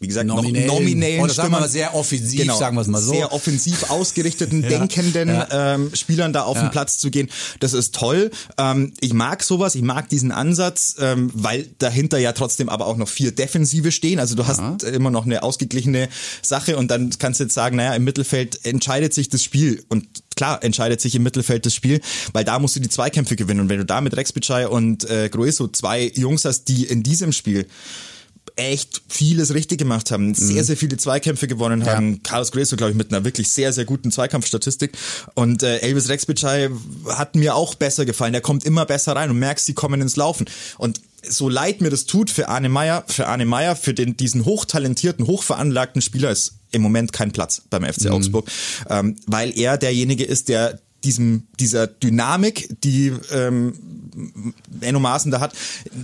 wie 0.00 0.08
gesagt, 0.08 0.26
Nominellen. 0.26 0.66
nominellen 0.66 1.20
Oder 1.20 1.32
sagen 1.32 1.50
wir 1.50 1.56
Stimmern. 1.56 1.60
mal 1.62 1.68
sehr 1.68 1.94
offensiv, 1.94 2.52
sagen 2.54 2.76
wir 2.76 2.82
es 2.82 2.88
mal 2.88 3.00
so. 3.00 3.12
Sehr 3.12 3.32
offensiv 3.32 3.84
ausgerichteten, 3.90 4.62
denkenden 4.62 5.42
Ähm, 5.50 5.90
Spielern 5.94 6.32
da 6.32 6.42
auf 6.42 6.58
den 6.58 6.70
Platz 6.70 6.98
zu 6.98 7.10
gehen. 7.10 7.30
Das 7.60 7.72
ist 7.72 7.94
toll. 7.94 8.30
Ähm, 8.58 8.92
ich 9.00 9.12
mag 9.12 9.42
sowas, 9.42 9.74
ich 9.74 9.82
mag 9.82 10.08
diesen 10.08 10.32
Ansatz, 10.32 10.96
ähm, 10.98 11.30
weil 11.32 11.68
dahinter 11.78 12.18
ja 12.18 12.32
trotzdem 12.32 12.68
aber 12.68 12.86
auch 12.86 12.96
noch 12.96 13.08
vier 13.08 13.32
Defensive 13.32 13.92
stehen. 13.92 14.18
Also 14.18 14.34
du 14.34 14.46
hast 14.46 14.82
immer 14.82 15.10
noch 15.10 15.24
eine 15.26 15.42
ausgeglichene 15.42 16.08
Sache 16.42 16.76
und 16.76 16.90
dann 16.90 17.10
kannst 17.18 17.40
du 17.40 17.44
jetzt 17.44 17.54
sagen, 17.54 17.76
naja, 17.76 17.94
im 17.94 18.04
Mittelfeld 18.04 18.64
entscheidet 18.64 19.14
sich 19.14 19.28
das 19.28 19.42
Spiel 19.42 19.84
und 19.88 20.06
klar 20.36 20.62
entscheidet 20.62 21.00
sich 21.00 21.14
im 21.14 21.22
Mittelfeld 21.22 21.64
das 21.64 21.74
Spiel, 21.74 22.00
weil 22.32 22.44
da 22.44 22.58
musst 22.58 22.76
du 22.76 22.80
die 22.80 22.88
Zweikämpfe 22.88 23.36
gewinnen 23.36 23.60
und 23.60 23.68
wenn 23.68 23.78
du 23.78 23.84
da 23.84 24.00
mit 24.00 24.16
Rex 24.16 24.32
Bitschei 24.32 24.68
und 24.68 25.08
äh, 25.08 25.28
Grueso 25.28 25.68
zwei 25.68 26.10
Jungs 26.14 26.44
hast, 26.44 26.64
die 26.64 26.84
in 26.84 27.02
diesem 27.02 27.32
Spiel 27.32 27.66
echt 28.56 29.02
vieles 29.08 29.52
richtig 29.52 29.78
gemacht 29.78 30.10
haben, 30.10 30.34
sehr, 30.34 30.62
sehr 30.62 30.76
viele 30.76 30.96
Zweikämpfe 30.96 31.48
gewonnen 31.48 31.86
haben. 31.86 32.22
Carlos 32.22 32.52
Grueso, 32.52 32.76
glaube 32.76 32.92
ich, 32.92 32.96
mit 32.96 33.12
einer 33.12 33.24
wirklich 33.24 33.48
sehr, 33.48 33.72
sehr 33.72 33.84
guten 33.84 34.12
Zweikampfstatistik. 34.12 34.92
Und 35.34 35.62
äh, 35.62 35.78
Elvis 35.78 36.08
Rexbitschei 36.08 36.70
hat 37.08 37.34
mir 37.34 37.56
auch 37.56 37.74
besser 37.74 38.04
gefallen. 38.04 38.32
Der 38.32 38.42
kommt 38.42 38.64
immer 38.64 38.86
besser 38.86 39.16
rein 39.16 39.30
und 39.30 39.38
merkst, 39.38 39.66
sie 39.66 39.74
kommen 39.74 40.00
ins 40.00 40.14
Laufen. 40.14 40.46
Und 40.78 41.00
so 41.28 41.48
leid 41.48 41.80
mir 41.80 41.90
das 41.90 42.06
tut 42.06 42.30
für 42.30 42.48
Arne 42.48 42.68
Meyer, 42.68 43.04
für 43.08 43.26
Arne 43.26 43.46
Meyer, 43.46 43.74
für 43.74 43.94
den, 43.94 44.16
diesen 44.16 44.44
hochtalentierten, 44.44 45.26
hochveranlagten 45.26 46.02
Spieler 46.02 46.30
ist 46.30 46.54
im 46.70 46.82
Moment 46.82 47.12
kein 47.12 47.32
Platz 47.32 47.62
beim 47.70 47.84
FC 47.84 48.10
Augsburg, 48.10 48.50
ähm, 48.90 49.16
weil 49.26 49.56
er 49.58 49.78
derjenige 49.78 50.24
ist, 50.24 50.48
der 50.48 50.80
diesem, 51.04 51.46
dieser 51.60 51.86
Dynamik, 51.86 52.68
die 52.82 53.12
ähm, 53.30 53.74
Enno 54.80 55.00
Maaßen 55.00 55.30
da 55.30 55.40
hat, 55.40 55.52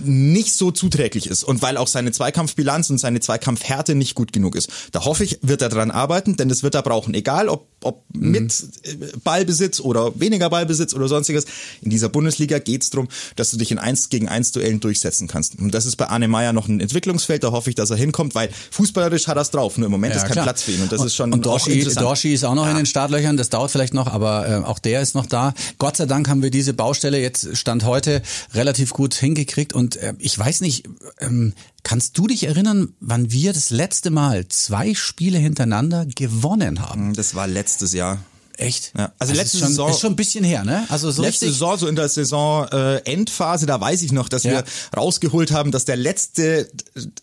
nicht 0.03 0.53
so 0.53 0.71
zuträglich 0.71 1.27
ist. 1.27 1.43
Und 1.43 1.61
weil 1.61 1.77
auch 1.77 1.87
seine 1.87 2.11
Zweikampfbilanz 2.11 2.89
und 2.89 2.99
seine 2.99 3.19
Zweikampfhärte 3.19 3.95
nicht 3.95 4.15
gut 4.15 4.31
genug 4.33 4.55
ist. 4.55 4.69
Da 4.91 5.05
hoffe 5.05 5.23
ich, 5.23 5.39
wird 5.41 5.61
er 5.61 5.69
dran 5.69 5.91
arbeiten, 5.91 6.37
denn 6.37 6.49
das 6.49 6.63
wird 6.63 6.75
er 6.75 6.83
brauchen. 6.83 7.13
Egal 7.13 7.49
ob, 7.49 7.67
ob 7.83 8.03
mit 8.13 8.63
äh, 8.83 8.95
Ballbesitz 9.23 9.79
oder 9.79 10.19
weniger 10.19 10.49
Ballbesitz 10.49 10.93
oder 10.93 11.07
sonstiges. 11.07 11.45
In 11.81 11.89
dieser 11.89 12.09
Bundesliga 12.09 12.59
geht 12.59 12.83
es 12.83 12.89
darum, 12.91 13.07
dass 13.35 13.51
du 13.51 13.57
dich 13.57 13.71
in 13.71 13.79
1 13.79 14.09
gegen 14.09 14.27
1 14.27 14.51
Duellen 14.51 14.79
durchsetzen 14.79 15.27
kannst. 15.27 15.59
Und 15.59 15.73
das 15.73 15.85
ist 15.85 15.95
bei 15.95 16.07
Arne 16.07 16.27
Meyer 16.27 16.53
noch 16.53 16.67
ein 16.67 16.79
Entwicklungsfeld, 16.79 17.43
da 17.43 17.51
hoffe 17.51 17.69
ich, 17.69 17.75
dass 17.75 17.89
er 17.89 17.97
hinkommt, 17.97 18.35
weil 18.35 18.49
fußballerisch 18.71 19.27
hat 19.27 19.37
er 19.37 19.41
es 19.41 19.51
drauf. 19.51 19.77
Nur 19.77 19.87
im 19.87 19.91
Moment 19.91 20.15
ist 20.15 20.23
kein 20.23 20.33
klar. 20.33 20.45
Platz 20.45 20.63
für 20.63 20.71
ihn. 20.71 20.81
Und 20.81 20.91
das 20.91 21.03
ist 21.03 21.15
schon 21.15 21.33
und 21.33 21.47
auch 21.47 21.59
Dorschi, 21.97 22.33
ist 22.33 22.43
auch 22.43 22.55
noch 22.55 22.69
in 22.69 22.75
den 22.75 22.85
Startlöchern, 22.85 23.37
das 23.37 23.49
dauert 23.49 23.71
vielleicht 23.71 23.93
noch, 23.93 24.07
aber 24.07 24.47
äh, 24.47 24.55
auch 24.65 24.79
der 24.79 24.90
ist 24.99 25.15
noch 25.15 25.27
da. 25.27 25.53
Gott 25.77 25.95
sei 25.95 26.07
Dank 26.07 26.27
haben 26.27 26.41
wir 26.41 26.49
diese 26.49 26.73
Baustelle 26.73 27.21
jetzt 27.21 27.55
Stand 27.55 27.85
heute 27.85 28.21
relativ 28.53 28.91
gut 28.91 29.13
hingekriegt 29.13 29.73
und 29.73 29.95
äh, 29.97 30.15
ich 30.17 30.37
weiß 30.37 30.61
nicht, 30.61 30.89
ähm, 31.19 31.53
kannst 31.83 32.17
du 32.17 32.27
dich 32.27 32.45
erinnern, 32.45 32.93
wann 32.99 33.31
wir 33.31 33.53
das 33.53 33.69
letzte 33.69 34.09
Mal 34.09 34.47
zwei 34.47 34.93
Spiele 34.95 35.37
hintereinander 35.37 36.05
gewonnen 36.05 36.81
haben? 36.81 37.13
Das 37.13 37.35
war 37.35 37.47
letztes 37.47 37.93
Jahr. 37.93 38.19
Echt? 38.57 38.91
Ja, 38.97 39.11
also 39.19 39.33
Das 39.33 39.41
letzte 39.41 39.57
ist 39.57 39.61
schon, 39.61 39.69
Saison- 39.69 39.89
ist 39.91 39.99
schon 39.99 40.13
ein 40.13 40.15
bisschen 40.15 40.43
her, 40.43 40.63
ne? 40.63 40.85
Also 40.89 41.09
so 41.11 41.21
letzte. 41.21 41.47
Saison, 41.47 41.77
so 41.77 41.87
in 41.87 41.95
der 41.95 42.09
Saison 42.09 42.67
äh, 42.67 42.97
Endphase, 43.11 43.65
da 43.65 43.79
weiß 43.81 44.01
ich 44.03 44.11
noch, 44.11 44.29
dass 44.29 44.43
Ja. 44.43 44.51
wir 44.51 44.63
rausgeholt 44.95 45.51
haben, 45.51 45.71
dass 45.71 45.85
der 45.85 45.95
letzte 45.97 46.69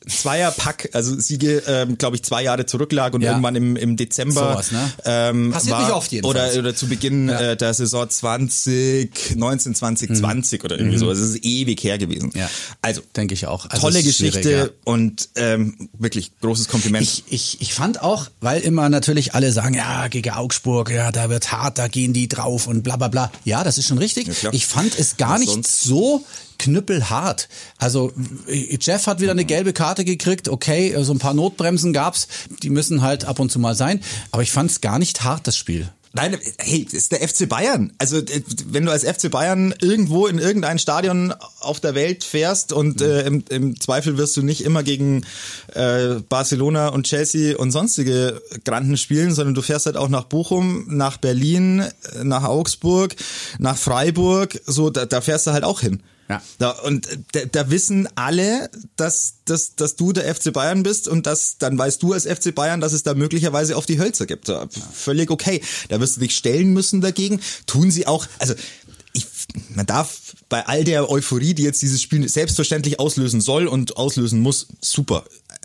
Zweierpack, 0.08 0.90
also 0.94 1.18
Siege, 1.18 1.62
ähm, 1.66 1.98
glaube 1.98 2.16
ich, 2.16 2.22
zwei 2.22 2.42
Jahre 2.42 2.66
zurücklag 2.66 3.14
und 3.14 3.20
Ja. 3.22 3.30
irgendwann 3.30 3.56
im, 3.56 3.76
im 3.76 3.96
Dezember 3.96 4.52
Sowas, 4.52 4.72
ne? 4.72 4.90
ähm, 5.04 5.50
Passiert 5.52 5.72
war, 5.76 5.82
nicht 5.84 5.92
oft 5.94 6.12
jedenfalls. 6.12 6.52
Oder, 6.52 6.60
oder 6.60 6.74
zu 6.74 6.88
Beginn 6.88 7.28
äh, 7.28 7.56
der 7.56 7.74
Saison 7.74 8.08
2019, 8.08 9.74
2020 9.74 10.64
oder 10.64 10.78
irgendwie 10.78 10.98
so. 10.98 11.08
Also 11.08 11.22
es 11.24 11.30
ist 11.34 11.44
ewig 11.44 11.82
her 11.84 11.98
gewesen. 11.98 12.30
Mhm. 12.34 12.40
Ja. 12.40 12.50
Also 12.82 13.02
Denke 13.16 13.34
ich 13.34 13.46
auch. 13.46 13.66
Also 13.68 13.82
tolle 13.82 14.02
Geschichte 14.02 14.50
ja. 14.50 14.68
und 14.84 15.28
ähm, 15.36 15.88
wirklich 15.98 16.32
großes 16.40 16.68
Kompliment. 16.68 17.02
Ich, 17.04 17.24
ich, 17.28 17.60
ich 17.60 17.74
fand 17.74 18.02
auch, 18.02 18.26
weil 18.40 18.60
immer 18.60 18.88
natürlich 18.88 19.34
alle 19.34 19.52
sagen, 19.52 19.74
ja, 19.74 20.08
gegen 20.08 20.30
Augsburg, 20.30 20.90
ja, 20.90 21.10
da 21.18 21.28
wird 21.28 21.50
hart, 21.50 21.78
da 21.78 21.88
gehen 21.88 22.12
die 22.12 22.28
drauf 22.28 22.68
und 22.68 22.83
bla 22.83 22.96
bla 22.96 23.09
bla. 23.09 23.33
Ja, 23.44 23.64
das 23.64 23.76
ist 23.76 23.88
schon 23.88 23.98
richtig. 23.98 24.31
klar. 24.38 24.54
ich 24.54 24.66
fand 24.66 24.96
es 24.96 25.16
gar 25.16 25.35
Was 25.35 25.40
nicht 25.40 25.52
sonst? 25.52 25.81
so 25.83 26.24
knüppelhart. 26.61 27.48
Also 27.76 28.12
Jeff 28.81 29.09
hat 29.09 29.20
wieder 29.20 29.33
eine 29.33 29.44
gelbe 29.44 29.72
Karte 29.72 30.04
gekriegt, 30.04 30.48
okay, 30.48 30.94
so 31.02 31.12
ein 31.12 31.18
paar 31.18 31.35
Notbremsen 31.35 31.92
gab's, 31.92 32.28
die 32.62 32.70
müssen 32.70 33.02
halt 33.02 33.24
ab 33.24 33.40
und 33.40 33.50
zu 33.50 33.59
mal 33.59 33.74
sein, 33.74 34.00
aber 34.31 34.42
ich 34.42 34.52
fand 34.52 34.70
es 34.70 34.81
gar 34.81 35.00
nicht 35.00 35.24
hart, 35.24 35.46
das 35.48 35.57
Spiel. 35.57 35.88
Nein, 36.12 36.37
hey, 36.59 36.85
das 36.85 36.94
ist 36.94 37.12
der 37.12 37.27
FC 37.27 37.49
Bayern. 37.49 37.92
Also 37.99 38.18
äh, 38.18 38.42
wenn 38.66 38.87
du 38.87 38.92
als 38.92 39.05
FC 39.05 39.31
Bayern 39.31 39.75
irgendwo 39.81 40.27
in 40.27 40.38
irgendein 40.38 40.79
Stadion 40.79 41.35
auf 41.61 41.81
der 41.81 41.94
Welt 41.94 42.25
fährst 42.25 42.73
und 42.73 43.03
äh, 43.03 43.27
im, 43.27 43.44
im 43.51 43.81
Zweifel 43.81 44.16
wirst 44.16 44.37
du 44.37 44.42
nicht 44.42 44.64
immer 44.64 44.83
gegen 44.83 45.25
äh, 45.75 46.16
Barcelona 46.29 46.88
und 46.88 47.07
Chelsea 47.07 47.57
und 47.59 47.73
sonstige 47.73 48.40
Granden 48.64 48.97
spielen, 48.97 49.35
sondern 49.35 49.55
du 49.55 49.62
fährst 49.62 49.87
halt 49.87 49.97
auch 49.97 50.09
nach 50.09 50.25
Bochum, 50.25 50.87
nach 50.88 51.18
Berlin, 51.18 51.81
äh, 51.81 52.25
nach 52.25 52.44
Augsburg, 52.44 53.14
nach 53.59 53.77
Freiburg. 53.77 54.61
So, 54.66 54.90
da, 54.90 55.07
da 55.07 55.21
fährst 55.21 55.47
du 55.47 55.53
halt 55.53 55.64
auch 55.64 55.81
hin. 55.81 56.03
Ja. 56.28 56.42
Da, 56.58 56.70
und 56.70 57.06
äh, 57.06 57.18
da, 57.32 57.40
da 57.46 57.70
wissen 57.70 58.08
alle, 58.14 58.70
dass, 58.96 59.34
dass, 59.44 59.76
dass 59.76 59.96
du 59.96 60.12
der 60.12 60.34
FC 60.34 60.52
Bayern 60.52 60.82
bist 60.82 61.08
und 61.08 61.26
dass 61.26 61.58
dann 61.58 61.78
weißt 61.78 62.02
du 62.02 62.12
als 62.12 62.26
FC 62.26 62.54
Bayern, 62.54 62.80
dass 62.80 62.92
es 62.92 63.02
da 63.02 63.14
möglicherweise 63.14 63.76
auf 63.76 63.86
die 63.86 63.98
Hölzer 63.98 64.26
gibt. 64.26 64.48
Ja, 64.48 64.66
völlig 64.92 65.30
okay. 65.30 65.62
Da 65.88 66.00
wirst 66.00 66.16
du 66.16 66.20
dich 66.20 66.36
stellen 66.36 66.72
müssen 66.72 67.00
dagegen. 67.00 67.40
Tun 67.66 67.90
sie 67.90 68.06
auch. 68.06 68.26
Also 68.38 68.54
ich, 69.12 69.26
man 69.74 69.86
darf 69.86 70.34
bei 70.48 70.66
all 70.66 70.84
der 70.84 71.10
Euphorie, 71.10 71.54
die 71.54 71.62
jetzt 71.62 71.82
dieses 71.82 72.02
Spiel 72.02 72.28
selbstverständlich 72.28 73.00
auslösen 73.00 73.40
soll 73.40 73.66
und 73.66 73.96
auslösen 73.96 74.40
muss, 74.40 74.68
super, 74.80 75.24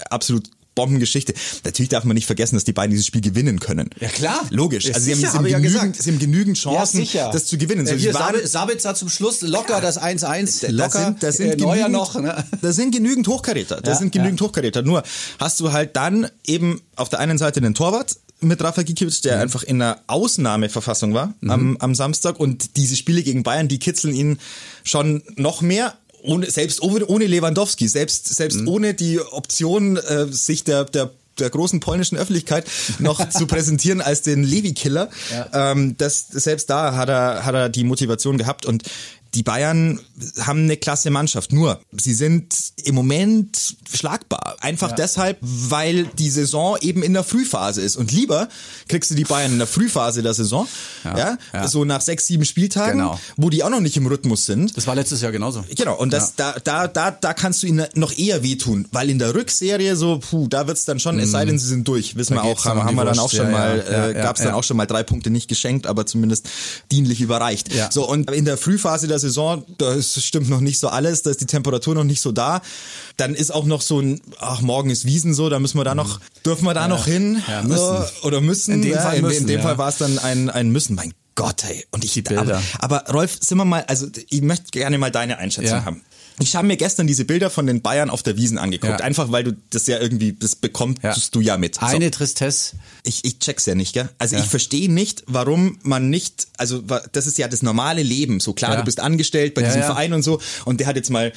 absolut 0.09 0.49
Bombengeschichte. 0.75 1.33
Natürlich 1.63 1.89
darf 1.89 2.03
man 2.03 2.15
nicht 2.15 2.25
vergessen, 2.25 2.55
dass 2.55 2.63
die 2.63 2.73
beiden 2.73 2.91
dieses 2.91 3.05
Spiel 3.05 3.21
gewinnen 3.21 3.59
können. 3.59 3.89
Ja, 3.99 4.07
klar. 4.09 4.41
Logisch. 4.49 4.85
Ja, 4.85 4.93
Also 4.95 5.05
sie 5.05 5.11
haben, 5.11 5.17
sicher, 5.19 5.31
sie, 5.31 5.37
haben 5.37 5.43
hab 5.43 5.45
ich 5.47 5.51
ja 5.51 5.57
genügend, 5.59 5.81
gesagt. 5.93 6.03
sie 6.03 6.11
haben 6.11 6.19
genügend 6.19 6.57
Chancen, 6.57 7.07
das 7.31 7.45
zu 7.45 7.57
gewinnen. 7.57 7.85
So, 7.85 7.93
Äh, 7.93 7.97
Hier 7.99 8.11
sie 8.11 8.19
waren- 8.19 8.35
Sabi- 8.35 8.47
Sabitzer 8.47 8.95
zum 8.95 9.09
Schluss, 9.09 9.41
locker 9.41 9.81
das 9.81 9.97
1-1, 10.01 10.61
da 10.61 10.69
locker, 10.69 11.05
sind, 11.05 11.23
da 11.23 11.31
sind 11.31 11.51
äh, 11.51 11.55
genügend, 11.55 11.91
noch. 11.91 12.15
Ne? 12.19 12.43
Da 12.61 12.71
sind 12.73 12.91
genügend 12.93 13.27
Hochkaräter. 13.27 13.81
Da 13.81 13.91
Ja, 13.91 13.97
sind 13.97 14.11
genügend 14.11 14.41
Hochkaräter. 14.41 14.81
Nur 14.81 15.03
hast 15.39 15.59
du 15.59 15.71
halt 15.71 15.95
dann 15.95 16.27
eben 16.45 16.81
auf 16.95 17.09
der 17.09 17.19
einen 17.19 17.37
Seite 17.37 17.61
den 17.61 17.73
Torwart 17.73 18.17
mit 18.41 18.61
Rafa 18.61 18.81
Gikiewicz, 18.83 19.21
der 19.21 19.39
einfach 19.39 19.63
in 19.63 19.81
einer 19.81 19.99
Ausnahmeverfassung 20.07 21.13
war 21.13 21.33
am, 21.47 21.77
am 21.77 21.95
Samstag 21.95 22.39
und 22.39 22.75
diese 22.75 22.95
Spiele 22.97 23.23
gegen 23.23 23.43
Bayern, 23.43 23.67
die 23.67 23.79
kitzeln 23.79 24.13
ihn 24.13 24.37
schon 24.83 25.23
noch 25.37 25.61
mehr. 25.61 25.93
Ohne, 26.23 26.49
selbst 26.49 26.81
ohne, 26.81 27.25
Lewandowski, 27.25 27.87
selbst, 27.87 28.33
selbst 28.33 28.65
ohne 28.65 28.93
die 28.93 29.19
Option, 29.19 29.97
äh, 29.97 30.27
sich 30.31 30.63
der, 30.63 30.85
der 30.85 31.11
der 31.39 31.49
großen 31.49 31.79
polnischen 31.79 32.15
Öffentlichkeit 32.15 32.69
noch 32.99 33.27
zu 33.31 33.47
präsentieren 33.47 34.01
als 34.01 34.21
den 34.21 34.43
Levi-Killer. 34.43 35.09
Ähm, 35.51 35.95
das, 35.97 36.27
selbst 36.27 36.69
da 36.69 36.95
hat 36.95 37.09
er, 37.09 37.43
hat 37.43 37.55
er 37.55 37.69
die 37.69 37.83
Motivation 37.83 38.37
gehabt 38.37 38.67
und 38.67 38.83
die 39.35 39.43
Bayern 39.43 39.99
haben 40.39 40.63
eine 40.63 40.77
klasse 40.77 41.09
Mannschaft. 41.09 41.53
Nur, 41.53 41.79
sie 41.91 42.13
sind 42.13 42.55
im 42.83 42.93
Moment 42.93 43.75
schlagbar. 43.91 44.57
Einfach 44.59 44.91
deshalb, 44.91 45.37
weil 45.41 46.05
die 46.19 46.29
Saison 46.29 46.77
eben 46.81 47.01
in 47.01 47.13
der 47.13 47.23
Frühphase 47.23 47.81
ist. 47.81 47.95
Und 47.95 48.11
lieber 48.11 48.47
kriegst 48.87 49.09
du 49.09 49.15
die 49.15 49.23
Bayern 49.23 49.53
in 49.53 49.57
der 49.57 49.67
Frühphase 49.67 50.21
der 50.21 50.33
Saison, 50.33 50.67
ja, 51.03 51.37
ja. 51.53 51.67
so 51.67 51.83
nach 51.83 52.01
sechs, 52.01 52.27
sieben 52.27 52.45
Spieltagen, 52.45 52.99
Genau. 52.99 53.19
wo 53.37 53.49
die 53.49 53.63
auch 53.63 53.69
noch 53.69 53.79
nicht 53.79 53.97
im 53.97 54.05
Rhythmus 54.05 54.45
sind. 54.45 54.77
Das 54.77 54.85
war 54.85 54.95
letztes 54.95 55.21
Jahr 55.21 55.31
genauso. 55.31 55.63
Genau, 55.75 55.97
und 55.97 56.13
das, 56.13 56.35
da, 56.35 56.55
da, 56.63 56.87
da, 56.87 57.11
da 57.11 57.33
kannst 57.33 57.63
du 57.63 57.67
ihnen 57.67 57.87
noch 57.95 58.15
eher 58.15 58.43
wehtun, 58.43 58.87
weil 58.91 59.09
in 59.09 59.17
der 59.19 59.33
Rückserie 59.33 59.95
so, 59.95 60.19
puh, 60.19 60.47
da 60.47 60.67
wird's 60.67 60.85
dann 60.85 60.99
schon, 60.99 61.19
es 61.19 61.31
sei 61.31 61.45
denn, 61.45 61.57
sie 61.57 61.67
sind 61.67 61.87
durch, 61.87 62.15
wissen 62.15 62.35
Da 62.35 62.43
wir 62.43 62.51
auch, 62.51 62.65
haben, 62.65 62.83
haben 62.83 62.95
wir 62.95 63.05
dann 63.05 63.19
auch 63.19 63.31
schon 63.31 63.47
ja, 63.47 63.51
mal, 63.51 63.77
ja, 63.77 63.83
äh, 63.83 64.15
ja, 64.15 64.21
gab's 64.21 64.41
ja. 64.41 64.47
dann 64.47 64.55
auch 64.55 64.63
schon 64.63 64.77
mal 64.77 64.85
drei 64.85 65.03
Punkte 65.03 65.31
nicht 65.31 65.47
geschenkt, 65.47 65.87
aber 65.87 66.05
zumindest 66.05 66.47
dienlich 66.91 67.21
überreicht. 67.21 67.73
Ja. 67.73 67.89
So, 67.91 68.07
und 68.07 68.29
in 68.29 68.45
der 68.45 68.57
Frühphase 68.57 69.07
der 69.07 69.19
Saison, 69.27 69.65
da 69.77 69.93
ist, 69.93 70.21
stimmt 70.23 70.49
noch 70.49 70.59
nicht 70.61 70.79
so 70.79 70.87
alles, 70.89 71.21
da 71.23 71.29
ist 71.31 71.41
die 71.41 71.45
Temperatur 71.45 71.95
noch 71.95 72.03
nicht 72.03 72.21
so 72.21 72.31
da. 72.31 72.61
Dann 73.17 73.33
ist 73.35 73.51
auch 73.53 73.65
noch 73.65 73.81
so 73.81 73.99
ein, 73.99 74.21
ach, 74.39 74.61
morgen 74.61 74.89
ist 74.89 75.05
Wiesen 75.05 75.33
so, 75.33 75.49
da 75.49 75.59
müssen 75.59 75.77
wir 75.77 75.83
da 75.83 75.95
noch, 75.95 76.19
dürfen 76.45 76.65
wir 76.65 76.73
da 76.73 76.87
noch 76.87 77.05
hin? 77.05 77.41
Ja, 77.47 77.61
müssen. 77.63 77.95
Äh, 78.03 78.25
Oder 78.27 78.41
müssen? 78.41 78.73
In 78.75 78.81
dem 78.83 78.91
ja, 78.91 79.01
Fall 79.01 79.15
in, 79.17 79.21
müssen, 79.21 79.41
in 79.41 79.47
dem 79.47 79.57
ja. 79.59 79.63
Fall 79.63 79.77
war 79.77 79.89
es 79.89 79.97
dann 79.97 80.19
ein, 80.19 80.49
ein 80.49 80.69
Müssen. 80.71 80.95
Mein 80.95 81.13
Gott, 81.35 81.63
ey. 81.63 81.83
Und 81.91 82.03
ich, 82.05 82.13
Die 82.13 82.21
Bilder. 82.21 82.61
aber, 82.79 82.99
aber 83.01 83.11
Rolf, 83.11 83.37
sind 83.41 83.57
wir 83.57 83.65
mal, 83.65 83.83
also 83.87 84.07
ich 84.29 84.41
möchte 84.43 84.69
gerne 84.71 84.97
mal 84.99 85.09
deine 85.11 85.37
Einschätzung 85.39 85.77
Ja. 85.79 85.85
haben. 85.85 86.01
Ich 86.39 86.55
habe 86.55 86.67
mir 86.67 86.77
gestern 86.77 87.05
diese 87.07 87.25
Bilder 87.25 87.49
von 87.49 87.67
den 87.67 87.81
Bayern 87.81 88.09
auf 88.09 88.23
der 88.23 88.37
Wiesen 88.37 88.57
angeguckt, 88.57 88.99
Ja. 88.99 89.05
einfach 89.05 89.31
weil 89.31 89.43
du 89.43 89.53
das 89.69 89.87
ja 89.87 89.99
irgendwie, 89.99 90.33
das 90.33 90.55
bekommst 90.55 91.03
Ja. 91.03 91.15
du 91.31 91.41
ja 91.41 91.57
mit. 91.57 91.75
So. 91.75 91.81
Eine 91.81 92.09
Tristesse. 92.11 92.75
Ich, 93.03 93.23
ich 93.23 93.39
check's 93.39 93.65
ja 93.65 93.75
nicht, 93.75 93.93
gell? 93.93 94.09
Also 94.17 94.35
Ja. 94.35 94.41
ich 94.43 94.49
verstehe 94.49 94.91
nicht, 94.91 95.23
warum 95.27 95.77
man 95.83 96.09
nicht, 96.09 96.47
also 96.57 96.81
das 97.11 97.27
ist 97.27 97.37
ja 97.37 97.47
das 97.47 97.61
normale 97.61 98.01
Leben. 98.03 98.39
So 98.39 98.53
klar, 98.53 98.75
du 98.77 98.83
bist 98.83 98.99
angestellt 98.99 99.53
bei 99.53 99.61
diesem. 99.61 99.83
Verein 99.83 100.13
und 100.13 100.23
so 100.23 100.39
und 100.65 100.79
der 100.79 100.87
hat 100.87 100.95
jetzt 100.95 101.09
mal, 101.09 101.33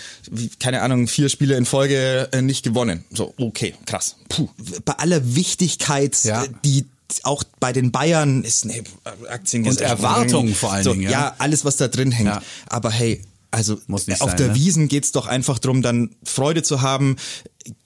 keine 0.61 0.82
Ahnung, 0.82 1.09
vier 1.09 1.28
Spiele 1.28 1.56
in 1.56 1.66
Folge 1.66 2.28
äh, 2.32 2.42
nicht 2.42 2.62
gewonnen. 2.62 3.04
So, 3.12 3.35
okay, 3.38 3.74
krass. 3.87 4.16
Puh. 4.28 4.48
Bei 4.85 4.94
aller 4.94 5.35
Wichtigkeit, 5.35 6.16
äh, 6.24 6.48
die 6.64 6.87
auch 7.22 7.44
bei 7.61 7.72
den 7.72 7.92
Bayern 7.92 8.42
ist 8.44 8.64
eine 8.64 8.82
Aktiengesellschaft. 9.28 9.98
Und 10.00 10.04
Erwartungen 10.04 10.54
vor 10.54 10.72
allen 10.72 10.85
so, 10.85 10.92
Dingen, 10.92 11.04
ja. 11.04 11.11
Ja, 11.11 11.35
alles, 11.38 11.64
was 11.64 11.76
da 11.76 11.88
drin 11.88 12.11
hängt. 12.12 12.28
Ja. 12.28 12.42
Aber 12.66 12.90
hey, 12.90 13.20
also 13.50 13.74
auf 13.88 14.04
sein, 14.04 14.37
der 14.37 14.48
ne? 14.48 14.54
Wiesen 14.54 14.88
geht's 14.88 15.12
doch 15.12 15.26
einfach 15.26 15.59
drum, 15.59 15.82
dann 15.82 16.14
Freude 16.24 16.62
zu 16.62 16.82
haben, 16.82 17.16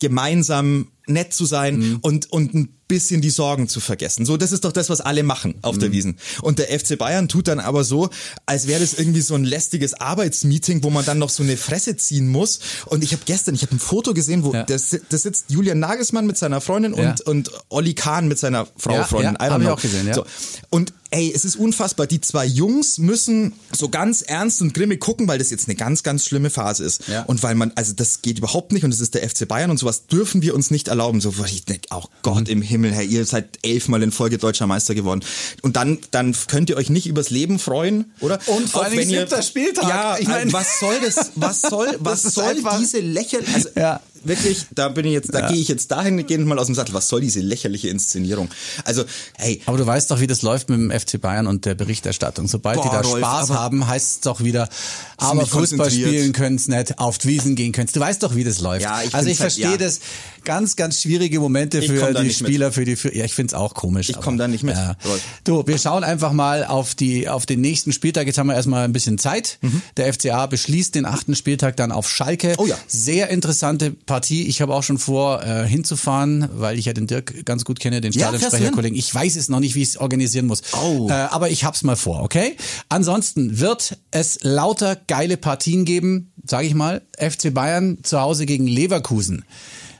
gemeinsam 0.00 0.88
nett 1.06 1.32
zu 1.34 1.44
sein 1.44 1.78
Mhm. 1.78 1.98
und, 2.02 2.30
und 2.30 2.54
ein 2.54 2.68
bisschen 2.86 3.20
die 3.20 3.30
Sorgen 3.30 3.68
zu 3.68 3.80
vergessen. 3.80 4.24
So, 4.26 4.36
das 4.36 4.52
ist 4.52 4.64
doch 4.64 4.72
das, 4.72 4.90
was 4.90 5.00
alle 5.00 5.22
machen 5.22 5.54
auf 5.62 5.76
Mhm. 5.76 5.80
der 5.80 5.92
Wiesen. 5.92 6.18
Und 6.42 6.58
der 6.58 6.70
FC 6.78 6.96
Bayern 6.98 7.28
tut 7.28 7.48
dann 7.48 7.58
aber 7.60 7.82
so, 7.84 8.10
als 8.46 8.66
wäre 8.68 8.80
das 8.80 8.94
irgendwie 8.94 9.20
so 9.20 9.34
ein 9.34 9.44
lästiges 9.44 9.94
Arbeitsmeeting, 9.94 10.82
wo 10.84 10.90
man 10.90 11.04
dann 11.04 11.18
noch 11.18 11.30
so 11.30 11.42
eine 11.42 11.56
Fresse 11.56 11.96
ziehen 11.96 12.28
muss. 12.28 12.60
Und 12.86 13.02
ich 13.02 13.12
habe 13.12 13.22
gestern, 13.26 13.54
ich 13.54 13.62
habe 13.62 13.74
ein 13.74 13.78
Foto 13.80 14.12
gesehen, 14.14 14.44
wo 14.44 14.52
Ja. 14.52 14.64
da 14.64 14.78
si- 14.78 15.00
da 15.08 15.18
sitzt 15.18 15.46
Julian 15.48 15.78
Nagelsmann 15.80 16.26
mit 16.26 16.36
seiner 16.38 16.60
Freundin 16.60 16.94
Ja. 16.94 17.10
und, 17.10 17.20
und 17.22 17.50
Olli 17.70 17.94
Kahn 17.94 18.28
mit 18.28 18.38
seiner 18.38 18.66
Frau, 18.76 18.94
Ja, 18.94 19.04
Freundin. 19.04 19.36
ja, 19.40 19.46
I 19.46 19.50
don't 19.50 19.52
hab 19.54 19.62
ich 19.62 19.68
auch 19.68 19.82
gesehen, 19.82 20.06
ja. 20.06 20.14
So. 20.14 20.24
Und 20.68 20.92
ey, 21.12 21.32
es 21.34 21.44
ist 21.44 21.56
unfassbar. 21.56 22.06
Die 22.06 22.20
zwei 22.20 22.46
Jungs 22.46 22.98
müssen 22.98 23.52
so 23.72 23.88
ganz 23.88 24.22
ernst 24.22 24.62
und 24.62 24.74
grimmig 24.74 25.00
gucken, 25.00 25.26
weil 25.28 25.38
das 25.38 25.50
jetzt 25.50 25.66
eine 25.68 25.74
ganz, 25.76 26.02
ganz 26.04 26.24
schlimme 26.24 26.50
Phase 26.50 26.84
ist. 26.84 27.08
Ja. 27.08 27.22
Und 27.24 27.42
weil 27.42 27.54
man, 27.56 27.72
also 27.76 27.92
das 27.94 28.22
geht 28.22 28.38
überhaupt 28.38 28.72
nicht 28.72 28.84
und 28.84 28.92
es 28.92 29.00
ist 29.00 29.14
der 29.14 29.28
FC 29.28 29.46
Bayern 29.46 29.69
und 29.70 29.78
sowas 29.78 30.06
dürfen 30.06 30.42
wir 30.42 30.54
uns 30.54 30.70
nicht 30.70 30.88
erlauben. 30.88 31.20
So, 31.20 31.38
wo 31.38 31.44
ich 31.44 31.64
denke, 31.64 31.90
auch 31.90 32.10
Gott 32.22 32.40
Mhm. 32.46 32.46
im 32.52 32.62
Himmel, 32.62 32.92
Herr, 32.92 33.02
ihr 33.04 33.24
seid 33.24 33.58
elfmal 33.62 34.02
in 34.02 34.12
Folge 34.12 34.38
deutscher 34.38 34.66
Meister 34.66 34.94
geworden. 34.94 35.20
Und 35.62 35.76
dann, 35.76 35.98
dann 36.10 36.34
könnt 36.48 36.70
ihr 36.70 36.76
euch 36.76 36.90
nicht 36.90 37.06
übers 37.06 37.30
Leben 37.30 37.58
freuen, 37.58 38.12
oder? 38.20 38.38
Und 38.46 38.68
vor 38.68 38.86
wenn 38.90 39.08
ihr- 39.08 39.20
siebter 39.20 39.42
Spieltag. 39.42 39.88
Ja, 39.88 40.18
Ich 40.18 40.28
mein- 40.28 40.52
was 40.52 40.78
soll 40.80 40.96
das? 41.02 41.32
Was 41.36 41.60
soll, 41.62 41.88
was 42.00 42.22
soll 42.22 42.54
diese 42.80 43.00
lächerliche, 43.00 43.54
also 43.54 43.68
Ja. 43.76 44.00
Wirklich, 44.24 44.66
da 44.74 44.88
bin 44.88 45.04
ich 45.06 45.12
jetzt, 45.12 45.32
da 45.34 45.48
gehe 45.48 45.56
ich 45.60 45.68
jetzt 45.68 45.90
dahingehend 45.90 46.46
mal 46.46 46.58
aus 46.58 46.66
dem 46.66 46.74
Sattel. 46.74 46.94
Was 46.94 47.08
soll 47.08 47.20
diese 47.20 47.40
lächerliche 47.40 47.88
Inszenierung? 47.88 48.48
Also, 48.84 49.04
hey, 49.36 49.60
Aber 49.66 49.78
du 49.78 49.86
weißt 49.86 50.10
doch, 50.10 50.20
wie 50.20 50.26
das 50.26 50.42
läuft 50.42 50.68
mit 50.70 50.78
dem 50.78 50.90
FC 50.90 51.20
Bayern 51.20 51.46
und 51.46 51.64
der 51.64 51.74
Berichterstattung. 51.74 52.48
Sobald 52.48 52.78
die 52.78 52.88
Boah, 52.88 53.00
da 53.02 53.08
Rolf, 53.08 53.18
Spaß 53.18 53.50
haben, 53.50 53.86
heißt 53.86 54.10
es 54.10 54.20
doch 54.20 54.42
wieder, 54.42 54.68
aber 55.16 55.46
Fußball 55.46 55.90
spielen 55.90 56.32
können's 56.32 56.68
nicht, 56.68 56.98
auf 56.98 57.18
die 57.18 57.28
Wiesen 57.28 57.54
gehen 57.56 57.72
können's. 57.72 57.92
Du 57.92 58.00
weißt 58.00 58.22
doch, 58.22 58.34
wie 58.34 58.44
das 58.44 58.60
läuft. 58.60 58.82
Ja, 58.82 59.02
ich 59.02 59.14
also 59.14 59.28
ich 59.28 59.40
halt- 59.40 59.52
verstehe 59.52 59.72
ja. 59.72 59.76
das. 59.76 60.00
Ganz, 60.44 60.74
ganz 60.74 61.02
schwierige 61.02 61.38
Momente 61.38 61.82
für 61.82 62.14
die 62.14 62.22
nicht 62.22 62.40
mit. 62.40 62.48
Spieler, 62.48 62.72
für 62.72 62.86
die, 62.86 62.96
für, 62.96 63.14
ja, 63.14 63.26
ich 63.26 63.34
find's 63.34 63.52
auch 63.52 63.74
komisch. 63.74 64.08
Ich 64.08 64.16
aber- 64.16 64.24
komm 64.24 64.38
da 64.38 64.48
nicht 64.48 64.64
mit, 64.64 64.74
Ja. 64.74 64.96
Rolf. 65.04 65.20
Du, 65.44 65.66
wir 65.66 65.76
schauen 65.76 66.02
einfach 66.02 66.32
mal 66.32 66.64
auf 66.64 66.94
die, 66.94 67.28
auf 67.28 67.44
den 67.44 67.60
nächsten 67.60 67.92
Spieltag. 67.92 68.26
Jetzt 68.26 68.38
haben 68.38 68.46
wir 68.46 68.54
erstmal 68.54 68.84
ein 68.84 68.92
bisschen 68.94 69.18
Zeit. 69.18 69.58
Der 69.98 70.10
FCA 70.12 70.46
beschließt 70.46 70.94
den 70.94 71.04
achten 71.04 71.36
Spieltag 71.36 71.76
dann 71.76 71.92
auf 71.92 72.08
Schalke. 72.08 72.48
Mhm. 72.50 72.54
Oh 72.56 72.66
ja. 72.66 72.78
Sehr 72.88 73.28
interessante 73.28 73.90
Partie. 74.10 74.48
Ich 74.48 74.60
habe 74.60 74.74
auch 74.74 74.82
schon 74.82 74.98
vor, 74.98 75.40
äh, 75.44 75.64
hinzufahren, 75.68 76.48
weil 76.56 76.80
ich 76.80 76.86
ja 76.86 76.92
den 76.92 77.06
Dirk 77.06 77.46
ganz 77.46 77.64
gut 77.64 77.78
kenne, 77.78 78.00
den 78.00 78.10
Ja? 78.10 78.26
Stadionsprecherkollegen. 78.26 78.98
Ich 78.98 79.14
weiß 79.14 79.36
es 79.36 79.48
noch 79.48 79.60
nicht, 79.60 79.76
wie 79.76 79.82
ich 79.82 79.90
es 79.90 79.96
organisieren 79.98 80.46
muss. 80.46 80.62
Oh. 80.82 81.06
Äh, 81.08 81.12
aber 81.12 81.50
ich 81.50 81.62
hab's 81.62 81.84
mal 81.84 81.94
vor, 81.94 82.20
okay? 82.22 82.56
Ansonsten 82.88 83.60
wird 83.60 83.98
es 84.10 84.40
lauter 84.42 84.96
geile 84.96 85.36
Partien 85.36 85.84
geben, 85.84 86.32
sage 86.44 86.66
ich 86.66 86.74
mal. 86.74 87.02
FC 87.18 87.54
Bayern 87.54 87.98
zu 88.02 88.20
Hause 88.20 88.46
gegen 88.46 88.66
Leverkusen. 88.66 89.44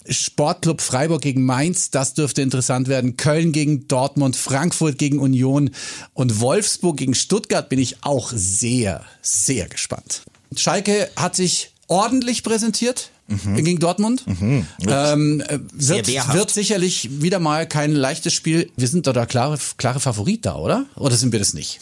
Sportclub 0.09 0.81
Freiburg 0.81 1.23
gegen 1.23 1.45
Mainz, 1.45 1.93
das 1.93 2.15
dürfte 2.15 2.43
interessant 2.43 2.89
werden. 2.89 3.17
Köln 3.17 3.53
gegen 3.53 3.87
Dortmund, 3.87 4.35
Frankfurt 4.35 4.99
gegen 4.99 5.21
Union 5.21 5.71
und 6.15 6.41
Wolfsburg 6.41 6.97
gegen 6.97 7.15
Stuttgart 7.15 7.69
bin 7.69 7.79
ich 7.79 8.03
auch 8.03 8.33
sehr, 8.35 9.05
sehr 9.23 9.69
gespannt. 9.69 10.23
Schalke 10.57 11.09
hat 11.15 11.37
sich 11.37 11.71
ordentlich 11.87 12.43
präsentiert 12.43 13.11
gegen 13.57 13.79
Dortmund. 13.79 14.25
Ähm, 14.27 15.41
äh, 15.41 15.59
wird, 15.73 16.07
wird 16.35 16.51
sicherlich 16.51 17.23
wieder 17.23 17.39
mal 17.39 17.67
kein 17.67 17.93
leichtes 17.93 18.35
Spiel. 18.35 18.71
Wir 18.77 18.89
sind 18.89 19.07
doch 19.07 19.13
da 19.13 19.27
klare, 19.27 19.59
klare 19.77 20.01
Favorit 20.01 20.47
da, 20.47 20.57
oder? 20.57 20.87
Oder 20.97 21.17
sind 21.17 21.33
wir 21.33 21.39
das 21.39 21.55
nicht? 21.55 21.81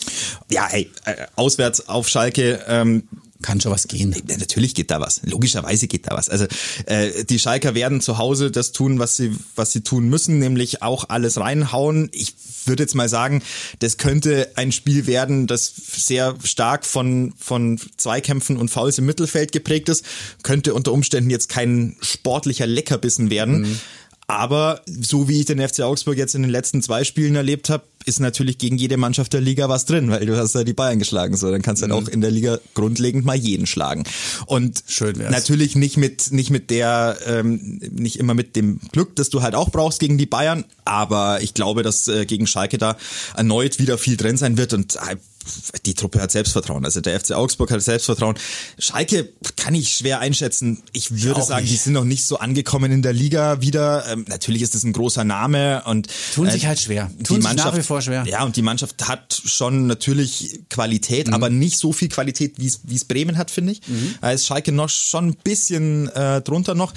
ja, 0.50 0.66
hey, 0.68 0.90
äh, 1.04 1.26
auswärts 1.36 1.88
auf 1.88 2.08
Schalke, 2.08 2.60
ähm, 2.68 3.04
Kann 3.40 3.60
schon 3.60 3.70
was 3.70 3.86
gehen. 3.86 4.16
Natürlich 4.26 4.74
geht 4.74 4.90
da 4.90 5.00
was. 5.00 5.20
Logischerweise 5.24 5.86
geht 5.86 6.10
da 6.10 6.16
was. 6.16 6.28
Also 6.28 6.46
äh, 6.86 7.24
die 7.24 7.38
Schalker 7.38 7.76
werden 7.76 8.00
zu 8.00 8.18
Hause 8.18 8.50
das 8.50 8.72
tun, 8.72 8.98
was 8.98 9.16
sie 9.16 9.36
was 9.54 9.70
sie 9.70 9.82
tun 9.82 10.08
müssen, 10.08 10.40
nämlich 10.40 10.82
auch 10.82 11.08
alles 11.08 11.38
reinhauen. 11.38 12.08
Ich 12.12 12.34
würde 12.64 12.82
jetzt 12.82 12.96
mal 12.96 13.08
sagen, 13.08 13.42
das 13.78 13.96
könnte 13.96 14.50
ein 14.56 14.72
Spiel 14.72 15.06
werden, 15.06 15.46
das 15.46 15.72
sehr 15.74 16.34
stark 16.42 16.84
von 16.84 17.32
von 17.38 17.80
Zweikämpfen 17.96 18.56
und 18.56 18.70
Fouls 18.70 18.98
im 18.98 19.06
Mittelfeld 19.06 19.52
geprägt 19.52 19.88
ist. 19.88 20.04
Könnte 20.42 20.74
unter 20.74 20.92
Umständen 20.92 21.30
jetzt 21.30 21.48
kein 21.48 21.96
sportlicher 22.00 22.66
Leckerbissen 22.66 23.30
werden. 23.30 23.78
Aber 24.30 24.82
so 24.86 25.26
wie 25.26 25.40
ich 25.40 25.46
den 25.46 25.66
FC 25.66 25.80
Augsburg 25.80 26.18
jetzt 26.18 26.34
in 26.34 26.42
den 26.42 26.50
letzten 26.50 26.82
zwei 26.82 27.02
Spielen 27.04 27.34
erlebt 27.34 27.70
habe, 27.70 27.84
ist 28.08 28.20
natürlich 28.20 28.58
gegen 28.58 28.78
jede 28.78 28.96
Mannschaft 28.96 29.32
der 29.32 29.40
Liga 29.40 29.68
was 29.68 29.84
drin, 29.84 30.10
weil 30.10 30.26
du 30.26 30.36
hast 30.36 30.54
ja 30.54 30.64
die 30.64 30.72
Bayern 30.72 30.98
geschlagen, 30.98 31.36
so 31.36 31.50
dann 31.50 31.62
kannst 31.62 31.82
du 31.82 31.86
dann 31.86 31.96
auch 31.96 32.08
in 32.08 32.20
der 32.20 32.30
Liga 32.30 32.58
grundlegend 32.74 33.24
mal 33.24 33.36
jeden 33.36 33.66
schlagen. 33.66 34.04
Und 34.46 34.82
Schön 34.88 35.18
wär's. 35.18 35.30
natürlich 35.30 35.76
nicht 35.76 35.96
mit 35.96 36.32
nicht 36.32 36.50
mit 36.50 36.70
der 36.70 37.18
ähm, 37.26 37.80
nicht 37.90 38.18
immer 38.18 38.34
mit 38.34 38.56
dem 38.56 38.80
Glück, 38.92 39.14
das 39.16 39.28
du 39.28 39.42
halt 39.42 39.54
auch 39.54 39.70
brauchst 39.70 40.00
gegen 40.00 40.18
die 40.18 40.26
Bayern, 40.26 40.64
aber 40.84 41.42
ich 41.42 41.54
glaube, 41.54 41.82
dass 41.82 42.08
äh, 42.08 42.24
gegen 42.26 42.46
Schalke 42.46 42.78
da 42.78 42.96
erneut 43.36 43.78
wieder 43.78 43.98
viel 43.98 44.16
drin 44.16 44.36
sein 44.36 44.56
wird 44.56 44.72
und 44.72 44.96
äh, 44.96 45.16
die 45.86 45.94
Truppe 45.94 46.20
hat 46.20 46.30
Selbstvertrauen. 46.30 46.84
Also 46.84 47.00
der 47.00 47.18
FC 47.18 47.32
Augsburg 47.32 47.70
hat 47.70 47.82
Selbstvertrauen. 47.82 48.36
Schalke 48.78 49.32
kann 49.56 49.74
ich 49.74 49.90
schwer 49.90 50.20
einschätzen. 50.20 50.82
Ich 50.92 51.22
würde 51.22 51.40
auch 51.40 51.46
sagen, 51.46 51.62
nicht. 51.62 51.72
die 51.72 51.78
sind 51.78 51.92
noch 51.92 52.04
nicht 52.04 52.24
so 52.24 52.38
angekommen 52.38 52.92
in 52.92 53.02
der 53.02 53.12
Liga 53.12 53.60
wieder. 53.60 54.04
Ähm, 54.10 54.24
natürlich 54.28 54.62
ist 54.62 54.74
es 54.74 54.84
ein 54.84 54.92
großer 54.92 55.24
Name 55.24 55.82
und 55.84 56.08
Tun 56.34 56.50
sich 56.50 56.66
halt 56.66 56.78
schwer. 56.78 57.10
die 57.18 57.24
Tun 57.24 57.36
sich 57.36 57.44
Mannschaft, 57.44 57.76
vor 58.02 58.12
schwer. 58.12 58.24
Ja, 58.26 58.44
und 58.44 58.56
die 58.56 58.62
Mannschaft 58.62 59.08
hat 59.08 59.40
schon 59.44 59.86
natürlich 59.86 60.60
Qualität, 60.70 61.32
aber 61.32 61.50
nicht 61.50 61.78
so 61.78 61.92
viel 61.92 62.08
Qualität, 62.08 62.54
wie 62.56 62.66
es 62.66 63.04
Bremen 63.04 63.36
hat, 63.36 63.50
finde 63.50 63.72
ich. 63.72 63.80
Da 64.20 64.30
ist 64.32 64.46
Schalke 64.46 64.72
noch 64.72 64.88
schon 64.88 65.28
ein 65.28 65.36
bisschen 65.36 66.08
äh, 66.08 66.40
drunter 66.40 66.74
noch. 66.74 66.92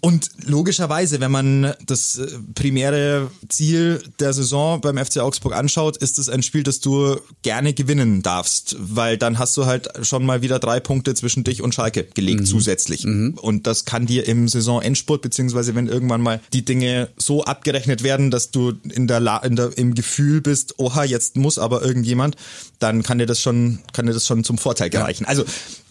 Und 0.00 0.30
logischerweise, 0.44 1.20
wenn 1.20 1.30
man 1.30 1.74
das 1.86 2.18
äh, 2.18 2.26
primäre 2.54 3.30
Ziel 3.48 4.02
der 4.20 4.32
Saison 4.32 4.80
beim 4.80 4.96
FC 4.96 5.18
Augsburg 5.18 5.54
anschaut, 5.54 5.96
ist 5.96 6.18
es 6.18 6.28
ein 6.28 6.42
Spiel, 6.42 6.62
das 6.62 6.80
du 6.80 7.16
gerne 7.42 7.74
gewinnen 7.74 8.22
darfst, 8.22 8.76
weil 8.78 9.18
dann 9.18 9.38
hast 9.38 9.56
du 9.56 9.66
halt 9.66 9.88
schon 10.02 10.24
mal 10.24 10.42
wieder 10.42 10.58
drei 10.58 10.78
Punkte 10.78 11.14
zwischen 11.14 11.42
dich 11.44 11.62
und 11.62 11.74
Schalke 11.74 12.04
gelegt 12.04 12.46
zusätzlich. 12.46 13.04
Und 13.04 13.66
das 13.66 13.84
kann 13.84 14.06
dir 14.06 14.26
im 14.28 14.48
Saisonendspurt, 14.48 15.22
beziehungsweise 15.22 15.74
wenn 15.74 15.88
irgendwann 15.88 16.22
mal 16.22 16.40
die 16.52 16.64
Dinge 16.64 17.08
so 17.16 17.44
abgerechnet 17.44 18.02
werden, 18.02 18.30
dass 18.30 18.50
du 18.50 18.74
in 18.90 19.08
der, 19.08 19.20
La 19.20 19.38
in 19.38 19.56
der 19.56 19.76
im 19.76 19.94
Gefühl 19.94 20.40
bist, 20.40 20.78
oha, 20.78 21.04
jetzt 21.04 21.36
muss 21.36 21.58
aber 21.58 21.82
irgendjemand, 21.82 22.36
dann 22.78 23.02
kann 23.02 23.18
dir 23.18 23.26
das 23.26 23.40
schon, 23.40 23.80
kann 23.92 24.06
dir 24.06 24.12
das 24.12 24.26
schon 24.26 24.44
zum 24.44 24.58
Vorteil 24.58 24.90
gereichen. 24.90 25.24
Also 25.26 25.44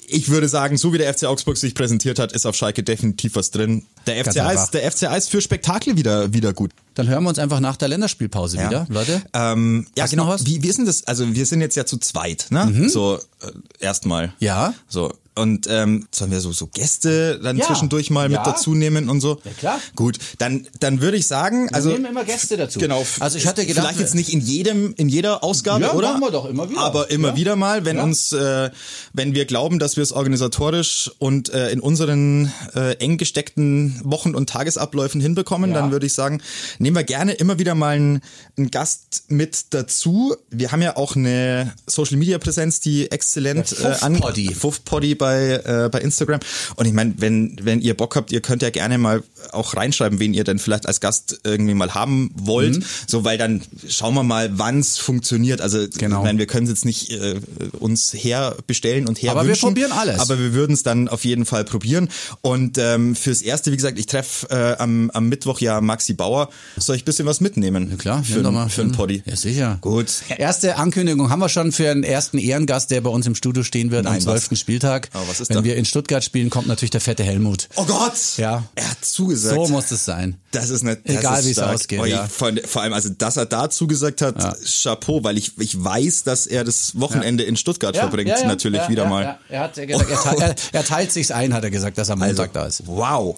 ich 0.10 0.30
würde 0.30 0.48
sagen, 0.48 0.78
so 0.78 0.94
wie 0.94 0.98
der 0.98 1.14
FC 1.14 1.26
Augsburg 1.26 1.58
sich 1.58 1.76
präsentiert 1.76 2.18
hat, 2.18 2.32
ist 2.32 2.46
auf 2.46 2.56
Schalke 2.56 2.82
definitiv 2.82 3.36
was 3.36 3.52
drin. 3.52 3.86
Der 4.08 4.24
FCA 4.24 4.52
ist, 4.52 4.72
der 4.72 4.90
FCA 4.90 5.16
ist 5.16 5.30
für 5.30 5.42
Spektakel 5.42 5.98
wieder, 5.98 6.34
wieder 6.34 6.54
gut. 6.54 6.72
Dann 6.96 7.08
hören 7.10 7.24
wir 7.24 7.30
uns 7.30 7.40
einfach 7.40 7.60
nach 7.60 7.76
der 7.76 7.90
Länderspielpause 7.90 8.58
wieder, 8.58 8.88
Leute. 8.90 9.22
Ähm, 9.34 9.86
ja, 9.96 10.06
Hast 10.06 10.12
genau. 10.12 10.34
Wie, 10.44 10.64
wie 10.64 10.68
ist 10.68 10.78
denn 10.78 10.86
das? 10.86 11.06
Also 11.06 11.36
wir 11.36 11.46
sind 11.46 11.62
jetzt 11.62 11.76
ja 11.76 11.86
zu 11.86 11.98
zweit, 11.98 12.48
ne? 12.50 12.90
So 12.90 13.18
äh, 13.18 13.52
erstmal. 13.80 14.34
Ja. 14.40 14.74
So 14.88 15.14
und 15.38 15.68
ähm, 15.70 16.08
sollen 16.14 16.32
wir 16.32 16.40
so 16.42 16.52
so 16.52 16.68
Gäste 16.68 17.40
dann 17.42 17.58
Ja. 17.58 17.66
zwischendurch 17.66 18.10
mal 18.10 18.32
Ja. 18.32 18.38
mit 18.40 18.48
dazu 18.48 18.74
nehmen 18.76 19.10
und 19.10 19.22
so? 19.22 19.40
Ja, 19.44 19.52
klar. 19.58 19.80
Gut, 19.96 20.18
dann 20.40 20.68
dann 20.80 21.02
würde 21.02 21.18
ich 21.18 21.28
sagen, 21.28 21.70
also 21.74 21.90
nehmen 21.90 22.06
immer 22.06 22.24
Gäste 22.26 22.58
dazu. 22.58 22.80
Genau. 22.80 23.06
Also 23.20 23.38
ich 23.38 23.48
hatte 23.48 23.66
gedacht, 23.66 23.86
vielleicht 23.86 24.00
jetzt 24.00 24.16
nicht 24.16 24.30
in 24.34 24.40
jedem 24.42 24.94
in 24.98 25.10
jeder 25.10 25.44
Ausgabe, 25.44 25.84
Ja, 25.86 25.94
oder? 25.94 26.10
machen 26.10 26.22
wir 26.22 26.32
doch 26.32 26.46
immer 26.50 26.70
wieder. 26.70 26.82
Aber 26.82 27.10
immer 27.12 27.30
Ja. 27.30 27.36
wieder 27.36 27.56
mal, 27.56 27.86
wenn 27.86 28.00
uns 28.00 28.32
äh, 28.34 28.70
wenn 29.14 29.34
wir 29.36 29.46
glauben, 29.46 29.80
dass 29.80 29.96
wir 29.96 30.04
es 30.04 30.12
organisatorisch 30.12 31.12
und 31.20 31.50
äh, 31.54 31.72
in 31.72 31.80
unseren 31.80 32.52
äh, 32.76 32.94
eng 32.98 33.18
gesteckten 33.18 34.00
Wochen 34.04 34.36
und 34.36 34.50
Tagesabläufen 34.50 35.22
hinbekommen, 35.22 35.74
dann 35.74 35.92
würde 35.92 36.06
ich 36.06 36.14
sagen, 36.14 36.42
nehmen 36.80 36.96
wir 36.96 37.04
gerne 37.04 37.34
immer 37.34 37.60
wieder 37.60 37.76
mal 37.76 37.96
einen, 37.96 38.22
einen 38.58 38.72
Gast 38.72 39.24
mit 39.28 39.66
dazu. 39.72 40.36
Wir 40.50 40.72
haben 40.72 40.82
ja 40.82 40.96
auch 40.98 41.16
eine 41.16 41.74
Social 41.88 42.18
Media 42.18 42.38
Präsenz, 42.38 42.80
die 42.80 43.12
exzellent 43.12 43.76
äh, 43.80 43.86
an 44.02 44.16
Fuff-Poddy. 44.16 44.54
Fuff-Poddy 44.54 45.16
bei 45.16 45.27
bei, 45.28 45.86
äh, 45.86 45.90
bei 45.90 46.00
Instagram. 46.00 46.40
Und 46.78 46.86
ich 46.86 46.94
meine, 46.94 47.16
wenn, 47.18 47.58
wenn 47.62 47.82
ihr 47.82 47.96
Bock 47.96 48.16
habt, 48.16 48.32
ihr 48.32 48.42
könnt 48.42 48.62
ja 48.62 48.70
gerne 48.70 48.98
mal 48.98 49.24
auch 49.52 49.76
reinschreiben, 49.76 50.20
wen 50.20 50.34
ihr 50.34 50.44
denn 50.44 50.60
vielleicht 50.60 50.88
als 50.88 51.00
Gast 51.00 51.40
irgendwie 51.44 51.74
mal 51.74 51.94
haben 51.94 52.32
wollt. 52.36 52.78
Mhm. 52.78 52.84
So, 53.08 53.24
weil 53.24 53.38
dann 53.38 53.62
schauen 53.88 54.14
wir 54.14 54.24
mal, 54.24 54.58
wann 54.58 54.80
es 54.80 54.98
funktioniert. 54.98 55.62
Also 55.62 55.86
genau. 55.98 56.20
ich 56.20 56.24
meine, 56.24 56.40
wir 56.40 56.48
können 56.48 56.66
es 56.66 56.70
jetzt 56.70 56.86
nicht 56.86 57.12
äh, 57.12 57.40
uns 57.80 58.14
herbestellen 58.14 59.08
und 59.08 59.22
her 59.22 59.32
Aber 59.32 59.48
wir 59.48 59.56
probieren 59.56 59.92
alles. 59.92 60.20
Aber 60.20 60.40
wir 60.40 60.54
würden 60.54 60.74
es 60.74 60.84
dann 60.84 61.08
auf 61.08 61.26
jeden 61.26 61.46
Fall 61.46 61.64
probieren. 61.64 62.10
Und 62.42 62.78
ähm, 62.78 63.16
fürs 63.16 63.42
Erste, 63.42 63.72
wie 63.72 63.78
gesagt, 63.78 63.98
ich 64.00 64.06
treffe 64.06 64.48
äh, 64.50 64.82
am, 64.82 65.10
am 65.12 65.30
Mittwoch 65.30 65.60
ja 65.60 65.82
Maxi 65.82 66.14
Bauer. 66.14 66.50
Soll 66.78 66.96
ich 66.96 67.06
bisschen 67.06 67.26
was 67.26 67.42
mitnehmen? 67.42 67.90
Ja, 67.92 67.98
klar, 67.98 68.24
für, 68.24 68.42
mal, 68.44 68.70
für 68.70 68.82
einen 68.82 68.92
Poddy. 68.92 69.24
Ja, 69.26 69.36
sicher. 69.36 69.78
Gut. 69.82 70.08
Erste 70.38 70.78
Ankündigung 70.78 71.30
haben 71.30 71.40
wir 71.40 71.50
schon 71.50 71.72
für 71.72 71.90
einen 71.90 72.04
ersten 72.04 72.38
Ehrengast, 72.38 72.92
der 72.92 73.02
bei 73.02 73.10
uns 73.10 73.26
im 73.26 73.36
Studio 73.36 73.64
stehen 73.64 73.92
wird 73.92 74.06
Nein, 74.06 74.16
am 74.16 74.22
12. 74.22 74.52
Was? 74.52 74.60
Spieltag. 74.60 75.10
Aber 75.14 75.28
was 75.28 75.40
ist 75.40 75.50
Wenn 75.50 75.58
da? 75.58 75.64
wir 75.64 75.76
in 75.76 75.86
Stuttgart 75.86 76.24
spielen, 76.24 76.50
kommt 76.50 76.68
natürlich 76.68 76.92
der 76.92 77.02
fette 77.02 77.24
Helmut. 77.24 77.70
Oh 77.76 77.86
Gott! 77.86 78.14
Ja. 78.38 78.64
Er 78.76 78.92
hat 78.92 79.04
zugesagt. 79.04 79.37
So 79.38 79.68
muss 79.68 79.92
es 79.92 80.06
sein. 80.06 80.38
Das 80.52 80.70
ist 80.70 80.84
nicht, 80.84 81.00
Egal 81.06 81.44
wie 81.46 81.52
es 81.52 81.60
ausgeht. 81.60 82.00
Oh, 82.00 82.06
ja. 82.06 82.28
vor, 82.28 82.52
vor, 82.66 82.82
allem, 82.82 82.94
also 82.94 83.10
dass 83.10 83.38
er 83.38 83.46
da 83.46 83.70
zugesagt 83.70 84.22
hat, 84.22 84.42
ja. 84.42 84.56
Chapeau, 84.66 85.24
weil 85.24 85.38
ich, 85.38 85.58
ich 85.60 85.84
weiß, 85.84 86.24
dass 86.24 86.48
er 86.48 86.64
das 86.64 87.00
Wochenende 87.00 87.44
ja. 87.44 87.50
in 87.50 87.56
Stuttgart 87.56 87.96
verbringt, 87.96 88.34
natürlich 88.46 88.88
wieder 88.90 89.06
mal. 89.06 89.40
Er 89.50 89.62
hat 89.62 89.76
gesagt, 89.76 90.40
er, 90.40 90.50
er, 90.50 90.56
er 90.72 90.84
teilt 90.84 91.12
sich's 91.12 91.32
ein, 91.32 91.54
hat 91.54 91.64
er 91.64 91.72
gesagt, 91.72 91.98
dass 91.98 92.10
er 92.10 92.16
Montag 92.16 92.50
also, 92.50 92.54
da 92.54 92.66
ist. 92.66 92.84
Wow. 92.88 93.38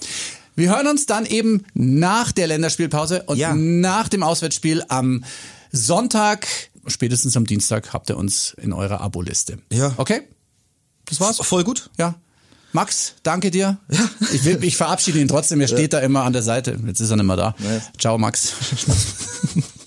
Wir 0.56 0.76
hören 0.76 0.88
uns 0.88 1.06
dann 1.06 1.26
eben 1.26 1.66
nach 1.74 2.32
der 2.32 2.47
Länderspielpause 2.47 3.24
und 3.24 3.38
ja. 3.38 3.56
nach 3.56 4.10
dem 4.10 4.24
Auswärtsspiel 4.24 4.84
am 4.89 5.24
Sonntag, 5.72 6.47
spätestens 6.88 7.38
am 7.38 7.45
Dienstag, 7.45 7.93
habt 7.93 8.10
ihr 8.10 8.18
uns 8.18 8.56
in 8.62 8.74
eurer 8.74 9.02
Aboliste. 9.02 9.60
Ja. 9.72 9.93
Okay? 9.97 10.24
Das 11.06 11.20
war's? 11.20 11.38
Voll 11.38 11.64
gut. 11.64 11.89
Ja. 11.97 12.16
Max, 12.72 13.15
danke 13.24 13.51
dir. 13.51 13.78
Ja. 13.89 14.09
Ich, 14.34 14.45
will, 14.45 14.63
ich 14.63 14.78
verabschiede 14.78 15.20
ihn 15.20 15.28
trotzdem. 15.28 15.59
Er 15.61 15.67
steht 15.67 15.93
ja. 15.93 15.99
da 15.99 16.05
immer 16.05 16.24
an 16.24 16.34
der 16.34 16.43
Seite. 16.43 16.78
Jetzt 16.86 16.99
ist 16.99 17.09
er 17.09 17.17
nicht 17.17 17.26
mehr 17.26 17.36
da. 17.36 17.55
Ja. 17.59 17.82
Ciao, 17.97 18.17
Max. 18.17 18.53